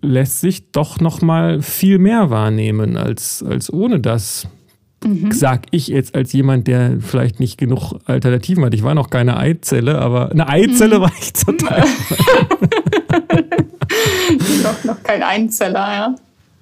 lässt 0.00 0.40
sich 0.40 0.70
doch 0.70 1.00
noch 1.00 1.22
mal 1.22 1.60
viel 1.62 1.98
mehr 1.98 2.30
wahrnehmen 2.30 2.96
als, 2.96 3.42
als 3.42 3.72
ohne 3.72 4.00
das. 4.00 4.46
Mhm. 5.04 5.30
Sag 5.32 5.66
ich 5.70 5.88
jetzt 5.88 6.14
als 6.14 6.32
jemand, 6.32 6.66
der 6.66 6.98
vielleicht 7.00 7.40
nicht 7.40 7.58
genug 7.58 7.94
Alternativen 8.06 8.64
hat. 8.64 8.74
Ich 8.74 8.82
war 8.82 8.94
noch 8.94 9.10
keine 9.10 9.36
Eizelle, 9.36 9.98
aber 9.98 10.30
eine 10.32 10.48
Eizelle 10.48 10.98
Mhm. 10.98 11.02
war 11.02 11.12
ich 11.20 11.32
total. 11.32 11.84
noch, 14.62 14.84
noch 14.84 15.02
kein 15.02 15.22
Einzeller, 15.22 15.92
ja. 15.94 16.14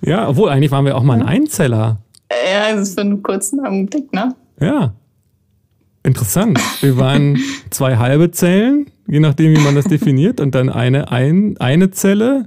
Ja, 0.03 0.29
obwohl 0.29 0.51
eigentlich 0.51 0.71
waren 0.71 0.85
wir 0.85 0.97
auch 0.97 1.03
mal 1.03 1.15
ein 1.21 1.27
Einzeller. 1.27 1.99
Ja, 2.31 2.75
das 2.75 2.89
ist 2.91 2.95
für 2.95 3.01
einen 3.03 3.23
kurzen 3.23 3.61
Augenblick, 3.65 4.13
ne? 4.13 4.35
Ja. 4.61 4.93
Interessant. 6.07 6.61
Wir 6.83 6.97
waren 6.99 7.37
zwei 7.71 7.97
halbe 7.97 8.31
Zellen, 8.31 8.87
je 9.09 9.19
nachdem, 9.19 9.57
wie 9.57 9.61
man 9.61 9.75
das 9.75 9.87
definiert, 9.87 10.41
und 10.41 10.55
dann 10.55 10.69
eine, 10.69 11.11
ein, 11.11 11.57
eine 11.59 11.91
Zelle. 11.91 12.47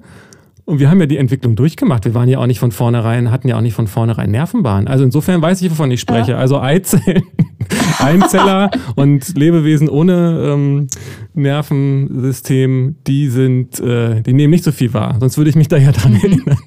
Und 0.63 0.79
wir 0.79 0.89
haben 0.89 1.01
ja 1.01 1.07
die 1.07 1.17
Entwicklung 1.17 1.57
durchgemacht. 1.57 2.05
Wir 2.05 2.13
waren 2.13 2.29
ja 2.29 2.37
auch 2.37 2.45
nicht 2.45 2.59
von 2.59 2.71
vornherein, 2.71 3.31
hatten 3.31 3.49
ja 3.49 3.57
auch 3.57 3.61
nicht 3.61 3.73
von 3.73 3.87
vornherein 3.87 4.31
Nervenbahn. 4.31 4.87
Also 4.87 5.03
insofern 5.03 5.41
weiß 5.41 5.61
ich, 5.61 5.71
wovon 5.71 5.91
ich 5.91 5.99
spreche. 5.99 6.31
Ja. 6.31 6.37
Also 6.37 6.61
Eizellen, 6.61 7.23
Einzeller 7.99 8.71
und 8.95 9.37
Lebewesen 9.37 9.89
ohne 9.89 10.53
ähm, 10.53 10.87
Nervensystem, 11.33 12.95
die 13.07 13.27
sind, 13.27 13.77
äh, 13.81 14.21
die 14.21 14.31
nehmen 14.31 14.51
nicht 14.51 14.63
so 14.63 14.71
viel 14.71 14.93
wahr. 14.93 15.17
Sonst 15.19 15.37
würde 15.37 15.49
ich 15.49 15.57
mich 15.57 15.67
da 15.67 15.75
ja 15.75 15.91
dran 15.91 16.13
mhm. 16.13 16.19
erinnern. 16.19 16.57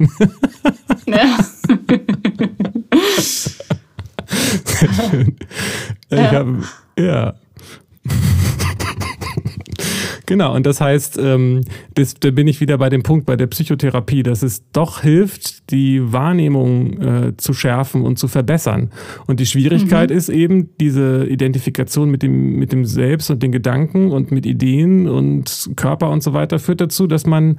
Ja. 1.07 1.39
Sehr 4.65 4.93
schön. 5.11 5.37
Ja. 6.11 6.19
Ich 6.19 6.33
hab, 6.33 6.47
ja. 6.99 7.35
Genau, 10.27 10.55
und 10.55 10.65
das 10.65 10.81
heißt, 10.81 11.19
ähm, 11.19 11.63
das, 11.95 12.15
da 12.15 12.31
bin 12.31 12.47
ich 12.47 12.61
wieder 12.61 12.79
bei 12.79 12.89
dem 12.89 13.03
Punkt 13.03 13.27
bei 13.27 13.37
der 13.37 13.49
Psychotherapie, 13.49 14.23
dass 14.23 14.43
es 14.43 14.63
doch 14.73 15.03
hilft, 15.03 15.71
die 15.71 16.13
Wahrnehmung 16.13 17.01
äh, 17.03 17.37
zu 17.37 17.53
schärfen 17.53 18.03
und 18.03 18.19
zu 18.19 18.29
verbessern. 18.29 18.93
Und 19.27 19.41
die 19.41 19.47
Schwierigkeit 19.47 20.11
mhm. 20.11 20.17
ist 20.17 20.29
eben 20.29 20.71
diese 20.81 21.27
Identifikation 21.27 22.11
mit 22.11 22.23
dem, 22.23 22.57
mit 22.57 22.73
dem 22.73 22.85
Selbst 22.85 23.31
und 23.31 23.43
den 23.43 23.53
Gedanken 23.53 24.11
und 24.11 24.33
mit 24.33 24.47
Ideen 24.47 25.09
und 25.09 25.71
Körper 25.77 26.09
und 26.11 26.23
so 26.23 26.33
weiter 26.33 26.59
führt 26.59 26.81
dazu, 26.81 27.07
dass 27.07 27.27
man 27.27 27.59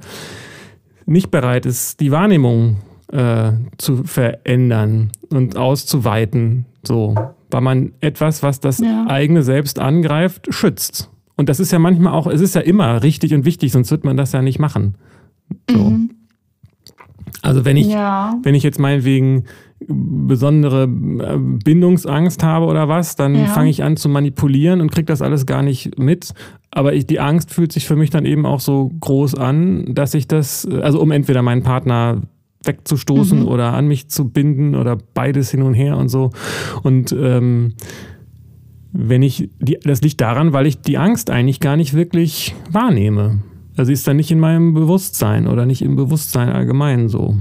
nicht 1.06 1.30
bereit 1.30 1.66
ist, 1.66 2.00
die 2.00 2.10
Wahrnehmung 2.10 2.78
äh, 3.12 3.52
zu 3.78 4.04
verändern 4.04 5.12
und 5.30 5.56
auszuweiten. 5.56 6.64
So, 6.82 7.14
weil 7.54 7.60
man 7.60 7.92
etwas, 8.00 8.42
was 8.42 8.58
das 8.58 8.80
ja. 8.80 9.06
eigene 9.06 9.44
Selbst 9.44 9.78
angreift, 9.78 10.48
schützt. 10.50 11.08
Und 11.36 11.48
das 11.48 11.60
ist 11.60 11.70
ja 11.70 11.78
manchmal 11.78 12.12
auch, 12.12 12.26
es 12.26 12.40
ist 12.40 12.56
ja 12.56 12.60
immer 12.60 13.04
richtig 13.04 13.32
und 13.32 13.44
wichtig, 13.44 13.70
sonst 13.70 13.92
wird 13.92 14.02
man 14.02 14.16
das 14.16 14.32
ja 14.32 14.42
nicht 14.42 14.58
machen. 14.58 14.96
So. 15.70 15.78
Mhm. 15.78 16.10
Also 17.42 17.64
wenn 17.64 17.76
ich, 17.76 17.86
ja. 17.86 18.34
wenn 18.42 18.56
ich 18.56 18.64
jetzt 18.64 18.80
meinetwegen 18.80 19.44
besondere 19.86 20.82
äh, 20.82 21.38
Bindungsangst 21.38 22.42
habe 22.42 22.66
oder 22.66 22.88
was, 22.88 23.14
dann 23.14 23.36
ja. 23.36 23.46
fange 23.46 23.70
ich 23.70 23.84
an 23.84 23.96
zu 23.96 24.08
manipulieren 24.08 24.80
und 24.80 24.90
kriege 24.90 25.06
das 25.06 25.22
alles 25.22 25.46
gar 25.46 25.62
nicht 25.62 25.96
mit. 25.96 26.34
Aber 26.72 26.92
ich, 26.92 27.06
die 27.06 27.20
Angst 27.20 27.54
fühlt 27.54 27.70
sich 27.70 27.86
für 27.86 27.94
mich 27.94 28.10
dann 28.10 28.24
eben 28.24 28.46
auch 28.46 28.58
so 28.58 28.90
groß 28.98 29.36
an, 29.36 29.94
dass 29.94 30.14
ich 30.14 30.26
das, 30.26 30.66
also 30.66 31.00
um 31.00 31.12
entweder 31.12 31.42
meinen 31.42 31.62
Partner 31.62 32.22
wegzustoßen 32.66 33.40
mhm. 33.40 33.48
oder 33.48 33.72
an 33.72 33.86
mich 33.86 34.08
zu 34.08 34.28
binden 34.28 34.74
oder 34.74 34.98
beides 35.14 35.50
hin 35.50 35.62
und 35.62 35.74
her 35.74 35.96
und 35.96 36.08
so. 36.08 36.30
Und 36.82 37.12
ähm, 37.18 37.74
wenn 38.92 39.22
ich, 39.22 39.50
die, 39.58 39.78
das 39.82 40.02
liegt 40.02 40.20
daran, 40.20 40.52
weil 40.52 40.66
ich 40.66 40.80
die 40.80 40.98
Angst 40.98 41.28
eigentlich 41.28 41.60
gar 41.60 41.76
nicht 41.76 41.94
wirklich 41.94 42.54
wahrnehme. 42.70 43.40
Also 43.76 43.88
sie 43.88 43.92
ist 43.92 44.06
dann 44.06 44.16
nicht 44.16 44.30
in 44.30 44.38
meinem 44.38 44.72
Bewusstsein 44.72 45.48
oder 45.48 45.66
nicht 45.66 45.82
im 45.82 45.96
Bewusstsein 45.96 46.48
allgemein 46.48 47.08
so. 47.08 47.36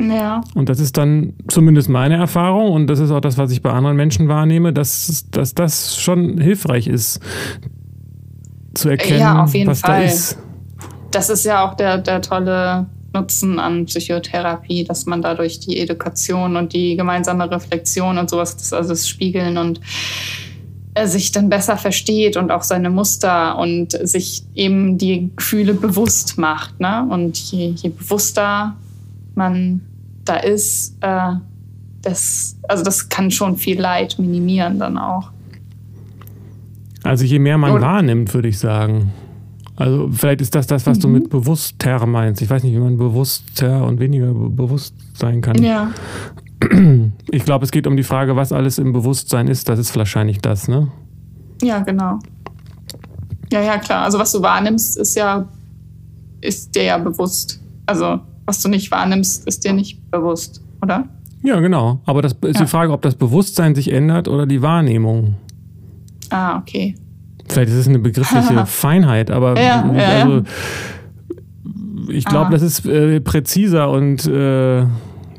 Ja. 0.00 0.40
Und 0.54 0.70
das 0.70 0.80
ist 0.80 0.96
dann 0.96 1.34
zumindest 1.48 1.90
meine 1.90 2.16
Erfahrung 2.16 2.72
und 2.72 2.86
das 2.86 3.00
ist 3.00 3.10
auch 3.10 3.20
das, 3.20 3.36
was 3.36 3.52
ich 3.52 3.60
bei 3.60 3.70
anderen 3.70 3.96
Menschen 3.96 4.28
wahrnehme, 4.28 4.72
dass, 4.72 5.26
dass 5.30 5.54
das 5.54 6.00
schon 6.00 6.38
hilfreich 6.38 6.86
ist, 6.86 7.20
zu 8.72 8.88
erkennen, 8.88 9.20
ja, 9.20 9.46
was 9.66 9.80
Fall. 9.80 10.00
da 10.00 10.06
ist. 10.06 10.38
Das 11.10 11.28
ist 11.28 11.44
ja 11.44 11.68
auch 11.68 11.74
der, 11.74 11.98
der 11.98 12.22
tolle 12.22 12.86
Nutzen 13.12 13.58
an 13.58 13.86
Psychotherapie, 13.86 14.84
dass 14.84 15.06
man 15.06 15.22
dadurch 15.22 15.60
die 15.60 15.78
Education 15.78 16.56
und 16.56 16.72
die 16.72 16.96
gemeinsame 16.96 17.50
Reflexion 17.50 18.18
und 18.18 18.30
sowas, 18.30 18.56
das, 18.56 18.72
also 18.72 18.90
das 18.90 19.08
Spiegeln 19.08 19.58
und 19.58 19.80
äh, 20.94 21.06
sich 21.06 21.32
dann 21.32 21.48
besser 21.48 21.76
versteht 21.76 22.36
und 22.36 22.50
auch 22.50 22.62
seine 22.62 22.90
Muster 22.90 23.58
und 23.58 23.92
sich 23.92 24.42
eben 24.54 24.98
die 24.98 25.30
Gefühle 25.36 25.74
bewusst 25.74 26.38
macht. 26.38 26.80
Ne? 26.80 27.06
Und 27.08 27.38
je, 27.38 27.68
je 27.76 27.90
bewusster 27.90 28.76
man 29.34 29.82
da 30.24 30.36
ist, 30.36 30.96
äh, 31.00 31.32
das, 32.02 32.56
also 32.68 32.82
das 32.82 33.08
kann 33.08 33.30
schon 33.30 33.56
viel 33.56 33.80
Leid 33.80 34.18
minimieren 34.18 34.78
dann 34.78 34.98
auch. 34.98 35.30
Also 37.02 37.24
je 37.24 37.38
mehr 37.38 37.58
man 37.58 37.72
und, 37.72 37.80
wahrnimmt, 37.80 38.34
würde 38.34 38.48
ich 38.48 38.58
sagen. 38.58 39.12
Also 39.80 40.10
vielleicht 40.12 40.42
ist 40.42 40.54
das 40.54 40.66
das, 40.66 40.86
was 40.86 40.98
mhm. 40.98 41.02
du 41.02 41.08
mit 41.08 41.30
bewusster 41.30 42.04
meinst. 42.04 42.42
Ich 42.42 42.50
weiß 42.50 42.62
nicht, 42.64 42.74
wie 42.74 42.78
man 42.78 42.98
bewusster 42.98 43.86
und 43.86 43.98
weniger 43.98 44.34
bewusst 44.34 44.94
sein 45.14 45.40
kann. 45.40 45.60
Ja. 45.62 45.90
Ich 47.30 47.44
glaube, 47.46 47.64
es 47.64 47.70
geht 47.70 47.86
um 47.86 47.96
die 47.96 48.02
Frage, 48.02 48.36
was 48.36 48.52
alles 48.52 48.76
im 48.76 48.92
Bewusstsein 48.92 49.48
ist. 49.48 49.70
Das 49.70 49.78
ist 49.78 49.96
wahrscheinlich 49.96 50.40
das, 50.40 50.68
ne? 50.68 50.88
Ja, 51.62 51.78
genau. 51.78 52.18
Ja, 53.50 53.62
ja, 53.62 53.78
klar. 53.78 54.04
Also 54.04 54.18
was 54.18 54.32
du 54.32 54.42
wahrnimmst, 54.42 54.98
ist 54.98 55.14
ja, 55.14 55.48
ist 56.42 56.74
dir 56.74 56.82
ja 56.82 56.98
bewusst. 56.98 57.62
Also 57.86 58.20
was 58.44 58.60
du 58.60 58.68
nicht 58.68 58.90
wahrnimmst, 58.90 59.46
ist 59.46 59.64
dir 59.64 59.72
nicht 59.72 60.10
bewusst, 60.10 60.62
oder? 60.82 61.08
Ja, 61.42 61.58
genau. 61.60 62.02
Aber 62.04 62.20
das 62.20 62.34
ist 62.42 62.56
ja. 62.56 62.64
die 62.64 62.68
Frage, 62.68 62.92
ob 62.92 63.00
das 63.00 63.14
Bewusstsein 63.14 63.74
sich 63.74 63.90
ändert 63.90 64.28
oder 64.28 64.44
die 64.44 64.60
Wahrnehmung. 64.60 65.36
Ah, 66.28 66.58
okay. 66.58 66.94
Vielleicht 67.50 67.70
ist 67.70 67.78
es 67.78 67.88
eine 67.88 67.98
begriffliche 67.98 68.66
Feinheit, 68.66 69.30
aber 69.30 69.60
ja, 69.60 69.82
also, 69.82 70.36
ja. 70.36 70.42
ich 72.08 72.24
glaube, 72.24 72.46
ah. 72.46 72.50
das 72.50 72.62
ist 72.62 72.86
äh, 72.86 73.20
präziser 73.20 73.90
und 73.90 74.26
äh, 74.26 74.84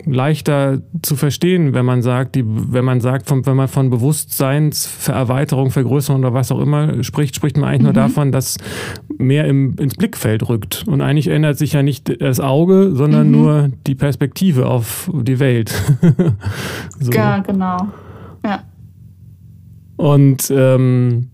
leichter 0.05 0.82
zu 1.01 1.16
verstehen, 1.16 1.74
wenn 1.74 1.86
man 1.86 2.01
sagt, 2.01 2.36
die, 2.36 2.43
wenn 2.45 2.86
man 2.86 3.01
sagt, 3.01 3.28
von, 3.28 3.45
wenn 3.45 3.55
man 3.55 3.68
von 3.68 3.89
Bewusstseinsvererweiterung, 3.89 5.72
Vergrößerung 5.72 6.22
oder 6.22 6.34
was 6.34 6.51
auch 6.51 6.59
immer 6.59 7.03
spricht, 7.03 7.36
spricht 7.36 7.57
man 7.57 7.70
eigentlich 7.70 7.80
mhm. 7.80 7.86
nur 7.86 7.93
davon, 7.93 8.32
dass 8.32 8.57
mehr 9.18 9.45
im, 9.45 9.76
ins 9.78 9.95
Blickfeld 9.95 10.47
rückt. 10.47 10.86
Und 10.88 11.01
eigentlich 11.01 11.28
ändert 11.28 11.57
sich 11.57 11.74
ja 11.74 11.84
nicht 11.84 12.22
das 12.22 12.39
Auge, 12.39 12.91
sondern 12.93 13.28
mhm. 13.28 13.32
nur 13.32 13.70
die 13.88 13.95
Perspektive 13.95 14.68
auf 14.68 15.09
die 15.14 15.39
Welt. 15.39 15.72
so. 16.99 17.12
Ja, 17.12 17.39
genau. 17.39 17.78
Ja. 18.45 18.64
Und 19.97 20.51
ähm, 20.55 21.31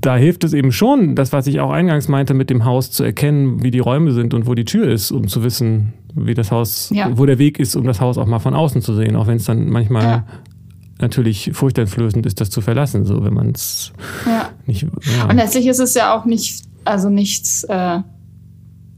da 0.00 0.16
hilft 0.16 0.44
es 0.44 0.52
eben 0.52 0.70
schon, 0.70 1.16
das, 1.16 1.32
was 1.32 1.46
ich 1.46 1.60
auch 1.60 1.70
eingangs 1.70 2.08
meinte, 2.08 2.32
mit 2.32 2.50
dem 2.50 2.64
Haus 2.64 2.90
zu 2.90 3.02
erkennen, 3.02 3.62
wie 3.62 3.70
die 3.70 3.80
Räume 3.80 4.12
sind 4.12 4.32
und 4.32 4.46
wo 4.46 4.54
die 4.54 4.64
Tür 4.64 4.88
ist, 4.88 5.10
um 5.10 5.26
zu 5.26 5.42
wissen, 5.42 5.92
wie 6.14 6.34
das 6.34 6.52
Haus, 6.52 6.90
ja. 6.92 7.10
wo 7.16 7.26
der 7.26 7.38
Weg 7.38 7.58
ist, 7.58 7.74
um 7.74 7.84
das 7.84 8.00
Haus 8.00 8.16
auch 8.16 8.26
mal 8.26 8.38
von 8.38 8.54
außen 8.54 8.80
zu 8.80 8.94
sehen, 8.94 9.16
auch 9.16 9.26
wenn 9.26 9.36
es 9.36 9.44
dann 9.44 9.68
manchmal 9.68 10.02
ja. 10.02 10.24
natürlich 11.00 11.50
furchteinflößend 11.52 12.26
ist, 12.26 12.40
das 12.40 12.50
zu 12.50 12.60
verlassen, 12.60 13.04
so 13.04 13.24
wenn 13.24 13.34
man 13.34 13.50
es 13.50 13.92
ja. 14.24 14.50
nicht. 14.66 14.84
Und 14.84 15.36
letztlich 15.36 15.66
ist 15.66 15.80
es 15.80 15.94
ja 15.94 16.16
auch 16.16 16.24
nicht, 16.24 16.62
also 16.84 17.10
nichts, 17.10 17.64
äh, 17.64 18.00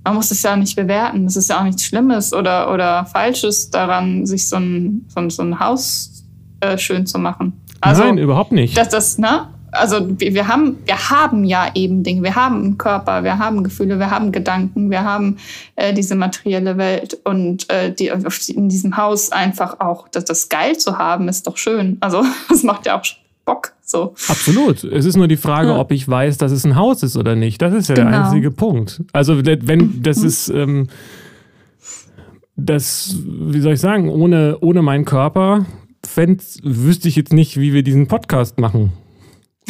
man 0.05 0.15
muss 0.15 0.31
es 0.31 0.43
ja 0.43 0.57
nicht 0.57 0.77
bewerten. 0.77 1.25
Es 1.25 1.37
ist 1.37 1.49
ja 1.49 1.61
auch 1.61 1.65
nichts 1.65 1.85
Schlimmes 1.85 2.35
oder, 2.35 2.73
oder 2.73 3.07
Falsches 3.07 3.71
daran, 3.71 4.27
sich 4.27 4.49
so 4.49 4.57
ein, 4.57 5.07
so 5.09 5.29
so 5.31 5.43
ein 5.43 5.61
Haus 5.61 6.25
äh, 6.61 6.77
schön 6.77 7.07
zu 7.07 7.19
machen. 7.19 7.55
Also, 7.81 8.05
Nein, 8.05 8.19
überhaupt 8.19 8.53
nicht. 8.53 8.77
Dass 8.77 8.91
das, 8.91 9.19
ne? 9.19 9.49
Also 9.73 10.09
wir, 10.19 10.35
wir, 10.35 10.49
haben, 10.49 10.79
wir 10.85 11.11
haben 11.11 11.45
ja 11.45 11.71
eben 11.75 12.03
Dinge, 12.03 12.23
wir 12.23 12.35
haben 12.35 12.57
einen 12.57 12.79
Körper, 12.79 13.25
wir 13.25 13.39
haben 13.39 13.63
Gefühle, 13.65 13.99
wir 13.99 14.11
haben 14.11 14.33
Gedanken, 14.33 14.91
wir 14.91 15.05
haben 15.05 15.37
äh, 15.77 15.93
diese 15.93 16.15
materielle 16.15 16.77
Welt 16.77 17.19
und 17.25 17.69
äh, 17.71 17.93
die, 17.93 18.13
in 18.49 18.69
diesem 18.69 18.97
Haus 18.97 19.33
einfach 19.33 19.81
auch 19.81 20.09
das, 20.09 20.25
das 20.25 20.49
geil 20.49 20.77
zu 20.77 20.99
haben, 20.99 21.29
ist 21.29 21.47
doch 21.47 21.57
schön. 21.57 21.97
Also 22.01 22.25
das 22.49 22.63
macht 22.63 22.87
ja 22.87 22.99
auch 22.99 23.05
Bock. 23.45 23.73
So. 23.83 24.15
Absolut. 24.29 24.85
Es 24.85 25.05
ist 25.05 25.17
nur 25.17 25.27
die 25.27 25.37
Frage, 25.37 25.71
ja. 25.71 25.79
ob 25.79 25.91
ich 25.91 26.07
weiß, 26.09 26.39
dass 26.39 26.53
es 26.53 26.65
ein 26.65 26.77
Haus 26.77 27.03
ist 27.03 27.17
oder 27.17 27.35
nicht. 27.35 27.61
Das 27.61 27.75
ist 27.75 27.89
ja 27.89 27.97
genau. 27.97 28.11
der 28.11 28.25
einzige 28.25 28.51
Punkt. 28.53 29.03
Also 29.13 29.45
wenn 29.45 30.03
das 30.03 30.19
mhm. 30.19 30.27
ist, 30.27 30.49
ähm, 30.51 30.89
das, 32.57 33.17
wie 33.27 33.61
soll 33.61 33.73
ich 33.73 33.81
sagen, 33.81 34.09
ohne, 34.09 34.59
ohne 34.61 34.83
meinen 34.83 35.05
Körper 35.05 35.67
wüsste 36.63 37.09
ich 37.09 37.17
jetzt 37.17 37.33
nicht, 37.33 37.59
wie 37.59 37.73
wir 37.73 37.83
diesen 37.83 38.07
Podcast 38.07 38.59
machen. 38.59 38.93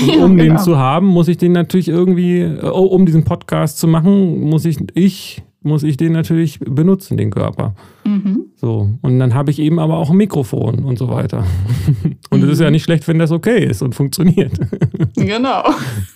Und 0.16 0.22
um 0.22 0.38
ja, 0.38 0.44
genau. 0.44 0.56
den 0.56 0.58
zu 0.58 0.78
haben, 0.78 1.06
muss 1.06 1.28
ich 1.28 1.36
den 1.36 1.52
natürlich 1.52 1.88
irgendwie, 1.88 2.48
oh, 2.62 2.86
um 2.86 3.06
diesen 3.06 3.24
Podcast 3.24 3.78
zu 3.78 3.86
machen, 3.86 4.40
muss 4.40 4.64
ich, 4.64 4.78
ich, 4.94 5.42
muss 5.62 5.82
ich 5.82 5.96
den 5.96 6.12
natürlich 6.12 6.58
benutzen, 6.60 7.16
den 7.16 7.30
Körper. 7.30 7.74
Mhm. 8.04 8.46
So. 8.56 8.90
Und 9.02 9.18
dann 9.18 9.34
habe 9.34 9.50
ich 9.50 9.58
eben 9.58 9.78
aber 9.78 9.98
auch 9.98 10.10
ein 10.10 10.16
Mikrofon 10.16 10.84
und 10.84 10.98
so 10.98 11.08
weiter. 11.10 11.44
Und 12.30 12.40
es 12.40 12.46
mhm. 12.46 12.52
ist 12.52 12.60
ja 12.60 12.66
mhm. 12.66 12.72
nicht 12.72 12.84
schlecht, 12.84 13.08
wenn 13.08 13.18
das 13.18 13.32
okay 13.32 13.64
ist 13.64 13.82
und 13.82 13.94
funktioniert. 13.94 14.52
Genau. 15.16 15.64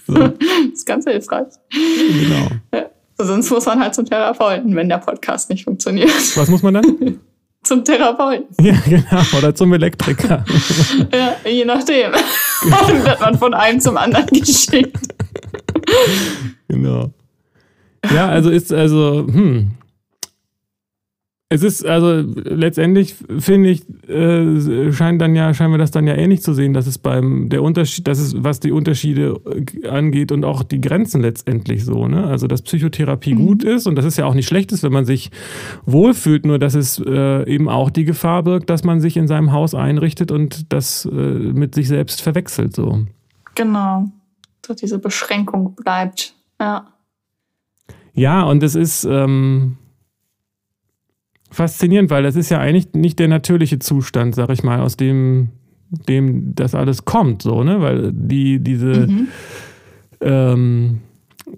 So. 0.07 0.15
Das 0.15 0.33
ist 0.73 0.87
ganz 0.87 1.05
hilfreich. 1.05 1.49
Genau. 1.71 2.49
Ja. 2.73 2.87
Sonst 3.19 3.51
muss 3.51 3.67
man 3.67 3.81
halt 3.81 3.95
zum 3.95 4.07
Therapeuten, 4.07 4.75
wenn 4.75 4.89
der 4.89 4.99
Podcast 4.99 5.51
nicht 5.51 5.65
funktioniert. 5.65 6.11
Was 6.37 6.49
muss 6.49 6.63
man 6.63 6.75
dann? 6.75 7.19
Zum 7.65 7.85
Therapeuten. 7.85 8.47
Ja, 8.61 8.75
genau. 8.87 9.23
Oder 9.39 9.55
zum 9.55 9.73
Elektriker. 9.73 10.45
ja, 11.13 11.37
je 11.51 11.65
nachdem. 11.65 12.13
Dann 12.71 13.05
wird 13.05 13.21
man 13.21 13.39
von 13.39 13.55
einem 13.55 13.81
zum 13.81 13.97
anderen 13.97 14.27
geschickt. 14.27 14.97
Genau. 16.69 17.13
Ja, 18.15 18.29
also 18.29 18.51
ist 18.51 18.73
also, 18.73 19.27
hm. 19.27 19.73
Es 21.55 21.63
ist, 21.63 21.87
also 21.87 22.29
letztendlich 22.35 23.15
finde 23.39 23.71
ich, 23.71 23.89
äh, 24.09 24.93
scheint 24.93 25.23
dann 25.23 25.37
ja, 25.37 25.55
scheinen 25.55 25.73
wir 25.73 25.79
das 25.79 25.93
dann 25.93 26.05
ja 26.05 26.17
ähnlich 26.17 26.43
zu 26.43 26.53
sehen, 26.53 26.73
dass 26.75 26.89
es 26.89 26.99
beim 26.99 27.49
der 27.49 27.63
Unterschied, 27.63 28.09
das 28.09 28.19
ist, 28.19 28.43
was 28.43 28.59
die 28.59 28.73
Unterschiede 28.73 29.41
äh, 29.47 29.87
angeht 29.87 30.33
und 30.33 30.45
auch 30.45 30.65
die 30.65 30.81
Grenzen 30.81 31.21
letztendlich 31.21 31.85
so, 31.85 32.09
ne? 32.09 32.27
Also 32.27 32.49
dass 32.49 32.63
Psychotherapie 32.63 33.37
mhm. 33.37 33.47
gut 33.47 33.63
ist 33.63 33.87
und 33.87 33.95
das 33.95 34.05
ist 34.05 34.19
ja 34.19 34.25
auch 34.25 34.35
nicht 34.35 34.49
schlecht 34.49 34.73
ist, 34.73 34.83
wenn 34.83 34.93
man 34.93 35.05
sich 35.05 35.31
wohlfühlt, 35.87 36.45
nur 36.45 36.59
dass 36.59 36.75
es 36.75 36.99
äh, 36.99 37.49
eben 37.49 37.69
auch 37.69 37.91
die 37.91 38.05
Gefahr 38.05 38.43
birgt, 38.43 38.69
dass 38.69 38.83
man 38.83 39.01
sich 39.01 39.17
in 39.17 39.29
seinem 39.29 39.53
Haus 39.53 39.77
einrichtet 39.77 40.33
und 40.33 40.73
das 40.73 41.05
äh, 41.05 41.15
mit 41.15 41.77
sich 41.77 41.87
selbst 41.87 42.21
verwechselt 42.21 42.75
so. 42.75 43.07
Genau. 43.55 44.09
Dass 44.63 44.79
diese 44.79 44.99
Beschränkung 44.99 45.77
bleibt. 45.77 46.35
Ja. 46.61 46.89
Ja, 48.13 48.43
und 48.43 48.61
es 48.65 48.75
ist. 48.75 49.05
Ähm, 49.05 49.77
faszinierend, 51.55 52.11
weil 52.11 52.23
das 52.23 52.37
ist 52.37 52.51
ja 52.51 52.59
eigentlich 52.59 52.93
nicht 52.93 53.19
der 53.19 53.29
natürliche 53.29 53.79
Zustand, 53.79 54.35
sag 54.35 54.51
ich 54.51 54.63
mal, 54.63 54.81
aus 54.81 54.97
dem, 54.97 55.49
dem 56.09 56.55
das 56.55 56.75
alles 56.75 57.05
kommt, 57.05 57.43
so, 57.43 57.63
ne? 57.63 57.81
Weil 57.81 58.13
die, 58.13 58.61
diese 58.61 59.07
mhm. 59.07 59.29
ähm, 60.21 61.01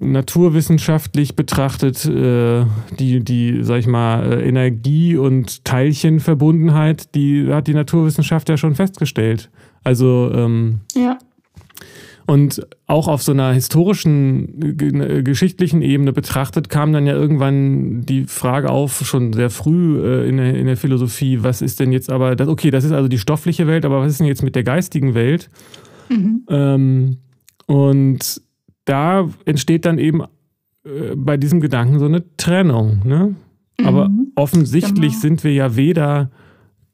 naturwissenschaftlich 0.01 1.37
betrachtet, 1.37 2.05
äh, 2.05 2.65
die, 2.99 3.21
die, 3.21 3.63
sag 3.63 3.79
ich 3.79 3.87
mal, 3.87 4.33
äh, 4.33 4.49
Energie- 4.49 5.17
und 5.17 5.65
Teilchenverbundenheit, 5.65 7.15
die 7.15 7.53
hat 7.53 7.67
die 7.67 7.75
Naturwissenschaft 7.75 8.49
ja 8.49 8.57
schon 8.57 8.75
festgestellt. 8.75 9.51
Also 9.85 10.31
ähm, 10.35 10.81
ja. 10.95 11.19
Und 12.27 12.67
auch 12.87 13.07
auf 13.07 13.23
so 13.23 13.31
einer 13.31 13.53
historischen, 13.53 14.81
äh, 14.81 15.23
geschichtlichen 15.23 15.81
Ebene 15.81 16.13
betrachtet, 16.13 16.69
kam 16.69 16.93
dann 16.93 17.07
ja 17.07 17.15
irgendwann 17.15 18.05
die 18.05 18.25
Frage 18.25 18.71
auf, 18.71 19.07
schon 19.07 19.33
sehr 19.33 19.49
früh 19.49 20.01
äh, 20.05 20.29
in, 20.29 20.37
der, 20.39 20.55
in 20.57 20.67
der 20.67 20.77
Philosophie, 20.77 21.43
was 21.43 21.63
ist 21.63 21.79
denn 21.79 21.93
jetzt 21.93 22.11
aber, 22.11 22.35
das, 22.35 22.49
okay, 22.49 22.73
das 22.73 22.83
ist 22.83 22.91
also 22.91 23.09
die 23.09 23.19
stoffliche 23.19 23.69
Welt, 23.69 23.85
aber 23.85 24.01
was 24.01 24.13
ist 24.13 24.21
denn 24.21 24.27
jetzt 24.27 24.43
mit 24.43 24.57
der 24.57 24.65
geistigen 24.65 25.15
Welt? 25.15 25.49
Mhm. 26.09 26.43
Ähm, 26.49 27.17
und 27.67 28.43
da 28.87 29.29
entsteht 29.45 29.85
dann 29.85 29.99
eben 29.99 30.23
äh, 30.85 31.15
bei 31.15 31.37
diesem 31.37 31.61
Gedanken 31.61 32.01
so 32.01 32.07
eine 32.07 32.25
Trennung. 32.37 33.03
Ne? 33.05 33.37
Mhm. 33.79 33.87
Aber 33.87 34.11
offensichtlich 34.35 35.13
genau. 35.13 35.21
sind 35.21 35.45
wir 35.45 35.53
ja 35.53 35.77
weder 35.77 36.31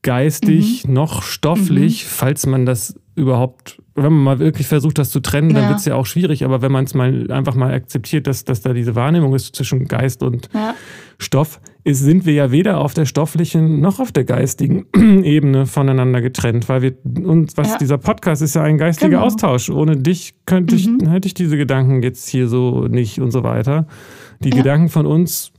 geistig 0.03 0.87
mhm. 0.87 0.95
noch 0.95 1.23
stofflich, 1.23 2.05
mhm. 2.05 2.09
falls 2.09 2.47
man 2.47 2.67
das 2.67 2.99
überhaupt, 3.15 3.83
wenn 3.95 4.13
man 4.13 4.23
mal 4.23 4.39
wirklich 4.39 4.67
versucht, 4.67 4.99
das 4.99 5.11
zu 5.11 5.21
trennen, 5.21 5.53
dann 5.53 5.65
ja. 5.65 5.69
wird 5.69 5.81
es 5.81 5.85
ja 5.85 5.95
auch 5.95 6.07
schwierig. 6.07 6.45
Aber 6.45 6.63
wenn 6.63 6.73
man 6.73 6.85
es 6.85 6.95
mal 6.95 7.31
einfach 7.31 7.55
mal 7.55 7.73
akzeptiert, 7.73 8.27
dass, 8.27 8.45
dass 8.45 8.63
da 8.63 8.73
diese 8.73 8.95
Wahrnehmung 8.95 9.35
ist 9.35 9.55
zwischen 9.55 9.87
Geist 9.87 10.23
und 10.23 10.49
ja. 10.55 10.75
Stoff, 11.19 11.61
ist, 11.85 12.01
sind 12.01 12.25
wir 12.25 12.33
ja 12.33 12.51
weder 12.53 12.79
auf 12.79 12.95
der 12.95 13.07
stofflichen 13.07 13.81
noch 13.81 14.01
auf 14.01 14.13
der 14.13 14.25
geistigen 14.25 14.87
Ebene 15.25 15.67
voneinander 15.67 16.23
getrennt, 16.23 16.69
weil 16.69 16.83
wir 16.83 16.95
und 17.05 17.57
was 17.57 17.73
ja. 17.73 17.79
dieser 17.79 17.99
Podcast 17.99 18.41
ist 18.41 18.55
ja 18.55 18.63
ein 18.63 18.79
geistiger 18.79 19.11
genau. 19.11 19.23
Austausch. 19.23 19.69
Ohne 19.69 19.97
dich 19.97 20.35
könnte 20.47 20.75
ich, 20.75 20.87
mhm. 20.89 21.09
hätte 21.09 21.27
ich 21.27 21.35
diese 21.35 21.57
Gedanken 21.57 22.03
jetzt 22.03 22.29
hier 22.29 22.49
so 22.49 22.87
nicht 22.89 23.21
und 23.21 23.31
so 23.31 23.43
weiter. 23.43 23.87
Die 24.43 24.51
Gedanken 24.51 24.89
von 24.89 25.07
uns 25.07 25.53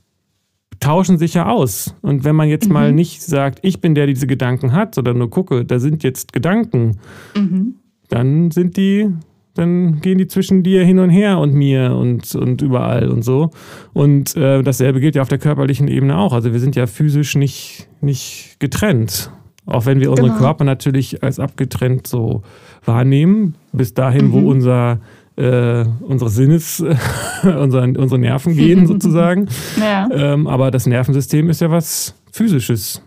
tauschen 0.83 1.17
sich 1.17 1.33
ja 1.33 1.47
aus. 1.47 1.95
Und 2.01 2.23
wenn 2.23 2.35
man 2.35 2.49
jetzt 2.49 2.67
mhm. 2.67 2.73
mal 2.73 2.91
nicht 2.91 3.21
sagt, 3.21 3.59
ich 3.61 3.79
bin 3.79 3.95
der, 3.95 4.05
der 4.05 4.13
diese 4.13 4.27
Gedanken 4.27 4.73
hat, 4.73 4.95
sondern 4.95 5.17
nur 5.17 5.29
gucke, 5.29 5.65
da 5.65 5.79
sind 5.79 6.03
jetzt 6.03 6.33
Gedanken, 6.33 6.99
mhm. 7.35 7.75
dann 8.09 8.51
sind 8.51 8.75
die, 8.75 9.09
dann 9.53 10.01
gehen 10.01 10.17
die 10.17 10.27
zwischen 10.27 10.63
dir 10.63 10.83
hin 10.83 10.99
und 10.99 11.09
her 11.09 11.39
und 11.39 11.53
mir 11.53 11.95
und, 11.95 12.35
und 12.35 12.61
überall 12.61 13.09
und 13.09 13.23
so. 13.23 13.51
Und 13.93 14.35
äh, 14.35 14.61
dasselbe 14.61 14.99
gilt 14.99 15.15
ja 15.15 15.21
auf 15.21 15.29
der 15.29 15.37
körperlichen 15.37 15.87
Ebene 15.87 16.17
auch. 16.17 16.33
Also 16.33 16.51
wir 16.51 16.59
sind 16.59 16.75
ja 16.75 16.85
physisch 16.85 17.35
nicht, 17.35 17.87
nicht 18.01 18.57
getrennt. 18.59 19.31
Auch 19.65 19.85
wenn 19.85 20.01
wir 20.01 20.09
unsere 20.09 20.27
genau. 20.27 20.39
Körper 20.39 20.65
natürlich 20.65 21.23
als 21.23 21.39
abgetrennt 21.39 22.07
so 22.07 22.41
wahrnehmen, 22.83 23.55
bis 23.71 23.93
dahin, 23.93 24.27
mhm. 24.27 24.31
wo 24.33 24.39
unser 24.39 24.99
äh, 25.35 25.85
unsere 26.01 26.29
Sinnes, 26.29 26.79
unsere, 27.43 27.83
unsere 27.83 28.19
Nerven 28.19 28.55
gehen 28.55 28.87
sozusagen. 28.87 29.49
Ja. 29.79 30.09
Ähm, 30.11 30.47
aber 30.47 30.71
das 30.71 30.85
Nervensystem 30.85 31.49
ist 31.49 31.61
ja 31.61 31.71
was 31.71 32.13
Physisches. 32.31 33.01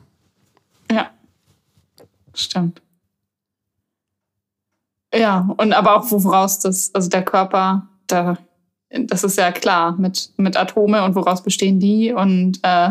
Ja, 0.91 1.11
stimmt. 2.35 2.83
Ja, 5.15 5.49
und 5.57 5.73
aber 5.73 5.97
auch 5.97 6.11
woraus 6.11 6.59
das, 6.59 6.95
also 6.95 7.09
der 7.09 7.25
Körper, 7.25 7.89
da, 8.07 8.37
das 8.91 9.25
ist 9.25 9.39
ja 9.39 9.51
klar 9.53 9.97
mit, 9.99 10.31
mit 10.37 10.57
Atome 10.57 11.05
und 11.05 11.15
woraus 11.15 11.43
bestehen 11.43 11.81
die 11.81 12.13
und 12.13 12.59
äh, 12.63 12.91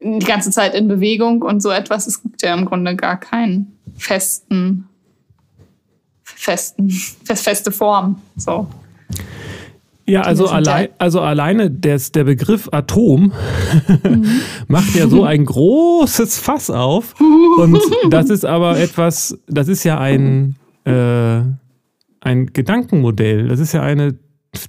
die 0.00 0.26
ganze 0.26 0.50
Zeit 0.50 0.74
in 0.74 0.88
Bewegung 0.88 1.42
und 1.42 1.60
so 1.62 1.70
etwas. 1.70 2.06
Es 2.06 2.22
gibt 2.22 2.42
ja 2.42 2.54
im 2.54 2.64
Grunde 2.64 2.96
gar 2.96 3.18
keinen 3.18 3.78
festen 3.96 4.89
festen, 6.40 6.90
feste 6.90 7.70
Form. 7.70 8.16
So. 8.36 8.66
Ja, 10.06 10.22
also, 10.22 10.46
allein, 10.46 10.88
also 10.98 11.20
alleine 11.20 11.70
des, 11.70 12.12
der 12.12 12.24
Begriff 12.24 12.68
Atom 12.72 13.32
mhm. 14.02 14.26
macht 14.66 14.94
ja 14.94 15.06
so 15.06 15.24
ein 15.24 15.44
großes 15.44 16.38
Fass 16.38 16.70
auf. 16.70 17.14
Und 17.58 17.78
das 18.10 18.30
ist 18.30 18.44
aber 18.46 18.78
etwas, 18.78 19.38
das 19.48 19.68
ist 19.68 19.84
ja 19.84 19.98
ein, 19.98 20.56
äh, 20.84 21.42
ein 22.20 22.46
Gedankenmodell. 22.46 23.46
Das 23.48 23.60
ist 23.60 23.72
ja 23.72 23.82
eine 23.82 24.14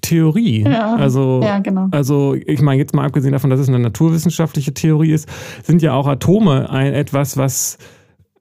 Theorie. 0.01 0.63
Ja, 0.63 0.95
also, 0.95 1.41
ja, 1.41 1.59
genau. 1.59 1.87
also 1.91 2.35
ich 2.35 2.61
meine, 2.61 2.79
jetzt 2.79 2.93
mal 2.93 3.05
abgesehen 3.05 3.31
davon, 3.31 3.49
dass 3.49 3.61
es 3.61 3.69
eine 3.69 3.79
naturwissenschaftliche 3.79 4.73
Theorie 4.73 5.13
ist, 5.13 5.27
sind 5.63 5.81
ja 5.81 5.93
auch 5.93 6.05
Atome 6.05 6.69
ein, 6.69 6.93
etwas, 6.93 7.37
was 7.37 7.77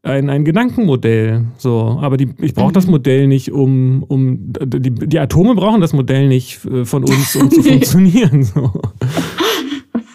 ein, 0.03 0.31
ein 0.31 0.45
Gedankenmodell. 0.45 1.47
So, 1.59 1.99
aber 2.01 2.17
die, 2.17 2.31
ich 2.41 2.55
brauche 2.55 2.73
das 2.73 2.87
mhm. 2.87 2.93
Modell 2.93 3.27
nicht, 3.27 3.53
um, 3.53 4.03
um 4.05 4.53
die, 4.65 4.91
die 4.91 5.19
Atome 5.19 5.55
brauchen 5.55 5.81
das 5.81 5.93
Modell 5.93 6.29
nicht 6.29 6.65
äh, 6.65 6.85
von 6.85 7.05
uns, 7.05 7.37
um 7.37 7.51
zu 7.51 7.63
funktionieren. 7.63 8.43
So. 8.43 8.73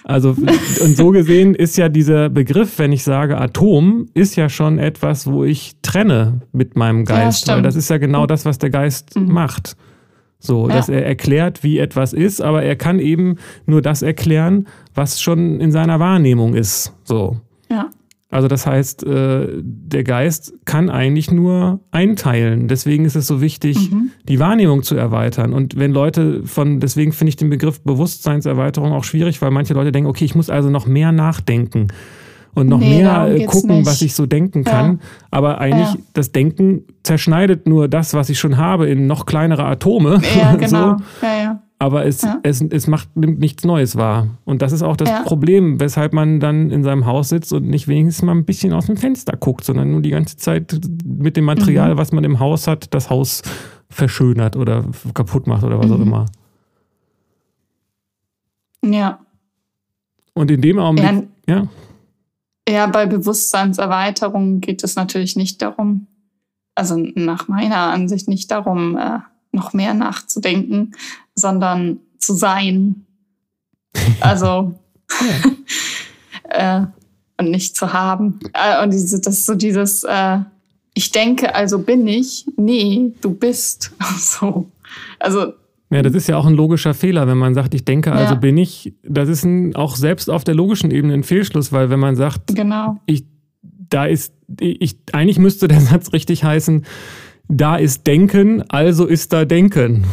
Also, 0.04 0.30
und 0.30 0.96
so 0.96 1.10
gesehen 1.10 1.56
ist 1.56 1.78
ja 1.78 1.90
dieser 1.90 2.30
Begriff, 2.30 2.78
wenn 2.78 2.92
ich 2.92 3.04
sage 3.04 3.40
Atom, 3.40 4.06
ist 4.14 4.36
ja 4.36 4.50
schon 4.50 4.78
etwas, 4.78 5.26
wo 5.26 5.44
ich 5.44 5.74
trenne 5.82 6.42
mit 6.52 6.76
meinem 6.76 7.06
Geist, 7.06 7.48
ja, 7.48 7.56
weil 7.56 7.64
das 7.64 7.76
ist 7.76 7.90
ja 7.90 7.98
genau 7.98 8.28
das, 8.28 8.46
was 8.46 8.60
der 8.60 8.70
Geist 8.70 9.16
mhm. 9.16 9.32
macht. 9.32 9.76
So, 10.38 10.70
ja. 10.70 10.76
dass 10.76 10.90
er 10.90 11.04
erklärt, 11.04 11.64
wie 11.64 11.80
etwas 11.80 12.14
ist, 12.14 12.40
aber 12.40 12.62
er 12.62 12.76
kann 12.76 13.00
eben 13.00 13.38
nur 13.66 13.82
das 13.82 14.04
erklären, 14.04 14.68
was 14.94 15.22
schon 15.22 15.60
in 15.60 15.72
seiner 15.72 16.00
Wahrnehmung 16.00 16.54
ist. 16.54 16.94
So. 17.04 17.38
Ja. 17.72 17.90
Also 18.36 18.50
das 18.50 18.68
heißt, 18.68 19.06
äh, 19.06 19.48
der 19.64 20.04
Geist 20.04 20.56
kann 20.66 20.90
eigentlich 20.90 21.32
nur 21.32 21.80
einteilen. 21.92 22.68
Deswegen 22.68 23.06
ist 23.06 23.16
es 23.16 23.28
so 23.28 23.40
wichtig, 23.40 23.92
mhm. 23.92 24.12
die 24.28 24.42
Wahrnehmung 24.42 24.84
zu 24.84 24.98
erweitern. 24.98 25.54
Und 25.54 25.78
wenn 25.78 25.92
Leute 25.92 26.42
von, 26.44 26.82
deswegen 26.82 27.14
finde 27.14 27.30
ich 27.30 27.38
den 27.38 27.50
Begriff 27.50 27.80
Bewusstseinserweiterung 27.80 28.92
auch 28.92 29.06
schwierig, 29.06 29.42
weil 29.42 29.52
manche 29.52 29.74
Leute 29.74 29.94
denken, 29.94 30.10
okay, 30.10 30.26
ich 30.26 30.36
muss 30.36 30.50
also 30.50 30.70
noch 30.70 30.86
mehr 30.86 31.14
nachdenken 31.14 31.88
und 32.56 32.68
noch 32.68 32.80
nee, 32.80 33.04
mehr 33.04 33.46
gucken, 33.48 33.78
nicht. 33.78 33.86
was 33.86 34.02
ich 34.02 34.14
so 34.14 34.26
denken 34.26 34.66
kann. 34.66 34.92
Ja. 34.92 35.08
Aber 35.32 35.60
eigentlich 35.60 35.94
ja. 35.94 36.00
das 36.12 36.34
Denken 36.34 36.84
zerschneidet 37.04 37.68
nur 37.68 37.88
das, 37.88 38.14
was 38.14 38.28
ich 38.28 38.38
schon 38.38 38.58
habe, 38.58 38.88
in 38.88 39.08
noch 39.08 39.26
kleinere 39.26 39.64
Atome. 39.64 40.22
Ja, 40.38 40.56
genau. 40.58 40.98
so. 40.98 41.26
ja 41.26 41.35
aber 41.78 42.06
es, 42.06 42.22
ja. 42.22 42.40
es, 42.44 42.62
es 42.62 42.88
macht 42.88 43.16
nimmt 43.16 43.40
nichts 43.40 43.66
Neues 43.66 43.96
wahr. 43.96 44.28
Und 44.46 44.62
das 44.62 44.72
ist 44.72 44.82
auch 44.82 44.96
das 44.96 45.10
ja. 45.10 45.24
Problem, 45.24 45.80
weshalb 45.80 46.14
man 46.14 46.40
dann 46.40 46.72
in 46.72 46.84
seinem 46.84 47.06
Haus 47.06 47.30
sitzt 47.30 47.52
und 47.52 47.68
nicht 47.68 47.88
wenigstens 47.88 48.26
mal 48.26 48.34
ein 48.34 48.46
bisschen 48.46 48.74
aus 48.74 48.86
dem 48.86 48.98
Fenster 48.98 49.36
guckt, 49.36 49.66
sondern 49.66 49.92
nur 49.92 50.02
die 50.02 50.12
ganze 50.12 50.38
Zeit 50.38 50.80
mit 51.06 51.36
dem 51.36 51.46
Material, 51.46 51.94
mhm. 51.94 51.98
was 51.98 52.12
man 52.12 52.24
im 52.24 52.40
Haus 52.40 52.68
hat, 52.68 52.94
das 52.94 53.10
Haus 53.10 53.42
verschönert 53.90 54.56
oder 54.56 54.86
kaputt 55.14 55.48
macht 55.48 55.64
oder 55.64 55.78
was 55.78 55.88
mhm. 55.88 55.94
auch 55.94 56.00
immer. 56.00 56.26
Ja. 58.84 59.20
Und 60.34 60.52
in 60.52 60.62
dem 60.62 60.80
Augenblick, 60.80 61.28
ja. 61.48 61.56
ja. 61.56 61.68
Ja, 62.68 62.88
bei 62.88 63.06
Bewusstseinserweiterung 63.06 64.60
geht 64.60 64.84
es 64.84 64.96
natürlich 64.96 65.36
nicht 65.36 65.62
darum, 65.62 66.08
also 66.74 66.98
nach 66.98 67.48
meiner 67.48 67.78
Ansicht 67.78 68.28
nicht 68.28 68.50
darum, 68.50 68.98
äh, 68.98 69.20
noch 69.52 69.74
mehr 69.74 69.94
nachzudenken, 69.94 70.94
sondern 71.36 72.00
zu 72.18 72.34
sein. 72.34 73.02
Also 74.20 74.78
äh, 76.50 76.82
und 77.38 77.52
nicht 77.52 77.76
zu 77.76 77.94
haben. 77.94 78.40
Äh, 78.54 78.84
und 78.84 78.92
diese, 78.92 79.22
das 79.22 79.38
ist 79.38 79.46
so 79.46 79.56
dieses, 79.56 80.04
äh, 80.04 80.40
ich 80.94 81.12
denke, 81.12 81.56
also 81.56 81.80
bin 81.80 82.08
ich. 82.08 82.46
Nee, 82.58 83.14
du 83.22 83.34
bist. 83.34 83.94
so. 84.18 84.70
Also 85.20 85.54
ja, 85.92 86.02
das 86.02 86.14
ist 86.14 86.28
ja 86.28 86.38
auch 86.38 86.46
ein 86.46 86.56
logischer 86.56 86.94
Fehler, 86.94 87.28
wenn 87.28 87.38
man 87.38 87.54
sagt, 87.54 87.74
ich 87.74 87.86
denke, 87.86 88.12
also 88.12 88.34
ja. 88.34 88.40
bin 88.40 88.58
ich. 88.58 88.94
Das 89.04 89.30
ist 89.30 89.44
ein, 89.44 89.76
auch 89.76 89.96
selbst 89.96 90.30
auf 90.30 90.44
der 90.44 90.56
logischen 90.56 90.90
Ebene 90.92 91.14
ein 91.14 91.24
Fehlschluss, 91.24 91.72
weil 91.72 91.90
wenn 91.90 92.00
man 92.00 92.16
sagt, 92.16 92.56
genau. 92.56 92.98
ich, 93.06 93.26
da 93.62 94.06
ist, 94.06 94.34
ich, 94.60 94.98
eigentlich 95.12 95.38
müsste 95.38 95.68
der 95.68 95.82
Satz 95.82 96.12
richtig 96.12 96.44
heißen, 96.44 96.86
da 97.48 97.76
ist 97.76 98.08
Denken, 98.08 98.64
also 98.70 99.06
ist 99.06 99.34
da 99.34 99.46
Denken. 99.46 100.06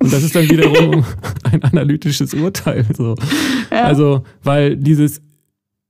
Und 0.00 0.12
das 0.12 0.22
ist 0.22 0.36
dann 0.36 0.48
wiederum 0.48 1.04
ein 1.44 1.62
analytisches 1.62 2.34
Urteil. 2.34 2.84
So. 2.96 3.14
Ja. 3.70 3.84
Also, 3.84 4.24
weil 4.42 4.76
dieses 4.76 5.22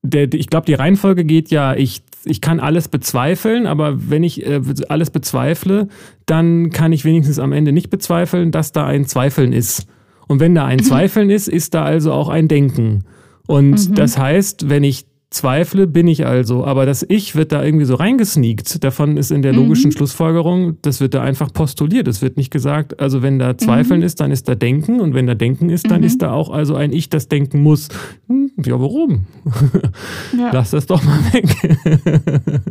der, 0.06 0.32
ich 0.32 0.48
glaube, 0.48 0.66
die 0.66 0.74
Reihenfolge 0.74 1.24
geht 1.24 1.50
ja, 1.50 1.74
ich, 1.74 2.02
ich 2.24 2.40
kann 2.40 2.60
alles 2.60 2.88
bezweifeln, 2.88 3.66
aber 3.66 4.10
wenn 4.10 4.22
ich 4.22 4.46
äh, 4.46 4.60
alles 4.88 5.10
bezweifle, 5.10 5.88
dann 6.26 6.70
kann 6.70 6.92
ich 6.92 7.04
wenigstens 7.04 7.38
am 7.38 7.52
Ende 7.52 7.72
nicht 7.72 7.90
bezweifeln, 7.90 8.52
dass 8.52 8.72
da 8.72 8.86
ein 8.86 9.06
Zweifeln 9.06 9.52
ist. 9.52 9.86
Und 10.28 10.40
wenn 10.40 10.54
da 10.54 10.64
ein 10.64 10.82
Zweifeln 10.82 11.30
ist, 11.30 11.48
ist 11.48 11.74
da 11.74 11.84
also 11.84 12.12
auch 12.12 12.28
ein 12.28 12.48
Denken. 12.48 13.04
Und 13.46 13.90
mhm. 13.90 13.94
das 13.94 14.18
heißt, 14.18 14.68
wenn 14.68 14.84
ich 14.84 15.06
zweifle, 15.30 15.86
bin 15.86 16.06
ich 16.08 16.26
also. 16.26 16.64
Aber 16.64 16.86
das 16.86 17.04
Ich 17.08 17.34
wird 17.34 17.52
da 17.52 17.62
irgendwie 17.62 17.84
so 17.84 17.94
reingesneakt. 17.94 18.82
Davon 18.84 19.16
ist 19.16 19.30
in 19.30 19.42
der 19.42 19.52
logischen 19.52 19.88
mhm. 19.88 19.92
Schlussfolgerung, 19.92 20.78
das 20.82 21.00
wird 21.00 21.14
da 21.14 21.22
einfach 21.22 21.52
postuliert. 21.52 22.08
Es 22.08 22.22
wird 22.22 22.36
nicht 22.36 22.50
gesagt, 22.50 23.00
also 23.00 23.22
wenn 23.22 23.38
da 23.38 23.56
Zweifeln 23.58 24.00
mhm. 24.00 24.06
ist, 24.06 24.20
dann 24.20 24.30
ist 24.30 24.48
da 24.48 24.54
Denken. 24.54 25.00
Und 25.00 25.14
wenn 25.14 25.26
da 25.26 25.34
Denken 25.34 25.68
ist, 25.68 25.90
dann 25.90 26.00
mhm. 26.00 26.06
ist 26.06 26.22
da 26.22 26.32
auch 26.32 26.50
also 26.50 26.74
ein 26.74 26.92
Ich, 26.92 27.08
das 27.10 27.28
denken 27.28 27.62
muss. 27.62 27.88
Hm, 28.28 28.50
ja, 28.64 28.80
warum? 28.80 29.26
Ja. 30.36 30.50
Lass 30.52 30.70
das 30.70 30.86
doch 30.86 31.02
mal 31.02 31.18
weg. 31.32 31.46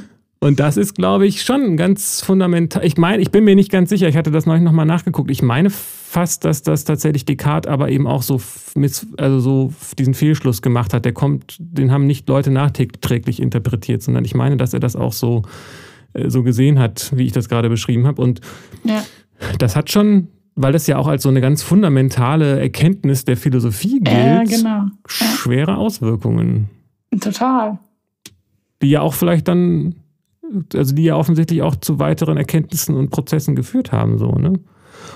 Und 0.42 0.58
das 0.58 0.76
ist, 0.76 0.96
glaube 0.96 1.24
ich, 1.24 1.42
schon 1.42 1.76
ganz 1.76 2.20
fundamental. 2.20 2.84
Ich 2.84 2.96
meine, 2.96 3.22
ich 3.22 3.30
bin 3.30 3.44
mir 3.44 3.54
nicht 3.54 3.70
ganz 3.70 3.90
sicher, 3.90 4.08
ich 4.08 4.16
hatte 4.16 4.32
das 4.32 4.44
neulich 4.44 4.64
nochmal 4.64 4.86
nachgeguckt. 4.86 5.30
Ich 5.30 5.40
meine 5.40 5.70
fast, 5.70 6.44
dass 6.44 6.64
das 6.64 6.82
tatsächlich 6.82 7.24
Descartes 7.24 7.70
aber 7.70 7.90
eben 7.90 8.08
auch 8.08 8.22
so, 8.22 8.40
mit, 8.74 9.06
also 9.18 9.38
so 9.38 9.72
diesen 10.00 10.14
Fehlschluss 10.14 10.60
gemacht 10.60 10.94
hat. 10.94 11.04
Der 11.04 11.12
kommt, 11.12 11.58
den 11.60 11.92
haben 11.92 12.08
nicht 12.08 12.28
Leute 12.28 12.50
nachträglich 12.50 13.40
interpretiert, 13.40 14.02
sondern 14.02 14.24
ich 14.24 14.34
meine, 14.34 14.56
dass 14.56 14.74
er 14.74 14.80
das 14.80 14.96
auch 14.96 15.12
so, 15.12 15.42
äh, 16.12 16.28
so 16.28 16.42
gesehen 16.42 16.80
hat, 16.80 17.12
wie 17.14 17.26
ich 17.26 17.32
das 17.32 17.48
gerade 17.48 17.68
beschrieben 17.68 18.08
habe. 18.08 18.20
Und 18.20 18.40
ja. 18.82 19.04
das 19.60 19.76
hat 19.76 19.92
schon, 19.92 20.26
weil 20.56 20.72
das 20.72 20.88
ja 20.88 20.98
auch 20.98 21.06
als 21.06 21.22
so 21.22 21.28
eine 21.28 21.40
ganz 21.40 21.62
fundamentale 21.62 22.58
Erkenntnis 22.58 23.24
der 23.24 23.36
Philosophie 23.36 24.00
gilt, 24.00 24.08
ja, 24.08 24.42
genau. 24.42 24.86
schwere 25.06 25.76
Auswirkungen. 25.76 26.68
Total. 27.20 27.78
Die 28.82 28.90
ja 28.90 29.02
auch 29.02 29.14
vielleicht 29.14 29.46
dann 29.46 29.94
also 30.74 30.94
die 30.94 31.04
ja 31.04 31.16
offensichtlich 31.16 31.62
auch 31.62 31.76
zu 31.76 31.98
weiteren 31.98 32.36
Erkenntnissen 32.36 32.96
und 32.96 33.10
Prozessen 33.10 33.54
geführt 33.54 33.92
haben, 33.92 34.18
so, 34.18 34.32
ne? 34.32 34.54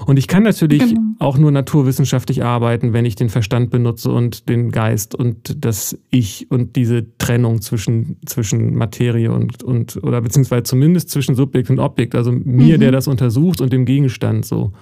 Und 0.04 0.18
ich 0.18 0.28
kann 0.28 0.42
natürlich 0.42 0.80
genau. 0.80 1.00
auch 1.18 1.38
nur 1.38 1.50
naturwissenschaftlich 1.50 2.44
arbeiten, 2.44 2.92
wenn 2.92 3.04
ich 3.04 3.14
den 3.14 3.28
Verstand 3.28 3.70
benutze 3.70 4.10
und 4.10 4.48
den 4.48 4.70
Geist 4.70 5.14
und 5.14 5.64
das 5.64 5.98
Ich 6.10 6.50
und 6.50 6.76
diese 6.76 7.16
Trennung 7.18 7.62
zwischen, 7.62 8.18
zwischen 8.26 8.74
Materie 8.74 9.32
und, 9.32 9.62
und, 9.62 10.02
oder 10.02 10.20
beziehungsweise 10.20 10.64
zumindest 10.64 11.10
zwischen 11.10 11.34
Subjekt 11.34 11.70
und 11.70 11.78
Objekt, 11.78 12.14
also 12.14 12.32
mir, 12.32 12.76
mhm. 12.76 12.80
der 12.80 12.92
das 12.92 13.08
untersucht 13.08 13.60
und 13.60 13.72
dem 13.72 13.84
Gegenstand 13.84 14.44
so. 14.44 14.72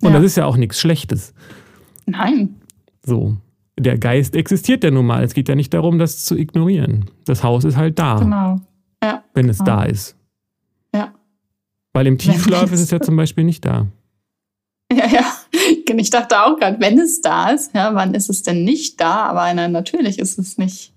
Und 0.00 0.10
ja. 0.10 0.16
das 0.16 0.24
ist 0.24 0.36
ja 0.36 0.46
auch 0.46 0.56
nichts 0.56 0.78
Schlechtes. 0.78 1.34
Nein. 2.06 2.56
So. 3.04 3.36
Der 3.78 3.98
Geist 3.98 4.34
existiert 4.34 4.82
ja 4.84 4.90
nun 4.90 5.06
mal. 5.06 5.22
Es 5.22 5.34
geht 5.34 5.48
ja 5.48 5.54
nicht 5.54 5.72
darum, 5.72 5.98
das 5.98 6.24
zu 6.24 6.36
ignorieren. 6.36 7.06
Das 7.24 7.42
Haus 7.42 7.64
ist 7.64 7.76
halt 7.76 7.98
da. 7.98 8.16
Genau. 8.16 8.60
Wenn 9.38 9.48
es 9.48 9.58
da 9.58 9.84
ist. 9.84 10.16
Ja. 10.92 11.14
Weil 11.92 12.08
im 12.08 12.18
Tiefschlaf 12.18 12.72
ist 12.72 12.80
es 12.80 12.90
ja 12.90 13.00
zum 13.00 13.16
Beispiel 13.16 13.44
nicht 13.44 13.64
da. 13.64 13.86
Ja, 14.92 15.06
ja. 15.06 15.24
Ich 15.96 16.10
dachte 16.10 16.40
auch 16.40 16.58
gerade, 16.58 16.78
wenn 16.80 16.98
es 16.98 17.22
da 17.22 17.50
ist, 17.50 17.74
ja, 17.74 17.94
wann 17.94 18.14
ist 18.14 18.28
es 18.28 18.42
denn 18.42 18.62
nicht 18.62 19.00
da? 19.00 19.26
Aber 19.26 19.52
nein, 19.52 19.72
natürlich 19.72 20.18
ist 20.18 20.38
es 20.38 20.58
nicht, 20.58 20.92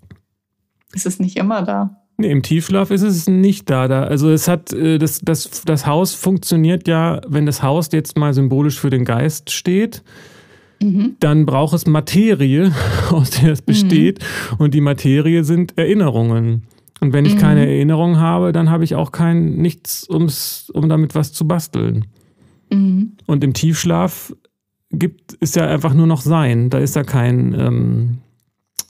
ist 0.94 1.06
es 1.06 1.20
nicht 1.20 1.38
immer 1.38 1.64
da. 1.64 2.02
Nee, 2.18 2.30
im 2.30 2.44
Tiefschlaf 2.44 2.92
ist 2.92 3.02
es 3.02 3.28
nicht 3.28 3.70
da. 3.70 3.88
da. 3.88 4.04
Also 4.04 4.30
es 4.30 4.48
hat, 4.48 4.74
äh, 4.74 4.98
das, 4.98 5.22
das, 5.22 5.64
das 5.66 5.86
Haus 5.88 6.14
funktioniert 6.14 6.88
ja, 6.88 7.22
wenn 7.28 7.46
das 7.46 7.64
Haus 7.64 7.90
jetzt 7.92 8.18
mal 8.18 8.34
symbolisch 8.34 8.80
für 8.80 8.90
den 8.90 9.06
Geist 9.06 9.50
steht, 9.50 10.04
mhm. 10.82 11.16
dann 11.20 11.46
braucht 11.46 11.74
es 11.74 11.88
Materie, 11.88 12.72
aus 13.12 13.32
der 13.32 13.54
es 13.54 13.62
besteht. 13.62 14.20
Mhm. 14.20 14.58
Und 14.58 14.74
die 14.74 14.82
Materie 14.82 15.44
sind 15.44 15.78
Erinnerungen. 15.78 16.68
Und 17.02 17.14
wenn 17.14 17.26
ich 17.26 17.36
mhm. 17.36 17.40
keine 17.40 17.68
Erinnerung 17.68 18.20
habe, 18.20 18.52
dann 18.52 18.70
habe 18.70 18.84
ich 18.84 18.94
auch 18.96 19.12
kein 19.12 19.56
nichts, 19.56 20.08
ums, 20.08 20.70
um 20.74 20.88
damit 20.88 21.16
was 21.16 21.34
zu 21.34 21.48
basteln. 21.48 22.06
Mhm. 22.72 23.14
Und 23.26 23.44
im 23.44 23.54
Tiefschlaf 23.54 24.34
gibt 24.92 25.34
ist 25.34 25.56
ja 25.56 25.68
einfach 25.68 25.96
nur 25.96 26.06
noch 26.06 26.22
Sein. 26.22 26.70
Da 26.70 26.78
ist 26.78 26.96
ja 26.96 27.04
kein 27.04 27.56
ähm, 27.58 28.18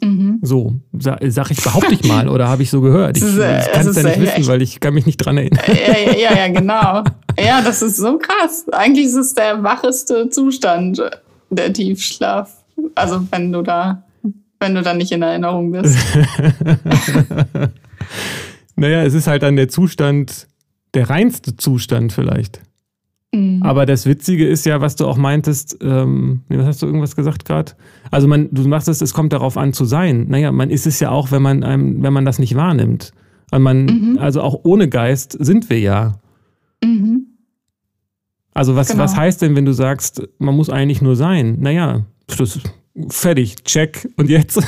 mhm. 0.01 0.39
so, 0.41 0.75
sag, 0.91 1.19
sag 1.27 1.51
ich 1.51 1.63
behaupte 1.63 1.93
ich 1.93 2.03
mal 2.03 2.27
oder 2.27 2.49
habe 2.49 2.63
ich 2.63 2.69
so 2.69 2.81
gehört. 2.81 3.15
Ich, 3.15 3.23
ich 3.23 3.37
kann 3.37 3.87
es 3.87 3.95
ja 3.95 4.03
nicht 4.03 4.19
wissen, 4.19 4.39
echt. 4.39 4.47
weil 4.47 4.61
ich 4.61 4.81
kann 4.81 4.93
mich 4.93 5.05
nicht 5.05 5.17
dran 5.17 5.37
erinnern. 5.37 5.63
Ja, 5.67 6.11
ja, 6.11 6.35
ja, 6.35 6.47
genau. 6.49 7.03
ja, 7.39 7.61
das 7.63 7.81
ist 7.81 7.95
so 7.95 8.17
krass. 8.17 8.65
Eigentlich 8.73 9.05
ist 9.05 9.15
es 9.15 9.33
der 9.35 9.63
wacheste 9.63 10.29
Zustand, 10.29 11.01
der 11.49 11.71
Tiefschlaf. 11.71 12.51
Also 12.95 13.25
wenn 13.31 13.53
du 13.53 13.61
da, 13.61 14.03
wenn 14.59 14.75
du 14.75 14.81
da 14.81 14.93
nicht 14.93 15.13
in 15.13 15.21
Erinnerung 15.21 15.71
bist. 15.71 15.97
Naja, 18.75 19.03
es 19.03 19.13
ist 19.13 19.27
halt 19.27 19.43
dann 19.43 19.55
der 19.55 19.69
Zustand, 19.69 20.47
der 20.93 21.09
reinste 21.09 21.55
Zustand 21.55 22.13
vielleicht. 22.13 22.61
Mhm. 23.33 23.63
Aber 23.63 23.85
das 23.85 24.05
Witzige 24.05 24.47
ist 24.47 24.65
ja, 24.65 24.81
was 24.81 24.95
du 24.95 25.05
auch 25.05 25.17
meintest, 25.17 25.77
ähm, 25.81 26.41
was 26.49 26.65
hast 26.65 26.81
du 26.81 26.85
irgendwas 26.85 27.15
gesagt 27.15 27.45
gerade? 27.45 27.73
Also 28.09 28.27
man, 28.27 28.49
du 28.51 28.67
machst 28.67 28.87
es, 28.87 29.01
es 29.01 29.13
kommt 29.13 29.33
darauf 29.33 29.57
an 29.57 29.73
zu 29.73 29.85
sein. 29.85 30.27
Naja, 30.27 30.51
man 30.51 30.69
ist 30.69 30.85
es 30.85 30.99
ja 30.99 31.09
auch, 31.09 31.31
wenn 31.31 31.41
man 31.41 31.63
einem, 31.63 32.03
wenn 32.03 32.13
man 32.13 32.25
das 32.25 32.39
nicht 32.39 32.55
wahrnimmt. 32.55 33.11
Und 33.51 33.61
man, 33.61 33.85
mhm. 33.85 34.17
also 34.19 34.41
auch 34.41 34.61
ohne 34.63 34.89
Geist 34.89 35.37
sind 35.39 35.69
wir 35.69 35.79
ja. 35.79 36.19
Mhm. 36.83 37.27
Also 38.53 38.75
was, 38.75 38.89
genau. 38.89 39.03
was 39.03 39.15
heißt 39.15 39.41
denn, 39.41 39.55
wenn 39.55 39.65
du 39.65 39.71
sagst, 39.71 40.27
man 40.39 40.55
muss 40.55 40.69
eigentlich 40.69 41.01
nur 41.01 41.15
sein? 41.15 41.57
Naja, 41.59 42.05
das, 42.27 42.59
fertig, 43.09 43.63
check 43.63 44.09
und 44.17 44.29
jetzt. 44.29 44.61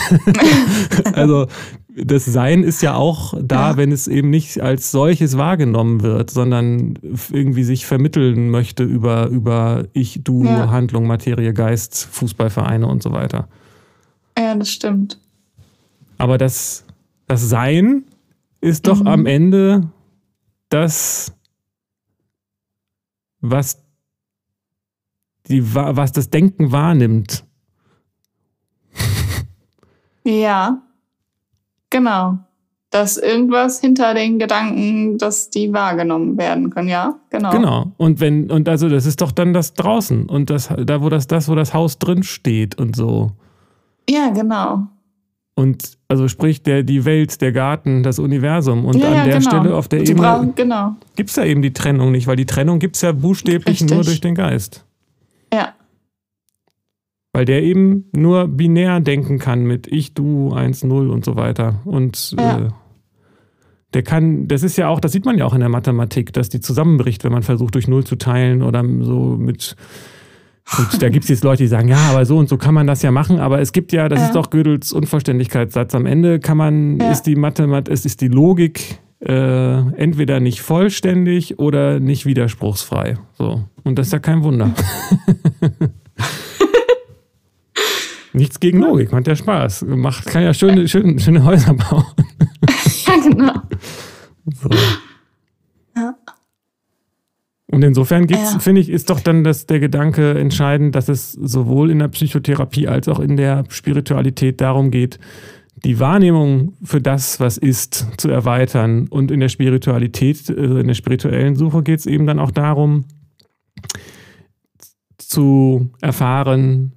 also 1.14 1.48
das 1.96 2.26
Sein 2.26 2.64
ist 2.64 2.82
ja 2.82 2.96
auch 2.96 3.34
da, 3.42 3.72
ja. 3.72 3.78
wenn 3.78 3.92
es 3.92 4.08
eben 4.08 4.30
nicht 4.30 4.60
als 4.60 4.92
solches 4.92 5.38
wahrgenommen 5.38 6.02
wird, 6.02 6.32
sondern 6.32 6.96
irgendwie 7.32 7.64
sich 7.64 7.86
vermitteln 7.86 8.50
möchte 8.50 8.84
über, 8.84 9.28
über 9.28 9.86
Ich, 9.94 10.24
Du, 10.24 10.44
ja. 10.44 10.70
Handlung, 10.70 11.06
Materie, 11.06 11.54
Geist, 11.54 12.08
Fußballvereine 12.12 12.88
und 12.88 13.04
so 13.04 13.12
weiter. 13.12 13.48
Ja, 14.38 14.56
das 14.56 14.72
stimmt. 14.72 15.20
Aber 16.18 16.38
das, 16.38 16.86
das 17.28 17.48
Sein 17.48 18.06
ist 18.62 18.88
doch 18.88 19.02
mhm. 19.02 19.08
am 19.08 19.26
Ende 19.26 19.90
das, 20.70 21.34
was, 23.42 23.84
die, 25.48 25.76
was 25.76 26.12
das 26.12 26.30
Denken 26.30 26.72
wahrnimmt. 26.72 27.46
Ja, 30.24 30.82
Genau. 31.94 32.40
Dass 32.90 33.18
irgendwas 33.18 33.80
hinter 33.80 34.14
den 34.14 34.38
Gedanken, 34.38 35.18
dass 35.18 35.50
die 35.50 35.74
wahrgenommen 35.74 36.38
werden 36.38 36.70
können, 36.70 36.90
ja, 36.90 37.16
genau. 37.30 37.52
Genau. 37.52 37.92
Und 37.98 38.20
wenn, 38.20 38.52
und 38.52 38.68
also 38.68 38.90
das 38.90 39.06
ist 39.06 39.22
doch 39.22 39.32
dann 39.32 39.54
das 39.54 39.74
draußen 39.74 40.28
und 40.28 40.50
das, 40.50 40.70
da, 40.86 41.02
wo 41.02 41.10
das, 41.10 41.28
das, 41.28 41.48
wo 41.50 41.56
das 41.56 41.74
Haus 41.74 41.98
drin 41.98 42.24
steht 42.24 42.78
und 42.78 42.96
so. 42.96 43.32
Ja, 44.10 44.30
genau. 44.30 44.88
Und 45.56 45.98
also 46.08 46.28
sprich 46.28 46.64
der, 46.64 46.84
die 46.84 47.06
Welt, 47.06 47.42
der 47.42 47.52
Garten, 47.52 48.04
das 48.04 48.18
Universum. 48.20 48.86
Und 48.86 48.98
ja, 48.98 49.08
an 49.08 49.14
der 49.28 49.40
genau. 49.40 49.50
Stelle 49.50 49.76
auf 49.76 49.88
der 49.88 50.02
die 50.02 50.12
Ebene 50.12 50.52
genau. 50.56 50.96
gibt 51.16 51.30
es 51.30 51.36
ja 51.36 51.46
eben 51.46 51.62
die 51.62 51.74
Trennung 51.74 52.12
nicht, 52.12 52.28
weil 52.28 52.36
die 52.36 52.46
Trennung 52.46 52.80
gibt 52.80 52.96
es 52.96 53.04
ja 53.04 53.12
buchstäblich 53.12 53.82
Richtig. 53.82 53.96
nur 53.96 54.04
durch 54.04 54.22
den 54.22 54.36
Geist. 54.36 54.86
Weil 57.34 57.46
der 57.46 57.64
eben 57.64 58.06
nur 58.16 58.48
binär 58.48 59.00
denken 59.00 59.40
kann 59.40 59.64
mit 59.64 59.88
ich, 59.88 60.14
du, 60.14 60.54
1, 60.54 60.84
0 60.84 61.10
und 61.10 61.26
so 61.26 61.36
weiter. 61.36 61.82
Und 61.84 62.36
ja. 62.38 62.60
äh, 62.60 62.70
der 63.94 64.04
kann, 64.04 64.48
das 64.48 64.64
ist 64.64 64.78
ja 64.78 64.88
auch, 64.88 65.00
das 65.00 65.12
sieht 65.12 65.26
man 65.26 65.38
ja 65.38 65.46
auch 65.46 65.54
in 65.54 65.60
der 65.60 65.70
Mathematik, 65.70 66.32
dass 66.34 66.50
die 66.50 66.60
zusammenbricht, 66.60 67.24
wenn 67.24 67.32
man 67.32 67.44
versucht, 67.44 67.76
durch 67.76 67.88
Null 67.88 68.04
zu 68.04 68.16
teilen 68.16 68.62
oder 68.62 68.84
so 69.02 69.36
mit. 69.38 69.76
Gut, 70.78 71.02
da 71.02 71.10
gibt 71.10 71.24
es 71.26 71.30
jetzt 71.30 71.44
Leute, 71.44 71.64
die 71.64 71.68
sagen, 71.68 71.90
ja, 71.90 71.98
aber 72.12 72.26
so 72.26 72.38
und 72.38 72.48
so 72.48 72.58
kann 72.58 72.74
man 72.74 72.88
das 72.88 73.02
ja 73.02 73.12
machen, 73.12 73.40
aber 73.40 73.60
es 73.60 73.74
gibt 73.74 73.92
ja, 73.92 74.08
das 74.08 74.20
ja. 74.20 74.26
ist 74.28 74.36
doch 74.36 74.50
Gödels 74.50 74.94
Unvollständigkeitssatz. 74.94 75.94
Am 75.94 76.06
Ende 76.06 76.40
kann 76.40 76.56
man, 76.56 77.00
ja. 77.00 77.12
ist 77.12 77.24
die 77.24 77.36
Mathematik, 77.36 77.94
es 77.94 78.06
ist 78.06 78.22
die 78.22 78.30
Logik 78.30 79.00
äh, 79.20 79.78
entweder 79.98 80.40
nicht 80.40 80.62
vollständig 80.62 81.60
oder 81.60 82.00
nicht 82.00 82.26
widerspruchsfrei. 82.26 83.18
So. 83.34 83.66
Und 83.84 84.00
das 84.00 84.08
ist 84.08 84.14
ja 84.14 84.20
kein 84.20 84.44
Wunder. 84.44 84.74
Nichts 88.34 88.60
gegen 88.60 88.80
Logik, 88.80 89.12
macht 89.12 89.28
ja 89.28 89.36
Spaß. 89.36 89.86
Macht, 89.88 90.26
kann 90.26 90.44
ja 90.44 90.54
schöne, 90.54 90.88
schöne, 90.88 91.20
schöne 91.20 91.44
Häuser 91.44 91.74
bauen. 91.76 92.06
ja, 93.06 93.14
genau. 93.18 93.54
So. 94.46 94.70
Ja. 95.96 96.16
Und 97.68 97.84
insofern 97.84 98.28
ja. 98.28 98.60
finde 98.60 98.82
ich, 98.82 98.90
ist 98.90 99.10
doch 99.10 99.20
dann 99.20 99.44
das, 99.44 99.68
der 99.68 99.80
Gedanke 99.80 100.38
entscheidend, 100.38 100.96
dass 100.96 101.10
es 101.10 101.32
sowohl 101.32 101.92
in 101.92 102.00
der 102.00 102.08
Psychotherapie 102.08 102.88
als 102.88 103.08
auch 103.08 103.20
in 103.20 103.38
der 103.38 103.66
Spiritualität 103.70 104.62
darum 104.62 104.90
geht, 104.90 105.20
die 105.84 106.00
Wahrnehmung 106.00 106.74
für 106.84 107.02
das, 107.02 107.40
was 107.40 107.58
ist, 107.58 108.08
zu 108.18 108.30
erweitern. 108.30 109.08
Und 109.10 109.32
in 109.32 109.40
der 109.40 109.50
Spiritualität, 109.50 110.50
also 110.50 110.78
in 110.78 110.88
der 110.88 110.94
spirituellen 110.94 111.56
Suche 111.56 111.84
geht 111.84 112.00
es 112.00 112.06
eben 112.06 112.26
dann 112.26 112.40
auch 112.40 112.52
darum, 112.52 113.06
zu 115.18 115.92
erfahren, 116.02 116.94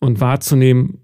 und 0.00 0.20
wahrzunehmen, 0.20 0.98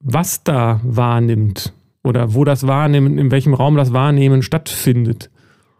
was 0.00 0.44
da 0.44 0.80
wahrnimmt 0.82 1.72
oder 2.04 2.34
wo 2.34 2.44
das 2.44 2.66
Wahrnehmen, 2.66 3.18
in 3.18 3.30
welchem 3.30 3.54
Raum 3.54 3.76
das 3.76 3.92
Wahrnehmen 3.92 4.42
stattfindet. 4.42 5.30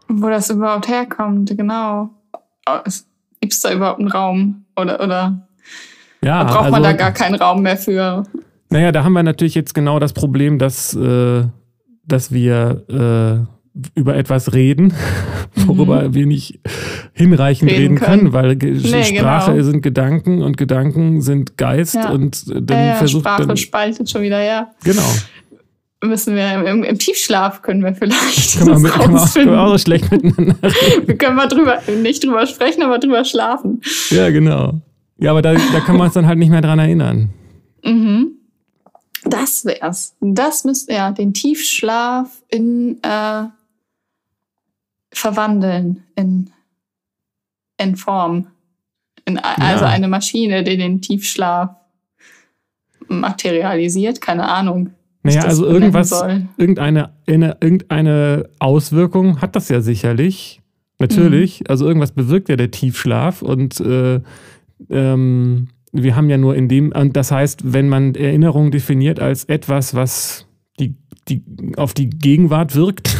Wo 0.09 0.29
das 0.29 0.49
überhaupt 0.49 0.87
herkommt, 0.87 1.55
genau. 1.57 2.09
Gibt 3.41 3.53
es 3.53 3.61
da 3.61 3.73
überhaupt 3.73 3.99
einen 3.99 4.09
Raum? 4.09 4.65
Oder, 4.75 5.01
oder 5.01 5.47
ja, 6.21 6.43
braucht 6.43 6.57
also, 6.57 6.71
man 6.71 6.83
da 6.83 6.93
gar 6.93 7.11
keinen 7.11 7.35
Raum 7.35 7.61
mehr 7.61 7.77
für? 7.77 8.23
Naja, 8.69 8.91
da 8.91 9.03
haben 9.03 9.13
wir 9.13 9.23
natürlich 9.23 9.55
jetzt 9.55 9.73
genau 9.73 9.99
das 9.99 10.13
Problem, 10.13 10.59
dass, 10.59 10.93
äh, 10.93 11.45
dass 12.03 12.31
wir 12.31 13.47
äh, 13.47 13.56
über 13.95 14.15
etwas 14.15 14.53
reden, 14.53 14.93
worüber 15.55 16.09
mhm. 16.09 16.13
wir 16.13 16.25
nicht 16.25 16.59
hinreichend 17.13 17.71
reden, 17.71 17.81
reden 17.81 17.95
können. 17.97 18.31
können, 18.31 18.33
weil 18.33 18.55
nee, 18.55 19.03
Sprache 19.03 19.51
genau. 19.51 19.63
sind 19.63 19.81
Gedanken 19.81 20.41
und 20.41 20.57
Gedanken 20.57 21.21
sind 21.21 21.57
Geist 21.57 21.95
ja. 21.95 22.09
und 22.09 22.47
dann 22.47 22.77
ja, 22.77 22.85
ja, 22.85 22.95
versucht 22.95 23.21
Sprache 23.23 23.47
dann, 23.47 23.57
spaltet 23.57 24.09
schon 24.09 24.21
wieder, 24.21 24.43
ja. 24.43 24.71
Genau. 24.83 25.09
Müssen 26.03 26.35
wir 26.35 26.53
im, 26.67 26.83
im 26.83 26.99
Tiefschlaf 26.99 27.63
können 27.63 27.83
wir 27.83 27.93
vielleicht. 27.95 28.59
Können 28.59 28.69
wir, 28.69 28.79
mit, 28.79 28.91
können 28.91 29.13
wir, 29.13 29.21
auch, 29.21 29.33
können 29.33 29.51
wir 29.51 29.59
auch 29.59 29.71
so 29.71 29.77
schlecht 29.79 30.11
miteinander 30.11 30.55
reden. 30.63 31.07
wir 31.07 31.17
können 31.17 31.35
mal 31.35 31.47
drüber, 31.47 31.79
nicht 32.03 32.23
drüber 32.23 32.45
sprechen, 32.45 32.83
aber 32.83 32.99
drüber 32.99 33.25
schlafen. 33.25 33.81
Ja, 34.11 34.29
genau. 34.29 34.79
Ja, 35.17 35.31
aber 35.31 35.41
da, 35.41 35.53
da 35.53 35.79
kann 35.79 35.97
man 35.97 36.05
uns 36.05 36.13
dann 36.13 36.27
halt 36.27 36.37
nicht 36.37 36.51
mehr 36.51 36.61
dran 36.61 36.77
erinnern. 36.77 37.29
Mhm. 37.83 38.37
Das 39.23 39.65
wär's. 39.65 40.15
Das 40.21 40.63
müsste 40.63 40.93
ja 40.93 41.11
den 41.11 41.33
Tiefschlaf 41.33 42.29
in 42.49 42.99
äh, 43.01 43.43
verwandeln 45.13 46.03
in, 46.15 46.49
in 47.77 47.95
Form. 47.95 48.47
In, 49.25 49.37
also 49.39 49.85
ja. 49.85 49.91
eine 49.91 50.07
Maschine, 50.07 50.63
die 50.63 50.77
den 50.77 51.01
Tiefschlaf 51.01 51.69
materialisiert, 53.07 54.21
keine 54.21 54.47
Ahnung. 54.47 54.91
Naja, 55.23 55.41
also 55.41 55.65
irgendwas, 55.65 56.11
irgendeine, 56.57 57.11
eine, 57.27 57.57
irgendeine 57.59 58.49
Auswirkung 58.59 59.41
hat 59.41 59.55
das 59.55 59.69
ja 59.69 59.81
sicherlich. 59.81 60.61
Natürlich. 60.99 61.61
Mhm. 61.61 61.65
Also 61.69 61.85
irgendwas 61.85 62.11
bewirkt 62.11 62.49
ja 62.49 62.55
der 62.55 62.71
Tiefschlaf 62.71 63.41
und 63.41 63.79
äh, 63.79 64.21
ähm, 64.89 65.67
wir 65.91 66.15
haben 66.15 66.29
ja 66.29 66.37
nur 66.37 66.55
in 66.55 66.67
dem, 66.67 66.91
und 66.91 67.15
das 67.15 67.31
heißt, 67.31 67.73
wenn 67.73 67.89
man 67.89 68.15
Erinnerung 68.15 68.71
definiert 68.71 69.19
als 69.19 69.43
etwas, 69.45 69.93
was 69.93 70.47
die, 70.79 70.95
die 71.27 71.43
auf 71.75 71.93
die 71.93 72.09
Gegenwart 72.09 72.75
wirkt, 72.75 73.15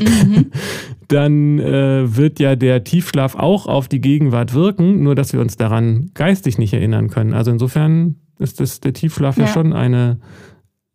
mhm. 0.00 0.50
dann 1.08 1.58
äh, 1.58 2.16
wird 2.16 2.40
ja 2.40 2.56
der 2.56 2.84
Tiefschlaf 2.84 3.34
auch 3.34 3.66
auf 3.66 3.88
die 3.88 4.00
Gegenwart 4.00 4.54
wirken, 4.54 5.02
nur 5.02 5.14
dass 5.14 5.32
wir 5.32 5.40
uns 5.40 5.56
daran 5.56 6.10
geistig 6.14 6.58
nicht 6.58 6.72
erinnern 6.72 7.08
können. 7.08 7.34
Also 7.34 7.50
insofern 7.50 8.16
ist 8.38 8.60
das, 8.60 8.80
der 8.80 8.92
Tiefschlaf 8.92 9.36
ja, 9.36 9.44
ja 9.44 9.52
schon 9.52 9.72
eine, 9.72 10.18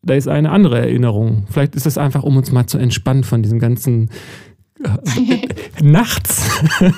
da 0.01 0.13
ist 0.13 0.27
eine 0.27 0.51
andere 0.51 0.79
Erinnerung. 0.79 1.45
Vielleicht 1.49 1.75
ist 1.75 1.85
es 1.85 1.97
einfach, 1.97 2.23
um 2.23 2.37
uns 2.37 2.51
mal 2.51 2.67
zu 2.67 2.77
entspannen 2.77 3.23
von 3.23 3.43
diesem 3.43 3.59
ganzen 3.59 4.09
nachts, 5.81 6.49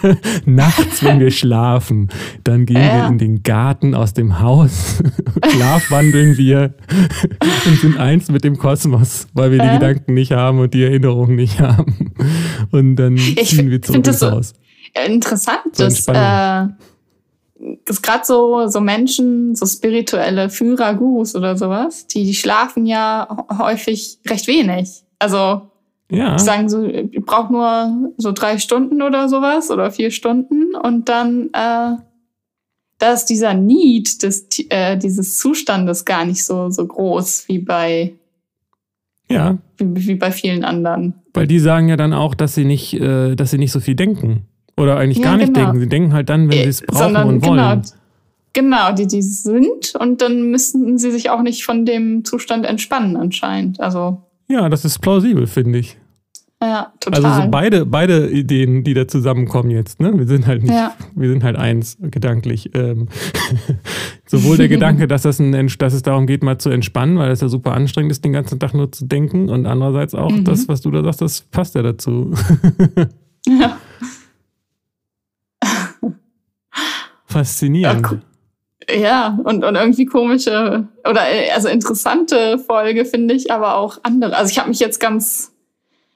nachts, 0.46 1.04
wenn 1.04 1.20
wir 1.20 1.32
schlafen, 1.32 2.10
dann 2.44 2.66
gehen 2.66 2.78
ja. 2.78 2.96
wir 2.96 3.08
in 3.08 3.18
den 3.18 3.44
Garten 3.44 3.96
aus 3.96 4.14
dem 4.14 4.40
Haus, 4.40 5.02
schlafwandeln 5.50 6.38
wir 6.38 6.74
und 7.66 7.80
sind 7.80 7.98
eins 7.98 8.30
mit 8.30 8.44
dem 8.44 8.58
Kosmos, 8.58 9.28
weil 9.34 9.52
wir 9.52 9.58
ja. 9.58 9.66
die 9.66 9.80
Gedanken 9.80 10.14
nicht 10.14 10.32
haben 10.32 10.60
und 10.60 10.74
die 10.74 10.84
Erinnerungen 10.84 11.36
nicht 11.36 11.60
haben. 11.60 12.14
Und 12.72 12.96
dann 12.98 13.16
ich 13.16 13.50
ziehen 13.50 13.70
wir 13.70 13.82
zurück 13.82 14.06
ins 14.06 14.22
Haus. 14.22 14.54
Interessant, 15.06 15.78
dass 15.78 16.08
äh, 16.08 16.68
ist 17.88 18.02
gerade 18.02 18.26
so, 18.26 18.68
so 18.68 18.80
Menschen, 18.80 19.56
so 19.56 19.66
spirituelle 19.66 20.50
Führer, 20.50 20.96
Gurus 20.96 21.36
oder 21.36 21.58
sowas, 21.58 22.08
die, 22.08 22.26
die 22.26 22.34
schlafen 22.34 22.86
ja 22.86 23.46
häufig 23.58 24.20
recht 24.28 24.48
wenig. 24.48 25.04
Also 25.20 25.71
ja. 26.12 26.36
Die 26.36 26.44
sagen 26.44 26.70
so, 26.70 26.86
ich 26.86 27.24
brauche 27.26 27.52
nur 27.52 28.14
so 28.18 28.32
drei 28.32 28.58
Stunden 28.58 29.02
oder 29.02 29.30
sowas 29.30 29.72
oder 29.72 29.92
vier 29.92 30.12
Stunden 30.12 30.76
und 30.76 31.10
dann 31.10 31.50
äh, 31.54 31.96
da 33.02 33.14
ist 33.14 33.26
dieser 33.26 33.56
Need 33.56 34.22
des, 34.22 34.48
äh, 34.70 34.98
dieses 34.98 35.38
Zustandes 35.38 36.06
gar 36.06 36.24
nicht 36.24 36.46
so, 36.46 36.70
so 36.70 36.86
groß 36.86 37.48
wie 37.48 37.60
bei 37.60 38.14
ja. 39.28 39.58
Wie, 39.78 40.08
wie, 40.08 40.16
bei 40.16 40.32
vielen 40.32 40.64
anderen. 40.64 41.14
Weil 41.34 41.48
die 41.48 41.60
sagen 41.60 41.88
ja 41.88 41.96
dann 41.96 42.14
auch, 42.14 42.36
dass 42.36 42.54
sie 42.54 42.66
nicht, 42.66 42.94
äh, 42.94 43.36
dass 43.36 43.52
sie 43.52 43.58
nicht 43.58 43.72
so 43.72 43.80
viel 43.80 43.96
denken. 43.96 44.46
Oder 44.78 44.98
eigentlich 44.98 45.20
ja, 45.20 45.24
gar 45.24 45.38
nicht 45.38 45.54
genau. 45.54 45.68
denken. 45.68 45.80
Sie 45.80 45.88
denken 45.88 46.14
halt 46.14 46.30
dann, 46.30 46.50
wenn 46.50 46.58
äh, 46.58 46.64
sie 46.64 46.70
es 46.70 46.82
brauchen 46.82 47.04
Sondern, 47.04 47.28
und 47.28 47.46
wollen. 47.46 47.82
Genau, 48.54 48.88
genau, 48.90 48.96
die, 48.96 49.08
die 49.08 49.22
sind 49.22 49.96
und 49.98 50.22
dann 50.22 50.52
müssen 50.52 50.98
sie 50.98 51.12
sich 51.12 51.30
auch 51.30 51.42
nicht 51.42 51.64
von 51.64 51.86
dem 51.86 52.26
Zustand 52.26 52.66
entspannen 52.66 53.16
anscheinend. 53.16 53.80
Also. 53.80 54.22
Ja, 54.50 54.68
das 54.70 54.84
ist 54.84 55.00
plausibel, 55.00 55.48
finde 55.48 55.80
ich. 55.80 55.98
Ja, 56.64 56.94
total. 57.00 57.26
Also 57.26 57.42
so 57.42 57.50
beide, 57.50 57.88
beide 57.88 58.30
Ideen, 58.30 58.84
die 58.84 58.94
da 58.94 59.08
zusammenkommen 59.08 59.72
jetzt, 59.72 60.00
ne? 60.00 60.16
Wir 60.16 60.28
sind 60.28 60.46
halt 60.46 60.62
nicht, 60.62 60.72
ja. 60.72 60.94
wir 61.16 61.30
sind 61.30 61.44
halt 61.44 61.56
eins 61.56 61.98
gedanklich. 62.00 62.70
Ähm, 62.76 63.08
sowohl 64.28 64.58
der 64.58 64.68
Gedanke, 64.68 65.08
dass, 65.08 65.24
das 65.24 65.40
ein, 65.40 65.72
dass 65.80 65.94
es 65.94 66.04
darum 66.04 66.28
geht, 66.28 66.44
mal 66.44 66.60
zu 66.60 66.70
entspannen, 66.70 67.18
weil 67.18 67.32
es 67.32 67.42
ja 67.42 67.48
super 67.48 67.74
anstrengend 67.74 68.12
ist, 68.12 68.24
den 68.24 68.34
ganzen 68.34 68.60
Tag 68.60 68.76
nur 68.76 68.92
zu 68.92 69.06
denken. 69.06 69.50
Und 69.50 69.66
andererseits 69.66 70.14
auch 70.14 70.30
mhm. 70.30 70.44
das, 70.44 70.68
was 70.68 70.82
du 70.82 70.92
da 70.92 71.04
sagst, 71.04 71.22
das 71.22 71.42
passt 71.42 71.74
ja 71.74 71.82
dazu. 71.82 72.32
ja. 73.48 73.78
Faszinierend. 77.26 78.20
Ja, 78.90 79.40
und, 79.44 79.64
und 79.64 79.76
irgendwie 79.76 80.06
komische 80.06 80.88
oder 81.10 81.22
äh, 81.28 81.50
also 81.52 81.70
interessante 81.70 82.60
Folge 82.60 83.06
finde 83.06 83.34
ich, 83.34 83.52
aber 83.52 83.78
auch 83.78 84.00
andere. 84.04 84.36
Also 84.36 84.52
ich 84.52 84.60
habe 84.60 84.70
mich 84.70 84.80
jetzt 84.80 85.00
ganz 85.00 85.51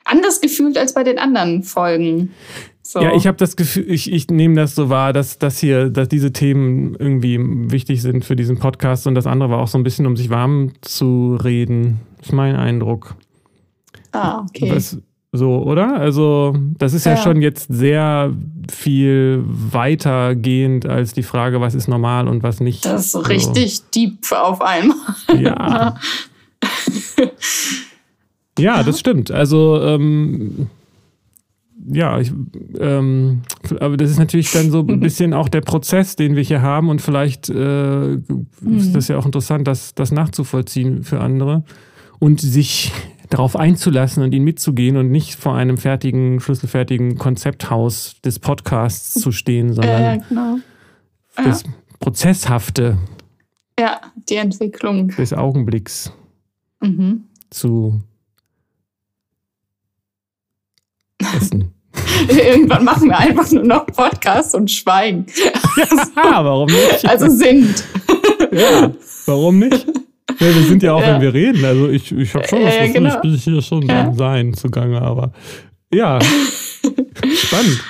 anders 0.06 0.40
gefühlt 0.42 0.78
als 0.78 0.94
bei 0.94 1.04
den 1.04 1.20
anderen 1.20 1.64
Folgen. 1.64 2.32
So. 2.82 3.02
Ja, 3.02 3.16
ich 3.16 3.26
habe 3.26 3.38
das 3.38 3.56
Gefühl, 3.56 3.92
ich, 3.92 4.12
ich 4.12 4.30
nehme 4.30 4.56
das 4.56 4.76
so 4.76 4.90
wahr, 4.90 5.12
dass, 5.12 5.40
dass 5.40 5.58
hier, 5.58 5.90
dass 5.90 6.08
diese 6.08 6.32
Themen 6.32 6.96
irgendwie 6.96 7.40
wichtig 7.42 8.02
sind 8.02 8.24
für 8.24 8.36
diesen 8.36 8.60
Podcast 8.60 9.08
und 9.08 9.16
das 9.16 9.26
andere 9.26 9.50
war 9.50 9.58
auch 9.58 9.68
so 9.68 9.78
ein 9.78 9.84
bisschen, 9.84 10.06
um 10.06 10.16
sich 10.16 10.30
warm 10.30 10.72
zu 10.82 11.36
reden. 11.44 12.00
Das 12.18 12.28
ist 12.28 12.34
mein 12.34 12.56
Eindruck. 12.56 13.16
Ah, 14.12 14.46
okay. 14.48 14.72
Was, 14.72 15.00
so, 15.32 15.64
oder? 15.64 16.00
Also, 16.00 16.56
das 16.78 16.94
ist 16.94 17.06
ja. 17.06 17.16
ja, 17.16 17.18
schon 17.18 17.42
jetzt 17.42 17.68
sehr 17.70 18.34
viel 18.72 19.44
weitergehend 19.46 20.86
als 20.86 21.14
die 21.14 21.24
Frage, 21.24 21.60
was 21.62 21.74
ist 21.74 21.88
normal 21.88 22.28
und 22.28 22.44
was 22.44 22.60
nicht. 22.60 22.86
Das 22.86 23.08
ist 23.08 23.12
so 23.14 23.20
richtig 23.20 23.82
deep 23.90 24.32
auf 24.32 24.62
einmal. 24.62 24.96
Ja. 25.40 25.96
Ja, 28.58 28.84
das 28.84 29.00
stimmt. 29.00 29.32
Also, 29.32 29.82
ähm, 29.82 30.68
ja, 31.88 32.20
ich, 32.20 32.32
ähm, 32.80 33.42
aber 33.80 33.98
das 33.98 34.10
ist 34.10 34.18
natürlich 34.18 34.52
dann 34.52 34.72
so 34.72 34.80
ein 34.80 35.00
bisschen 35.00 35.34
auch 35.34 35.50
der 35.50 35.62
Prozess, 35.62 36.16
den 36.16 36.36
wir 36.36 36.44
hier 36.44 36.62
haben 36.62 36.90
und 36.90 37.02
vielleicht 37.02 37.50
äh, 37.50 38.14
ist 38.16 38.22
mhm. 38.62 38.94
das 38.94 39.08
ja 39.08 39.18
auch 39.18 39.26
interessant, 39.26 39.68
das, 39.68 39.94
das 39.94 40.12
nachzuvollziehen 40.12 41.04
für 41.04 41.20
andere 41.20 41.64
und 42.20 42.42
sich 42.42 42.92
darauf 43.30 43.56
einzulassen 43.56 44.24
und 44.24 44.34
ihn 44.34 44.44
mitzugehen 44.44 44.98
und 44.98 45.12
nicht 45.12 45.36
vor 45.36 45.56
einem 45.56 45.78
fertigen, 45.78 46.40
schlüsselfertigen 46.40 47.18
Konzepthaus 47.18 48.16
des 48.24 48.40
Podcasts 48.40 49.20
zu 49.20 49.32
stehen, 49.32 49.74
sondern 49.74 50.02
äh, 50.02 50.22
genau. 50.30 50.58
das 51.36 51.64
ja. 51.64 51.70
Prozesshafte. 52.00 52.98
Ja, 53.80 54.00
die 54.30 54.36
Entwicklung 54.36 55.10
des 55.10 55.34
Augenblicks 55.34 56.14
mhm. 56.82 57.24
zu 57.50 58.02
essen. 61.38 61.72
Irgendwann 62.30 62.84
machen 62.84 63.10
wir 63.10 63.18
einfach 63.18 63.50
nur 63.52 63.64
noch 63.64 63.86
Podcasts 63.88 64.54
und 64.54 64.70
schweigen. 64.70 65.26
Ja, 66.16 66.44
warum 66.44 66.68
nicht? 66.68 67.08
Also 67.08 67.30
sind. 67.30 67.84
Ja, 68.52 68.92
warum 69.26 69.60
nicht? 69.60 69.86
Ja, 70.40 70.56
wir 70.56 70.64
sind 70.64 70.84
ja 70.84 70.94
auch, 70.94 71.02
ja. 71.02 71.14
wenn 71.14 71.22
wir 71.22 71.34
reden. 71.34 71.64
Also 71.66 71.90
ich, 71.90 72.12
ich 72.12 72.34
habe 72.34 72.48
schon 72.48 72.64
was, 72.64 72.76
ja, 72.76 72.88
genau. 72.88 73.16
ich 73.16 73.22
bin 73.22 73.36
hier 73.36 73.62
schon 73.62 73.82
ja. 73.84 74.14
Sein 74.14 74.54
zugange, 74.54 75.02
aber 75.02 75.32
ja, 75.94 76.20
spannend. 77.36 77.84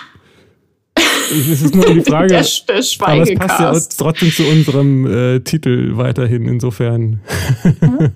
Es 1.32 1.62
ist 1.62 1.76
nur 1.76 1.86
die 1.86 2.02
Frage, 2.02 2.28
der, 2.28 2.44
der 2.68 2.84
aber 3.02 3.22
es 3.22 3.34
passt 3.36 3.60
ja 3.60 3.74
trotzdem 3.98 4.32
zu 4.32 4.44
unserem 4.44 5.06
äh, 5.08 5.40
Titel 5.40 5.98
weiterhin, 5.98 6.48
insofern. 6.48 7.22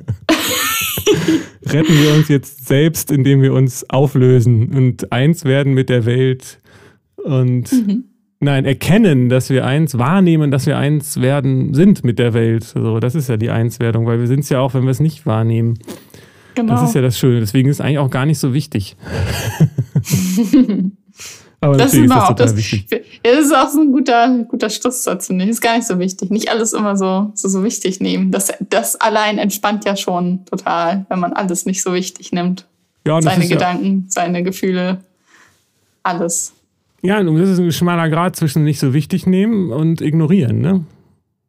retten 1.66 1.93
wir 1.93 2.14
uns 2.16 2.28
jetzt 2.28 2.68
selbst, 2.68 3.12
indem 3.12 3.41
wir 3.41 3.53
uns 3.53 3.89
auflösen 3.89 4.76
und 4.76 5.12
eins 5.12 5.45
werden 5.45 5.74
mit 5.74 5.89
der 5.89 6.05
Welt 6.05 6.60
und 7.18 7.72
mhm. 7.72 8.05
nein, 8.39 8.66
erkennen, 8.66 9.30
dass 9.30 9.49
wir 9.49 9.66
eins, 9.66 9.97
wahrnehmen, 9.97 10.51
dass 10.51 10.66
wir 10.66 10.78
eins 10.78 11.22
werden, 11.22 11.74
sind 11.74 12.03
mit 12.03 12.20
der 12.20 12.34
Welt. 12.34 12.64
So, 12.64 12.99
das 12.99 13.16
ist 13.16 13.30
ja 13.30 13.38
die 13.38 13.49
Einswerdung, 13.49 14.05
weil 14.05 14.20
wir 14.20 14.28
sind 14.28 14.41
es 14.41 14.49
ja 14.49 14.60
auch, 14.60 14.74
wenn 14.74 14.84
wir 14.84 14.91
es 14.91 14.99
nicht 14.99 15.26
wahrnehmen. 15.26 15.80
Genau. 16.55 16.74
Das 16.74 16.89
ist 16.89 16.95
ja 16.95 17.01
das 17.01 17.18
Schöne. 17.18 17.39
Deswegen 17.39 17.70
ist 17.70 17.78
es 17.78 17.82
eigentlich 17.82 17.99
auch 17.99 18.10
gar 18.10 18.26
nicht 18.26 18.39
so 18.39 18.53
wichtig. 18.53 18.97
Aber 21.62 21.76
Das 21.76 21.93
ist 21.93 21.99
ist 22.05 22.10
das 22.10 22.36
das, 22.36 22.72
ja, 22.72 22.99
das 23.24 23.45
ist 23.45 23.55
auch 23.55 23.70
so 23.70 23.82
ein 23.82 23.91
guter, 23.91 24.45
guter 24.47 24.70
Schlusssatz, 24.70 25.28
finde 25.28 25.43
ich. 25.43 25.51
Ist 25.51 25.62
gar 25.62 25.76
nicht 25.76 25.88
so 25.88 25.99
wichtig. 25.99 26.30
Nicht 26.30 26.49
alles 26.49 26.72
immer 26.74 26.95
so, 26.95 27.32
so, 27.36 27.49
so 27.49 27.64
wichtig 27.64 27.99
nehmen. 27.99 28.32
Das, 28.32 28.51
das 28.70 28.95
allein 28.95 29.38
entspannt 29.38 29.84
ja 29.84 29.97
schon 29.97 30.45
total, 30.45 31.05
wenn 31.10 31.20
man 31.20 31.34
alles 31.34 31.66
nicht 31.66 31.82
so 31.82 31.93
wichtig 31.93 32.32
nimmt. 32.32 32.66
Ja, 33.05 33.16
das 33.16 33.26
Seine 33.26 33.43
ist 33.43 33.49
ja, 33.49 33.57
Gedanken, 33.57 34.05
seine 34.07 34.43
Gefühle, 34.43 35.03
alles. 36.03 36.53
ja, 37.01 37.20
und 37.20 37.38
das 37.38 37.49
ist 37.49 37.60
ein 37.60 37.72
schmaler 37.72 38.10
Grad 38.10 38.36
zwischen 38.36 38.64
nicht 38.64 38.80
so 38.80 38.93
wichtig 38.93 39.26
nehmen 39.26 39.72
und 39.72 40.01
ignorieren, 40.01 40.62
ne? 40.62 40.86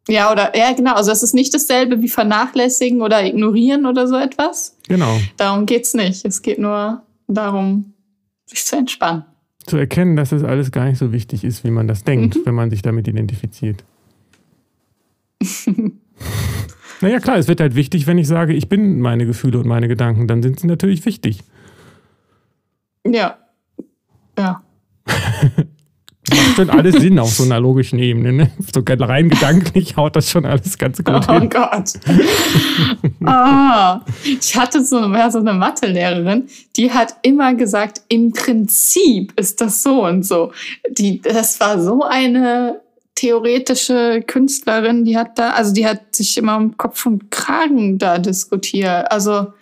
Ja, 0.07 0.31
oder, 0.31 0.57
ja, 0.57 0.73
genau. 0.73 0.95
Also, 0.95 1.11
es 1.11 1.23
ist 1.23 1.33
nicht 1.33 1.53
dasselbe 1.53 2.01
wie 2.01 2.09
vernachlässigen 2.09 3.01
oder 3.01 3.23
ignorieren 3.23 3.85
oder 3.85 4.07
so 4.07 4.15
etwas. 4.15 4.75
Genau. 4.87 5.19
Darum 5.37 5.65
geht's 5.65 5.93
nicht. 5.93 6.25
Es 6.25 6.41
geht 6.41 6.57
nur 6.57 7.03
darum, 7.27 7.93
sich 8.45 8.65
zu 8.65 8.75
entspannen. 8.77 9.23
Zu 9.65 9.77
erkennen, 9.77 10.15
dass 10.15 10.29
das 10.31 10.43
alles 10.43 10.71
gar 10.71 10.85
nicht 10.85 10.97
so 10.97 11.11
wichtig 11.11 11.43
ist, 11.43 11.63
wie 11.63 11.71
man 11.71 11.87
das 11.87 12.03
denkt, 12.03 12.35
Mhm. 12.35 12.41
wenn 12.45 12.55
man 12.55 12.69
sich 12.69 12.81
damit 12.81 13.07
identifiziert. 13.07 13.83
naja, 17.01 17.19
klar, 17.19 17.37
es 17.37 17.47
wird 17.47 17.61
halt 17.61 17.75
wichtig, 17.75 18.07
wenn 18.07 18.17
ich 18.17 18.27
sage, 18.27 18.53
ich 18.53 18.69
bin 18.69 18.99
meine 19.01 19.25
Gefühle 19.25 19.59
und 19.59 19.67
meine 19.67 19.87
Gedanken, 19.87 20.27
dann 20.27 20.41
sind 20.43 20.59
sie 20.59 20.67
natürlich 20.67 21.05
wichtig. 21.05 21.39
Ja. 23.05 23.37
Ja. 24.37 24.63
Macht 26.31 26.55
schon 26.55 26.69
alles 26.69 26.95
Sinn 26.95 27.19
auf 27.19 27.29
so 27.29 27.43
einer 27.43 27.59
logischen 27.59 27.99
Ebene. 27.99 28.31
Ne? 28.33 28.51
So 28.73 28.81
rein 28.85 29.29
gedanklich 29.29 29.97
haut 29.97 30.15
das 30.15 30.29
schon 30.29 30.45
alles 30.45 30.77
ganz 30.77 31.03
gut 31.03 31.25
Oh 31.27 31.33
hin. 31.33 31.49
Gott. 31.49 31.93
ah, 33.25 34.01
ich 34.23 34.55
hatte 34.55 34.83
so, 34.83 34.99
ja, 35.13 35.29
so 35.29 35.39
eine 35.39 35.53
Mathelehrerin, 35.53 36.47
die 36.75 36.91
hat 36.91 37.15
immer 37.21 37.53
gesagt, 37.53 38.01
im 38.07 38.31
Prinzip 38.31 39.33
ist 39.39 39.61
das 39.61 39.83
so 39.83 40.05
und 40.05 40.25
so. 40.25 40.51
Die, 40.89 41.21
das 41.21 41.59
war 41.59 41.81
so 41.81 42.03
eine 42.03 42.81
theoretische 43.15 44.23
Künstlerin, 44.25 45.05
die 45.05 45.17
hat 45.17 45.37
da, 45.37 45.51
also 45.51 45.73
die 45.73 45.85
hat 45.85 46.15
sich 46.15 46.37
immer 46.37 46.57
um 46.57 46.77
Kopf 46.77 47.05
und 47.05 47.29
Kragen 47.29 47.99
da 47.99 48.17
diskutiert. 48.17 49.11
Also, 49.11 49.53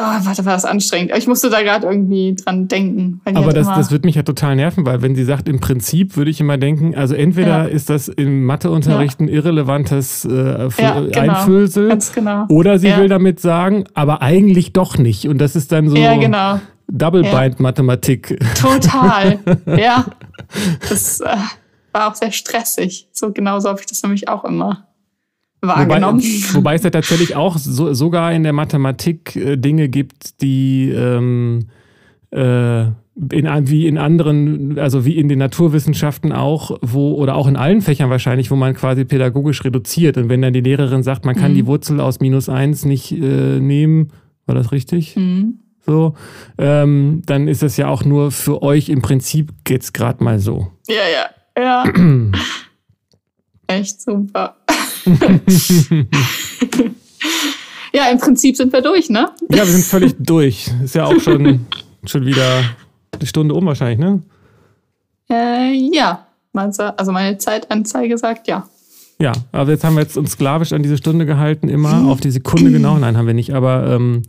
oh, 0.00 0.24
warte, 0.26 0.44
war 0.44 0.54
das 0.54 0.64
anstrengend. 0.64 1.12
Ich 1.16 1.26
musste 1.26 1.50
da 1.50 1.62
gerade 1.62 1.86
irgendwie 1.86 2.34
dran 2.34 2.68
denken. 2.68 3.20
Aber 3.24 3.52
das, 3.52 3.66
das 3.66 3.90
wird 3.90 4.04
mich 4.04 4.14
ja 4.14 4.22
total 4.22 4.56
nerven, 4.56 4.86
weil 4.86 5.02
wenn 5.02 5.14
sie 5.14 5.24
sagt, 5.24 5.48
im 5.48 5.60
Prinzip 5.60 6.16
würde 6.16 6.30
ich 6.30 6.40
immer 6.40 6.56
denken, 6.58 6.94
also 6.94 7.14
entweder 7.14 7.64
Ja. 7.64 7.64
ist 7.64 7.90
das 7.90 8.08
im 8.08 8.44
Matheunterricht 8.44 9.20
ein 9.20 9.28
irrelevantes 9.28 10.24
äh, 10.24 10.68
Ja, 10.78 11.00
genau. 11.00 11.20
Einfüllsel 11.20 11.98
genau. 12.14 12.46
oder 12.48 12.78
sie 12.78 12.88
Ja. 12.88 12.98
will 12.98 13.08
damit 13.08 13.40
sagen, 13.40 13.84
aber 13.94 14.22
eigentlich 14.22 14.72
doch 14.72 14.98
nicht. 14.98 15.28
Und 15.28 15.38
das 15.38 15.56
ist 15.56 15.72
dann 15.72 15.88
so 15.88 15.96
Ja, 15.96 16.16
genau. 16.16 16.60
Double-Bind-Mathematik. 16.90 18.38
Total. 18.60 19.38
ja. 19.66 20.06
Das 20.88 21.20
äh, 21.20 21.36
war 21.92 22.10
auch 22.10 22.14
sehr 22.14 22.32
stressig. 22.32 23.08
So 23.12 23.32
genauso 23.32 23.68
habe 23.68 23.80
ich 23.80 23.86
das 23.86 24.02
nämlich 24.02 24.28
auch 24.28 24.44
immer 24.44 24.87
wahrgenommen. 25.60 26.20
wobei 26.52 26.74
es 26.74 26.82
ja 26.82 26.90
tatsächlich 26.90 27.36
auch 27.36 27.58
so, 27.58 27.92
sogar 27.92 28.32
in 28.32 28.42
der 28.42 28.52
Mathematik 28.52 29.36
äh, 29.36 29.56
Dinge 29.56 29.88
gibt, 29.88 30.40
die 30.42 30.90
ähm, 30.90 31.66
äh, 32.30 32.82
in, 32.82 33.48
wie 33.68 33.86
in 33.88 33.98
anderen, 33.98 34.78
also 34.78 35.04
wie 35.04 35.16
in 35.18 35.28
den 35.28 35.40
Naturwissenschaften 35.40 36.32
auch, 36.32 36.78
wo, 36.82 37.14
oder 37.14 37.34
auch 37.34 37.48
in 37.48 37.56
allen 37.56 37.80
Fächern 37.80 38.10
wahrscheinlich, 38.10 38.50
wo 38.50 38.56
man 38.56 38.74
quasi 38.74 39.04
pädagogisch 39.04 39.64
reduziert. 39.64 40.16
Und 40.16 40.28
wenn 40.28 40.40
dann 40.40 40.52
die 40.52 40.60
Lehrerin 40.60 41.02
sagt, 41.02 41.24
man 41.24 41.34
kann 41.34 41.50
Mhm. 41.50 41.56
die 41.56 41.66
Wurzel 41.66 42.00
aus 42.00 42.20
minus 42.20 42.48
eins 42.48 42.84
nicht 42.84 43.10
äh, 43.10 43.58
nehmen, 43.58 44.12
war 44.46 44.54
das 44.54 44.70
richtig? 44.70 45.16
Hm. 45.16 45.58
So, 45.84 46.14
ähm, 46.58 47.22
dann 47.26 47.48
ist 47.48 47.62
das 47.62 47.76
ja 47.76 47.88
auch 47.88 48.04
nur 48.04 48.30
für 48.30 48.62
euch 48.62 48.88
im 48.88 49.02
Prinzip 49.02 49.52
geht's 49.64 49.92
gerade 49.92 50.22
mal 50.22 50.38
so. 50.38 50.68
Ja, 50.86 50.94
ja, 51.56 51.84
ja. 51.84 51.84
Echt 53.66 54.00
super. 54.02 54.54
ja, 57.92 58.10
im 58.10 58.18
Prinzip 58.18 58.56
sind 58.56 58.72
wir 58.72 58.82
durch, 58.82 59.10
ne? 59.10 59.30
Ja, 59.50 59.58
wir 59.58 59.66
sind 59.66 59.84
völlig 59.84 60.14
durch. 60.18 60.70
Ist 60.84 60.94
ja 60.94 61.04
auch 61.04 61.20
schon, 61.20 61.66
schon 62.04 62.26
wieder 62.26 62.62
die 63.20 63.26
Stunde 63.26 63.54
um 63.54 63.66
wahrscheinlich, 63.66 63.98
ne? 63.98 64.22
Äh, 65.30 65.72
ja. 65.92 66.24
Also 66.54 67.12
meine 67.12 67.38
Zeitanzeige 67.38 68.18
sagt 68.18 68.48
ja. 68.48 68.68
Ja, 69.20 69.32
aber 69.52 69.70
jetzt 69.72 69.84
haben 69.84 69.94
wir 69.94 70.02
jetzt 70.02 70.16
uns 70.16 70.32
sklavisch 70.32 70.72
an 70.72 70.82
diese 70.82 70.96
Stunde 70.96 71.26
gehalten, 71.26 71.68
immer 71.68 72.06
auf 72.08 72.20
die 72.20 72.30
Sekunde 72.30 72.70
genau. 72.70 72.98
Nein, 72.98 73.16
haben 73.16 73.26
wir 73.26 73.34
nicht. 73.34 73.52
Aber 73.52 73.86
ähm, 73.88 74.22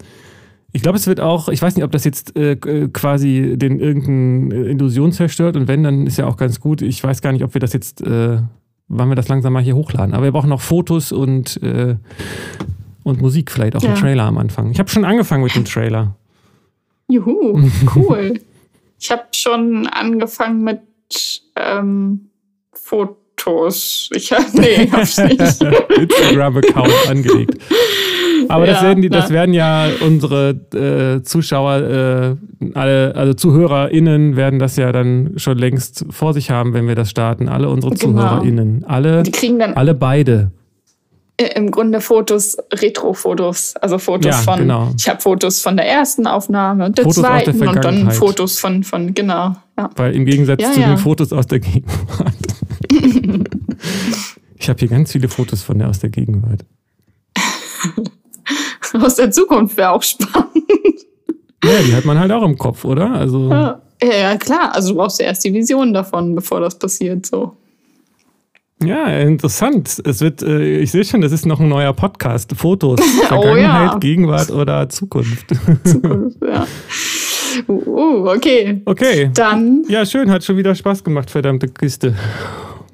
ich 0.71 0.81
glaube, 0.81 0.97
es 0.97 1.07
wird 1.07 1.19
auch, 1.19 1.49
ich 1.49 1.61
weiß 1.61 1.75
nicht, 1.75 1.85
ob 1.85 1.91
das 1.91 2.03
jetzt 2.03 2.35
äh, 2.35 2.53
äh, 2.53 2.87
quasi 2.89 3.55
den 3.55 3.79
irgendeine 3.79 4.65
Illusion 4.69 5.11
zerstört 5.11 5.55
und 5.55 5.67
wenn, 5.67 5.83
dann 5.83 6.07
ist 6.07 6.17
ja 6.17 6.25
auch 6.25 6.37
ganz 6.37 6.59
gut. 6.59 6.81
Ich 6.81 7.03
weiß 7.03 7.21
gar 7.21 7.31
nicht, 7.31 7.43
ob 7.43 7.53
wir 7.53 7.61
das 7.61 7.73
jetzt, 7.73 8.01
äh, 8.01 8.39
wann 8.89 9.07
wir 9.09 9.15
das 9.15 9.27
langsam 9.29 9.53
mal 9.53 9.63
hier 9.63 9.75
hochladen. 9.75 10.13
Aber 10.13 10.25
wir 10.25 10.31
brauchen 10.31 10.49
noch 10.49 10.61
Fotos 10.61 11.11
und, 11.11 11.61
äh, 11.63 11.95
und 13.03 13.21
Musik, 13.21 13.51
vielleicht 13.51 13.75
auch 13.75 13.81
Ja. 13.81 13.89
einen 13.89 13.97
Trailer 13.99 14.23
am 14.23 14.37
Anfang. 14.37 14.71
Ich 14.71 14.79
habe 14.79 14.89
schon 14.89 15.05
angefangen 15.05 15.43
mit 15.43 15.55
dem 15.55 15.65
Trailer. 15.65 16.15
Juhu, 17.07 17.59
cool. 17.95 18.39
ich 18.99 19.09
habe 19.11 19.23
schon 19.33 19.87
angefangen 19.87 20.63
mit 20.63 20.79
ähm, 21.55 22.29
Fotos. 22.73 24.09
Ich 24.13 24.31
hab, 24.31 24.53
nee, 24.53 24.87
hab 24.91 25.03
ich 25.03 25.17
nicht. 25.17 25.39
Instagram-Account 25.97 27.09
angelegt. 27.09 27.57
Aber 28.49 28.65
das, 28.65 28.81
Ja, 28.81 28.87
werden 28.87 29.01
die, 29.01 29.09
das 29.09 29.29
werden 29.29 29.53
ja 29.53 29.87
unsere 30.05 30.49
äh, 30.73 31.23
Zuschauer, 31.23 31.75
äh, 31.77 32.35
alle, 32.73 33.15
also 33.15 33.33
ZuhörerInnen 33.33 34.35
werden 34.35 34.59
das 34.59 34.75
ja 34.75 34.91
dann 34.91 35.33
schon 35.37 35.57
längst 35.57 36.05
vor 36.09 36.33
sich 36.33 36.49
haben, 36.51 36.73
wenn 36.73 36.87
wir 36.87 36.95
das 36.95 37.09
starten. 37.09 37.47
Alle 37.47 37.69
unsere 37.69 37.93
Genau. 37.95 38.13
ZuhörerInnen. 38.19 38.83
Alle, 38.85 39.23
Die 39.23 39.31
kriegen 39.31 39.59
dann 39.59 39.73
alle 39.75 39.93
beide. 39.93 40.51
äh, 41.37 41.49
im 41.55 41.71
Grunde 41.71 42.01
Fotos, 42.01 42.57
Retro-Fotos, 42.73 43.75
also 43.77 43.97
Fotos 43.97 44.25
Ja, 44.25 44.37
von, 44.51 44.59
genau. 44.59 44.91
ich 44.97 45.07
habe 45.07 45.21
Fotos 45.21 45.61
von 45.61 45.77
der 45.77 45.87
ersten 45.87 46.27
Aufnahme 46.27 46.85
und 46.87 46.97
der 46.97 47.05
Fotos 47.05 47.23
aus 47.23 47.43
der 47.43 47.55
zweiten 47.55 47.67
und 47.67 47.85
dann. 47.85 48.11
Fotos 48.11 48.59
von, 48.59 48.83
von 48.83 49.13
genau, 49.13 49.55
ja. 49.77 49.89
Weil 49.95 50.15
im 50.15 50.25
Gegensatz 50.25 50.73
zu 50.73 50.79
den 50.81 50.97
Fotos 50.97 51.31
aus 51.31 51.47
der 51.47 51.59
Gegenwart. 51.59 52.33
ich 54.57 54.67
habe 54.69 54.79
hier 54.79 54.87
ganz 54.89 55.11
viele 55.11 55.29
Fotos 55.29 55.61
von 55.63 55.79
der 55.79 55.87
aus 55.89 55.99
der 55.99 56.09
Gegenwart. 56.09 56.65
Aus 59.01 59.15
der 59.15 59.31
Zukunft 59.31 59.77
wäre 59.77 59.91
auch 59.91 60.03
spannend. 60.03 60.47
Ja, 61.63 61.81
die 61.85 61.93
hat 61.93 62.05
man 62.05 62.17
halt 62.19 62.31
auch 62.31 62.43
im 62.43 62.57
Kopf, 62.57 62.85
oder? 62.85 63.11
Also, 63.11 63.49
Ja. 63.49 63.81
ja, 64.01 64.37
klar, 64.37 64.73
also 64.73 64.89
du 64.89 64.95
brauchst 64.95 65.19
ja 65.19 65.25
erst 65.27 65.43
die 65.43 65.53
Vision 65.53 65.93
davon, 65.93 66.33
bevor 66.35 66.61
das 66.61 66.77
passiert, 66.79 67.25
so. 67.25 67.55
Ja, 68.81 69.07
interessant. 69.07 70.01
Es 70.05 70.21
wird, 70.21 70.41
äh, 70.41 70.77
ich 70.79 70.91
sehe 70.91 71.03
schon, 71.03 71.19
das 71.19 71.33
ist 71.33 71.45
noch 71.45 71.59
ein 71.59 71.67
neuer 71.67 71.91
Podcast. 71.91 72.53
Fotos, 72.55 73.01
Oh 73.23 73.25
Vergangenheit, 73.27 73.91
ja. 73.91 73.97
Gegenwart 73.97 74.51
oder 74.51 74.87
Zukunft. 74.87 75.47
Zukunft, 75.83 76.37
ja. 76.41 76.65
Uh, 77.67 77.73
uh, 77.73 78.29
okay, 78.29 78.81
Okay. 78.85 79.31
dann, 79.33 79.83
Ja, 79.89 80.05
schön, 80.05 80.31
hat 80.31 80.45
schon 80.45 80.55
wieder 80.55 80.73
Spaß 80.75 81.03
gemacht, 81.03 81.29
verdammte 81.29 81.67
Kiste. 81.67 82.15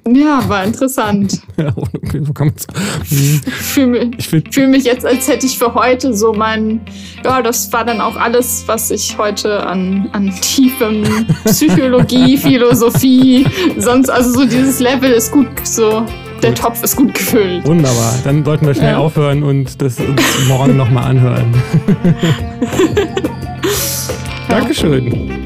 Ja, 0.07 0.47
war 0.47 0.63
interessant. 0.63 1.41
Ja, 1.57 1.71
okay, 1.75 2.19
so 2.21 2.33
kann 2.33 2.47
man's. 2.47 2.67
Hm, 3.09 3.41
fühle 3.45 3.87
mich, 3.87 4.09
Ich 4.17 4.27
finde, 4.27 4.51
fühl 4.51 4.67
mich 4.67 4.83
jetzt, 4.83 5.05
als 5.05 5.27
hätte 5.27 5.45
ich 5.45 5.57
für 5.57 5.73
heute 5.73 6.13
so 6.13 6.33
mein, 6.33 6.81
ja, 7.23 7.41
das 7.41 7.71
war 7.71 7.85
dann 7.85 8.01
auch 8.01 8.17
alles, 8.17 8.63
was 8.67 8.91
ich 8.91 9.17
heute 9.17 9.65
an, 9.65 10.09
an 10.11 10.33
tiefem 10.41 11.03
Psychologie, 11.45 12.37
Philosophie, 12.37 13.47
sonst, 13.77 14.09
also 14.09 14.31
so 14.41 14.45
dieses 14.45 14.79
Level 14.81 15.11
ist 15.11 15.31
gut, 15.31 15.47
so, 15.65 16.05
der 16.43 16.49
Gut. 16.51 16.59
Topf 16.59 16.83
ist 16.83 16.97
gut 16.97 17.13
gefüllt. 17.13 17.65
wunderbar. 17.65 18.13
Dann 18.25 18.43
sollten 18.43 18.67
wir 18.67 18.75
schnell 18.75 18.91
Ja. 18.91 18.97
aufhören 18.97 19.43
und 19.43 19.81
das 19.81 19.97
uns 19.99 20.21
morgen 20.49 20.75
nochmal 20.75 21.11
anhören. 21.11 21.53
Dankeschön. 24.49 25.41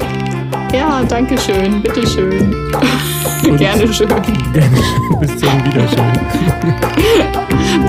Ja, 0.72 1.02
danke 1.08 1.36
schön, 1.38 1.82
bitteschön. 1.82 2.54
Und- 3.48 3.56
Gerne 3.58 3.92
schön. 3.92 4.08
Gerne. 4.08 4.70
Bis 5.20 5.36
zum 5.38 5.64
Wiedersehen. 5.64 6.20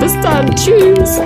Bis 0.00 0.20
dann, 0.20 0.54
tschüss. 0.56 1.20